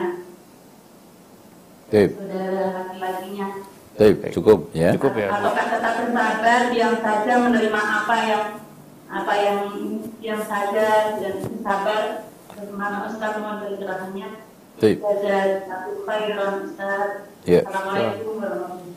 [1.92, 3.48] Saudara laki-lakinya.
[3.96, 4.96] baik, cukup ya.
[4.96, 5.28] Cukup ya.
[5.32, 8.44] Apakah tetap bersabar, diam saja menerima apa yang
[9.06, 9.60] apa yang
[10.20, 14.30] diam saja dan bersabar bagaimana Ustaz mohon pencerahannya.
[14.80, 14.98] Baik.
[15.00, 15.36] Saja
[15.68, 17.10] satu khairan Ustaz.
[17.48, 17.64] Ya.
[17.64, 18.95] Assalamualaikum warahmatullahi wabarakatuh.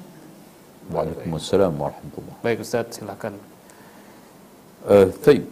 [0.89, 3.37] Waalaikumsalam warahmatullahi Baik Ustadz, silakan.
[4.89, 5.45] Uh, taib.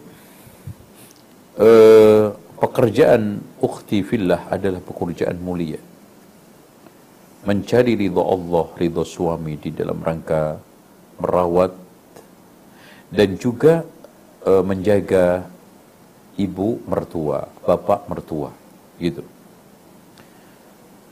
[1.57, 5.77] Uh, pekerjaan ukhti fillah adalah pekerjaan mulia.
[7.45, 10.57] Mencari ridha Allah, ridha suami di dalam rangka
[11.21, 11.73] merawat
[13.13, 13.85] dan juga
[14.41, 15.45] uh, menjaga
[16.37, 18.49] ibu mertua, bapak mertua,
[18.97, 19.21] gitu.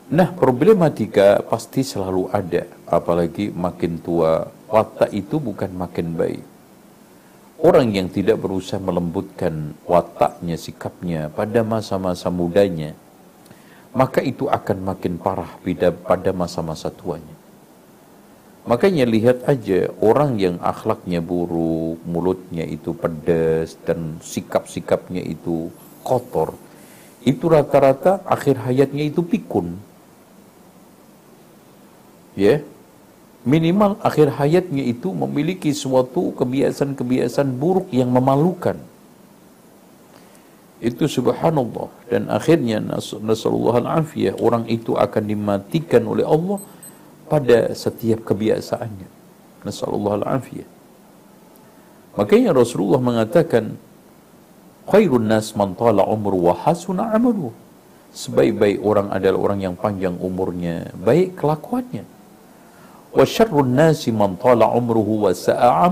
[0.06, 6.44] Nah, problematika pasti selalu ada, apalagi makin tua, watak itu bukan makin baik.
[7.58, 12.94] Orang yang tidak berusaha melembutkan wataknya, sikapnya pada masa-masa mudanya,
[13.98, 15.58] maka itu akan makin parah
[16.06, 17.34] pada masa-masa tuanya.
[18.62, 25.74] Makanya lihat aja orang yang akhlaknya buruk, mulutnya itu pedas dan sikap-sikapnya itu
[26.06, 26.54] kotor,
[27.26, 29.85] itu rata-rata akhir hayatnya itu pikun.
[32.36, 32.60] Ya,
[33.48, 38.76] minimal akhir hayatnya itu memiliki suatu kebiasaan-kebiasaan buruk yang memalukan.
[40.76, 46.60] Itu subhanallah dan akhirnya nas- nasallallahu al-afiyah orang itu akan dimatikan oleh Allah
[47.32, 49.08] pada setiap kebiasaannya.
[49.64, 50.68] Nasallallahu al-afiyah.
[52.20, 53.80] Makanya Rasulullah mengatakan
[54.84, 57.56] khairun nas man tala umru wa hasuna amaluhu.
[58.16, 62.15] Sebaik-baik orang adalah orang yang panjang umurnya, baik kelakuannya.
[63.16, 65.88] Wa syarrun nasi man wa sa'a.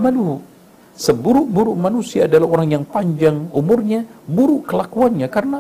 [0.95, 5.59] Seburuk-buruk manusia adalah orang yang panjang umurnya, buruk kelakuannya karena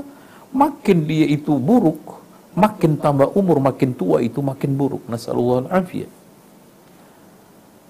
[0.54, 2.22] makin dia itu buruk,
[2.54, 5.02] makin tambah umur, makin tua itu makin buruk.
[5.10, 6.10] Nasallallahu al-afiyah.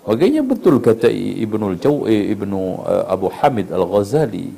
[0.05, 1.77] Makanya betul kata Ibnu
[2.09, 4.53] eh, Ibnu eh, Abu Hamid Al-Ghazali,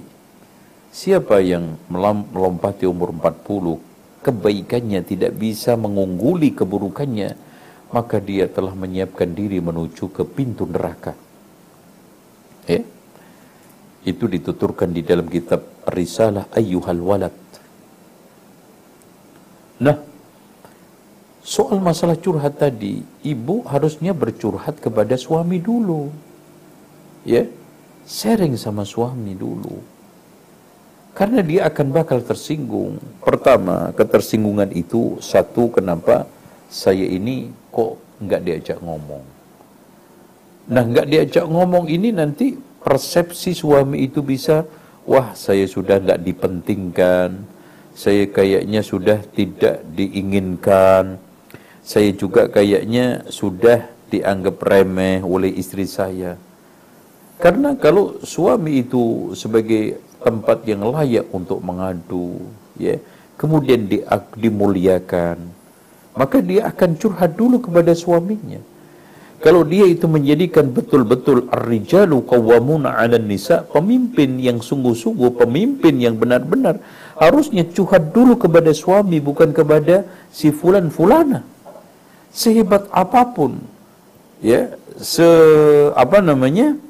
[0.95, 7.46] siapa yang melompati umur 40, kebaikannya tidak bisa mengungguli keburukannya,
[7.95, 11.15] maka dia telah menyiapkan diri menuju ke pintu neraka.
[12.67, 12.83] Ya.
[14.07, 17.37] Itu dituturkan di dalam kitab Risalah Ayyuhal Walad.
[19.83, 19.99] Nah,
[21.43, 26.11] soal masalah curhat tadi, ibu harusnya bercurhat kepada suami dulu.
[27.27, 27.51] Ya,
[28.07, 29.83] sharing sama suami dulu.
[31.17, 33.01] Karena dia akan bakal tersinggung.
[33.25, 36.29] Pertama, ketersinggungan itu satu kenapa
[36.67, 39.25] saya ini kok nggak diajak ngomong.
[40.67, 44.67] Nah, nggak diajak ngomong ini nanti persepsi suami itu bisa,
[45.07, 47.47] wah saya sudah nggak dipentingkan,
[47.95, 51.23] saya kayaknya sudah tidak diinginkan,
[51.87, 56.35] saya juga kayaknya sudah dianggap remeh oleh istri saya.
[57.39, 62.43] Karena kalau suami itu sebagai tempat yang layak untuk mengadu,
[62.75, 62.99] ya,
[63.39, 64.03] kemudian di,
[64.35, 65.56] dimuliakan,
[66.17, 68.59] maka dia akan curhat dulu kepada suaminya.
[69.37, 76.81] Kalau dia itu menjadikan betul-betul ar-rijalu qawwamuna 'alan nisa, pemimpin yang sungguh-sungguh, pemimpin yang benar-benar
[77.21, 81.45] harusnya curhat dulu kepada suami bukan kepada si fulan fulana.
[82.33, 83.61] Sehebat apa pun
[84.41, 85.29] ya, se
[85.93, 86.81] apa namanya?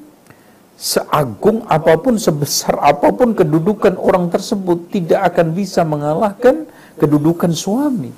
[0.77, 6.69] seagung apa pun, sebesar apa pun kedudukan orang tersebut tidak akan bisa mengalahkan
[7.01, 8.13] kedudukan suami.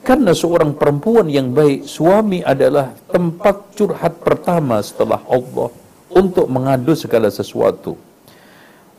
[0.00, 5.68] Karena seorang perempuan yang baik, suami adalah tempat curhat pertama setelah Allah
[6.08, 8.00] untuk mengadu segala sesuatu.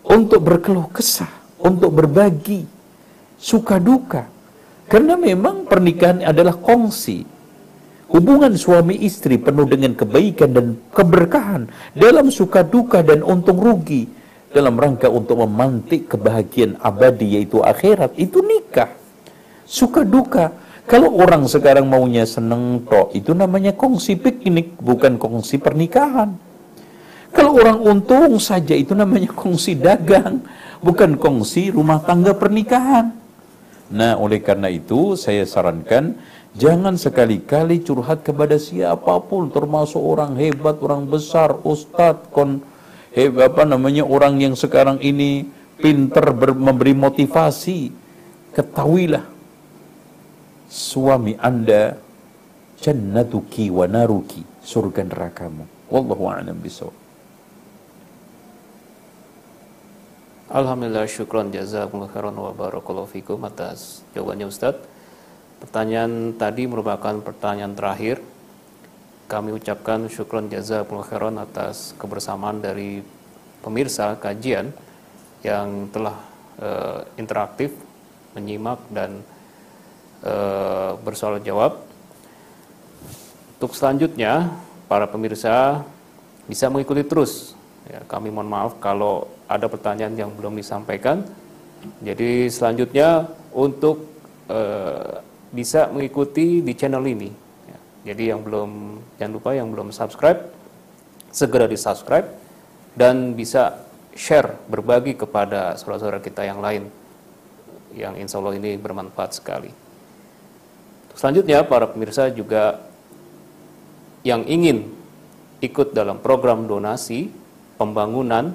[0.05, 2.65] Untuk berkeluh kesah, untuk berbagi,
[3.41, 4.29] suka duka.
[4.85, 7.25] Karena memang pernikahan adalah kongsi.
[8.11, 14.03] Hubungan suami istri penuh dengan kebaikan dan keberkahan dalam suka duka dan untung rugi
[14.51, 18.91] dalam rangka untuk memantik kebahagiaan abadi yaitu akhirat itu nikah.
[19.63, 20.51] Suka duka
[20.91, 26.35] kalau orang sekarang maunya seneng tok, itu namanya kongsi piknik, bukan kongsi pernikahan.
[27.31, 30.43] Kalau orang untung saja itu namanya kongsi dagang,
[30.83, 33.15] bukan kongsi rumah tangga pernikahan.
[33.87, 36.19] Nah, oleh karena itu saya sarankan
[36.59, 42.59] jangan sekali-kali curhat kepada siapa pun, termasuk orang hebat, orang besar, ustadz, kon,
[43.15, 45.47] hebat apa namanya orang yang sekarang ini
[45.79, 47.95] pinter memberi motivasi.
[48.51, 49.30] Ketahuilah
[50.71, 51.99] suami anda
[52.79, 56.95] jannatuki wa naruki surga nerakamu wallahu a'lam bisawab
[60.51, 64.75] Alhamdulillah syukron jazakumullah khairan wa barakallahu fikum atas jawabannya Ustaz.
[65.63, 68.19] Pertanyaan tadi merupakan pertanyaan terakhir.
[69.31, 72.99] Kami ucapkan syukron jazakumullah khairan atas kebersamaan dari
[73.63, 74.75] pemirsa kajian
[75.39, 76.19] yang telah
[76.59, 77.71] uh, interaktif
[78.35, 79.23] menyimak dan
[80.25, 81.81] uh, bersoal jawab.
[83.57, 84.49] Untuk selanjutnya,
[84.89, 85.85] para pemirsa
[86.49, 87.53] bisa mengikuti terus.
[87.89, 91.25] Ya, kami mohon maaf kalau ada pertanyaan yang belum disampaikan.
[92.01, 94.05] Jadi selanjutnya untuk
[94.49, 95.21] uh,
[95.51, 97.29] bisa mengikuti di channel ini.
[97.67, 97.77] Ya,
[98.13, 100.61] jadi yang belum jangan lupa yang belum subscribe
[101.31, 102.27] segera di subscribe
[102.93, 106.91] dan bisa share berbagi kepada saudara-saudara kita yang lain
[107.95, 109.71] yang insya Allah ini bermanfaat sekali.
[111.15, 112.81] Selanjutnya para pemirsa juga
[114.21, 114.89] yang ingin
[115.61, 117.29] ikut dalam program donasi
[117.77, 118.53] pembangunan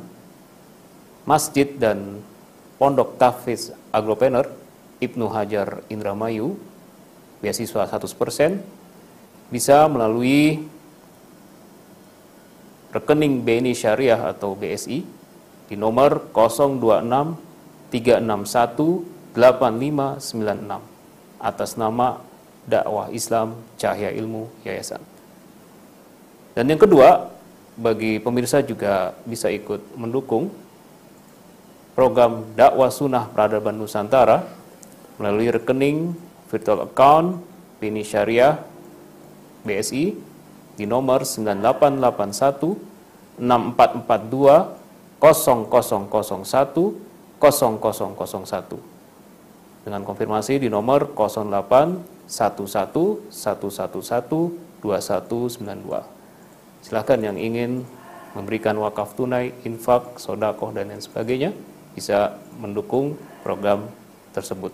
[1.26, 2.22] masjid dan
[2.78, 4.46] pondok tahfiz agropreneur
[5.02, 6.56] Ibnu Hajar Indramayu
[7.42, 8.58] beasiswa 100%
[9.52, 10.66] bisa melalui
[12.90, 15.04] rekening BNI Syariah atau BSI
[15.66, 20.80] di nomor 026 361 8596
[21.42, 22.16] atas nama
[22.66, 24.98] dakwah Islam Cahaya Ilmu Yayasan.
[26.52, 27.30] Dan yang kedua,
[27.78, 30.50] bagi pemirsa juga bisa ikut mendukung
[31.96, 34.44] program dakwah sunnah peradaban Nusantara
[35.16, 36.12] melalui rekening
[36.48, 37.40] virtual account
[37.80, 38.58] Bini Syariah
[39.64, 40.14] BSI
[40.76, 44.76] di nomor 9881 6442
[45.20, 47.06] 0001
[47.36, 56.82] 0001 dengan konfirmasi di nomor 08 11 111 2192.
[56.82, 57.86] Silahkan yang ingin
[58.36, 61.50] memberikan wakaf tunai, infak, sodakoh, dan lain sebagainya
[61.96, 63.88] bisa mendukung program
[64.36, 64.70] tersebut.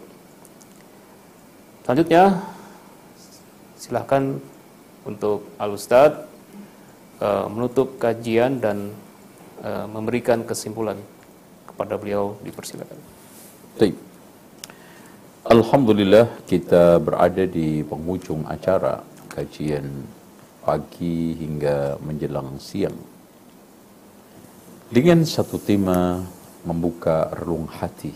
[1.86, 2.42] Selanjutnya,
[3.78, 4.42] silahkan
[5.06, 6.26] untuk Al Ustadz
[7.22, 8.90] uh, menutup kajian dan
[9.62, 10.98] uh, memberikan kesimpulan
[11.66, 12.98] kepada beliau dipersilakan.
[13.78, 14.11] Baik.
[15.42, 20.06] Alhamdulillah kita berada di penghujung acara kajian
[20.62, 22.94] pagi hingga menjelang siang.
[24.86, 26.22] Dengan satu tema
[26.62, 28.14] membuka relung hati.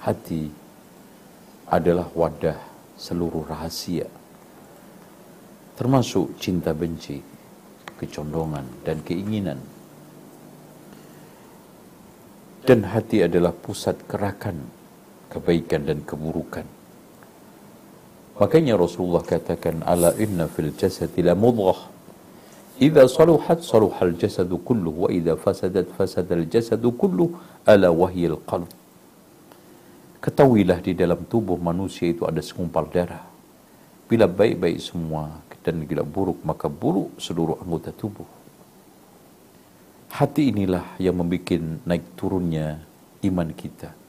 [0.00, 0.48] Hati
[1.68, 2.56] adalah wadah
[2.96, 4.08] seluruh rahasia.
[5.76, 7.20] Termasuk cinta benci,
[8.00, 9.60] kecondongan dan keinginan.
[12.64, 14.79] Dan hati adalah pusat gerakan
[15.30, 16.66] kebaikan dan keburukan.
[18.42, 21.92] Makanya Rasulullah katakan ala inna fil jasadi la mudghah
[22.80, 27.30] idza saluhat saluhal jasadu kulluh wa idza fasadat fasadal jasadu kulluh
[27.68, 28.66] ala wahyil qalb.
[30.24, 33.24] Ketahuilah di dalam tubuh manusia itu ada segumpal darah.
[34.08, 35.30] Bila baik-baik semua
[35.62, 38.26] dan bila buruk maka buruk seluruh anggota tubuh.
[40.10, 42.82] Hati inilah yang membuat naik turunnya
[43.22, 43.99] iman kita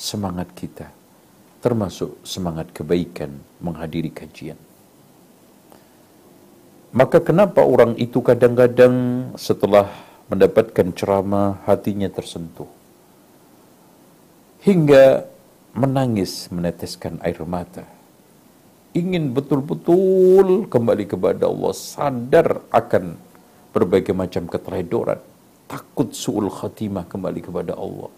[0.00, 0.88] semangat kita,
[1.60, 4.56] termasuk semangat kebaikan menghadiri kajian.
[6.96, 9.92] Maka kenapa orang itu kadang-kadang setelah
[10.32, 12.66] mendapatkan ceramah hatinya tersentuh?
[14.64, 15.28] Hingga
[15.76, 17.84] menangis meneteskan air mata.
[18.90, 23.14] Ingin betul-betul kembali kepada Allah sadar akan
[23.70, 25.22] berbagai macam keteledoran.
[25.70, 28.10] Takut suul khatimah kembali kepada Allah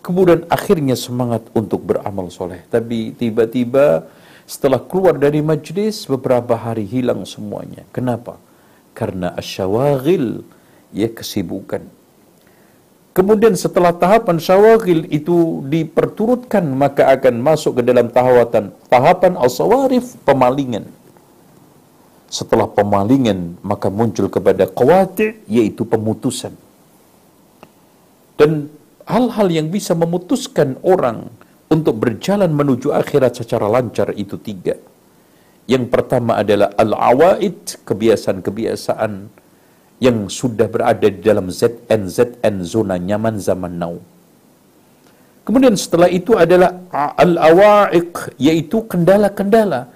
[0.00, 2.64] Kemudian akhirnya semangat untuk beramal soleh.
[2.70, 4.08] Tapi tiba-tiba
[4.48, 7.84] Setelah keluar dari majlis, beberapa hari hilang semuanya.
[7.92, 8.40] Kenapa?
[8.96, 10.40] Karena asyawagil,
[10.88, 11.84] ya kesibukan.
[13.12, 20.88] Kemudian setelah tahapan syawagil itu diperturutkan, maka akan masuk ke dalam tahapan, tahapan asawarif, pemalingan.
[22.32, 26.56] Setelah pemalingan, maka muncul kepada qawati, yaitu pemutusan.
[28.40, 28.72] Dan
[29.08, 31.32] hal-hal yang bisa memutuskan orang
[31.72, 34.76] untuk berjalan menuju akhirat secara lancar itu tiga.
[35.68, 39.12] Yang pertama adalah al-awaid, kebiasaan-kebiasaan
[40.00, 43.96] yang sudah berada di dalam ZN ZN zona nyaman zaman now.
[45.44, 46.76] Kemudian setelah itu adalah
[47.24, 49.88] al-awaiq yaitu kendala-kendala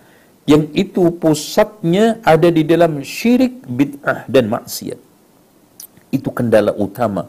[0.49, 5.01] yang itu pusatnya ada di dalam syirik, bid'ah dan maksiat.
[6.09, 7.29] Itu kendala utama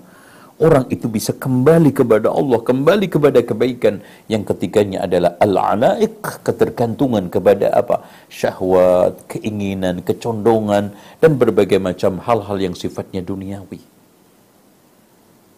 [0.64, 4.00] orang itu bisa kembali kepada Allah, kembali kepada kebaikan
[4.32, 8.08] yang ketiganya adalah al-alaik, ketergantungan kepada apa?
[8.32, 13.84] syahwat, keinginan, kecondongan dan berbagai macam hal-hal yang sifatnya duniawi.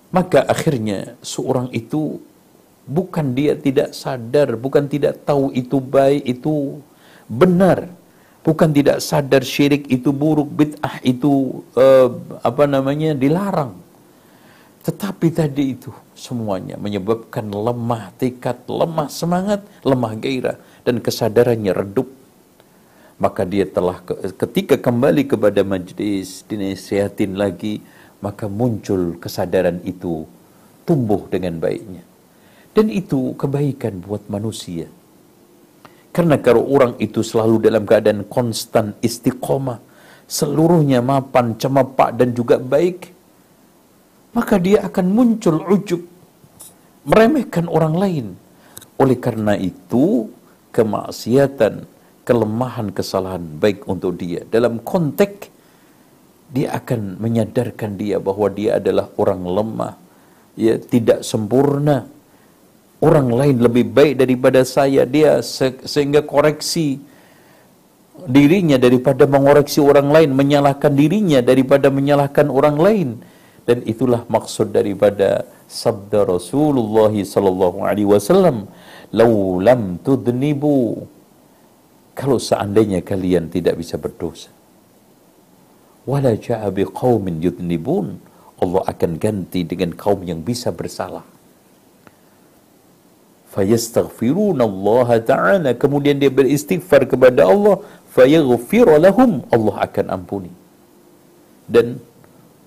[0.09, 2.17] Maka akhirnya seorang itu
[2.89, 6.81] bukan dia tidak sadar, bukan tidak tahu itu baik, itu
[7.29, 7.93] benar.
[8.45, 12.13] Bukan tidak sadar syirik itu buruk, bid'ah itu uh,
[12.45, 13.84] apa namanya dilarang
[14.85, 22.05] tetapi tadi itu semuanya menyebabkan lemah tekad, lemah semangat, lemah gairah dan kesadarannya redup.
[23.17, 23.97] Maka dia telah
[24.37, 27.81] ketika kembali kepada majlis dinasihatin lagi,
[28.21, 30.29] maka muncul kesadaran itu
[30.85, 32.05] tumbuh dengan baiknya.
[32.75, 34.85] Dan itu kebaikan buat manusia.
[36.13, 39.81] Karena kalau orang itu selalu dalam keadaan konstan istiqomah,
[40.29, 43.14] seluruhnya mapan, cemapak dan juga baik,
[44.35, 46.03] maka dia akan muncul ujub
[47.07, 48.27] meremehkan orang lain.
[48.99, 50.27] Oleh karena itu,
[50.75, 51.87] kemaksiatan,
[52.27, 54.43] kelemahan, kesalahan baik untuk dia.
[54.51, 55.53] Dalam konteks
[56.51, 59.93] dia akan menyadarkan dia bahwa dia adalah orang lemah,
[60.59, 62.07] ya tidak sempurna.
[63.03, 66.95] Orang lain lebih baik daripada saya, dia se sehingga koreksi
[68.23, 73.09] dirinya daripada mengoreksi orang lain, menyalahkan dirinya daripada menyalahkan orang lain
[73.67, 78.69] dan itulah maksud daripada sabda Rasulullah sallallahu alaihi wasallam
[79.13, 81.05] lau lam tudnibu.
[82.15, 84.55] Kalau seandainya kalian tidak bisa berdosa
[86.09, 88.21] wala ja'a biqaumin yudnibun.
[88.63, 91.25] Allah akan ganti dengan kaum yang bisa bersalah.
[93.51, 94.63] Fayastaghfiruna
[95.27, 95.75] ta'ala.
[95.75, 97.83] Kemudian dia beristighfar kepada Allah
[98.15, 100.53] fayaghfir lahum Allah akan ampuni.
[101.67, 101.99] Dan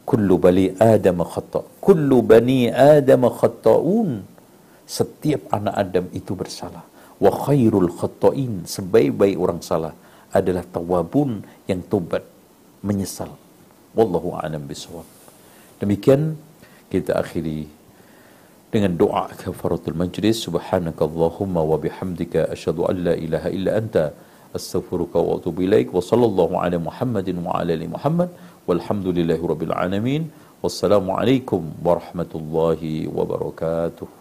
[0.09, 4.11] kullu bani adam khata kullu bani adam khata'un
[4.97, 6.85] setiap anak Adam itu bersalah.
[7.25, 9.93] Wa khairul khata'in sebaik-baik orang salah
[10.39, 12.25] adalah tawabun yang tobat
[12.89, 13.31] menyesal.
[13.99, 15.05] Wallahu a'lam bisawab
[15.83, 16.23] demikian
[16.93, 17.69] kita akhiri
[18.73, 20.41] dengan doa kafaratul majlis.
[20.47, 24.05] Subhanaka allahumma wa bihamdika asyhadu an la ilaha illa anta
[24.59, 25.93] astaghfiruka wa atubu ilaik.
[25.93, 28.31] Wa sallallahu ala muhammadin wa ala ali muhammad
[28.69, 30.23] walhamdulillahi rabbil alamin
[30.63, 34.18] wassalamualaikum warahmatullahi wabarakatuh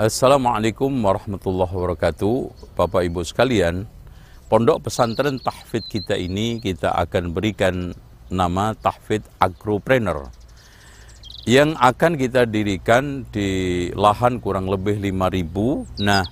[0.00, 2.72] Assalamualaikum warahmatullahi wabarakatuh.
[2.72, 3.84] Bapak Ibu sekalian
[4.48, 7.92] Pondok pesantren tahfid kita ini kita akan berikan
[8.32, 10.32] nama tahfid agropreneur
[11.44, 16.24] Yang akan kita dirikan di lahan kurang lebih 5000 Nah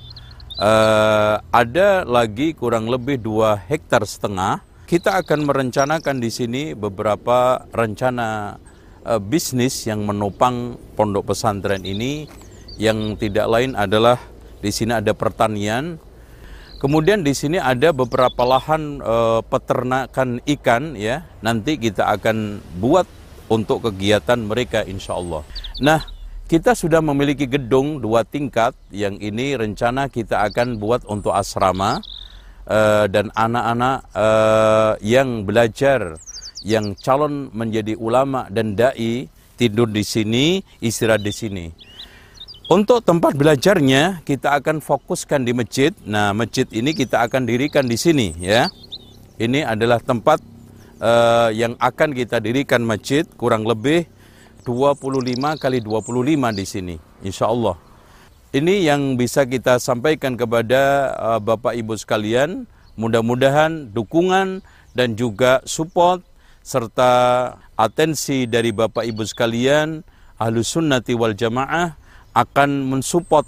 [0.58, 4.58] Uh, ada lagi kurang lebih dua hektar setengah.
[4.90, 8.58] Kita akan merencanakan di sini beberapa rencana
[9.06, 12.26] uh, bisnis yang menopang pondok pesantren ini,
[12.78, 14.16] yang tidak lain adalah
[14.62, 15.98] di sini ada pertanian,
[16.78, 19.16] Kemudian di sini ada beberapa lahan e,
[19.50, 21.26] peternakan ikan ya.
[21.42, 23.02] Nanti kita akan buat
[23.50, 25.42] untuk kegiatan mereka insya Allah.
[25.82, 26.06] Nah,
[26.46, 31.98] kita sudah memiliki gedung dua tingkat yang ini rencana kita akan buat untuk asrama
[32.62, 34.28] e, dan anak-anak e,
[35.02, 36.14] yang belajar
[36.62, 39.26] yang calon menjadi ulama dan dai
[39.58, 41.66] tidur di sini, istirahat di sini.
[42.68, 45.88] Untuk tempat belajarnya kita akan fokuskan di masjid.
[46.04, 48.68] Nah, masjid ini kita akan dirikan di sini ya.
[49.40, 50.36] Ini adalah tempat
[51.00, 54.04] uh, yang akan kita dirikan masjid kurang lebih
[54.68, 55.00] 25
[55.56, 57.80] kali 25 di sini insya Allah.
[58.52, 62.68] Ini yang bisa kita sampaikan kepada uh, Bapak Ibu sekalian.
[63.00, 64.60] Mudah-mudahan dukungan
[64.92, 66.20] dan juga support
[66.60, 67.12] serta
[67.80, 70.04] atensi dari Bapak Ibu sekalian
[70.36, 72.07] Ahlus Sunnati wal Jamaah
[72.38, 73.42] akan mensupport,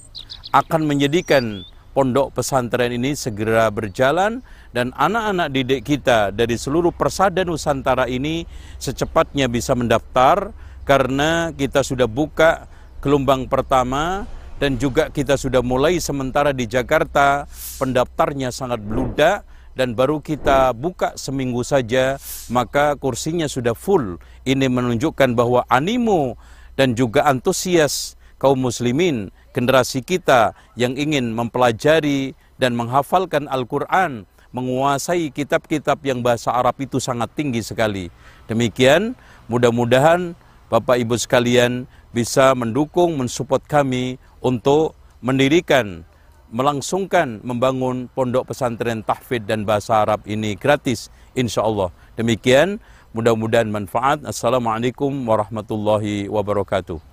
[0.50, 1.62] akan menjadikan
[1.94, 4.42] pondok pesantren ini segera berjalan
[4.74, 8.46] dan anak-anak didik kita dari seluruh persada Nusantara ini
[8.82, 10.50] secepatnya bisa mendaftar
[10.86, 12.66] karena kita sudah buka
[12.98, 14.26] gelombang pertama
[14.58, 17.46] dan juga kita sudah mulai sementara di Jakarta.
[17.80, 22.20] Pendaftarnya sangat beludak dan baru kita buka seminggu saja
[22.52, 24.18] maka kursinya sudah full.
[24.44, 26.36] Ini menunjukkan bahwa animo
[26.76, 36.00] dan juga antusias kaum muslimin, generasi kita yang ingin mempelajari dan menghafalkan Al-Quran, menguasai kitab-kitab
[36.02, 38.08] yang bahasa Arab itu sangat tinggi sekali.
[38.48, 39.14] Demikian,
[39.46, 40.34] mudah-mudahan
[40.72, 46.02] Bapak Ibu sekalian bisa mendukung, mensupport kami untuk mendirikan,
[46.50, 51.94] melangsungkan, membangun pondok pesantren tahfidz dan bahasa Arab ini gratis, insya Allah.
[52.18, 52.82] Demikian,
[53.14, 54.22] mudah-mudahan manfaat.
[54.26, 57.09] Assalamualaikum warahmatullahi wabarakatuh.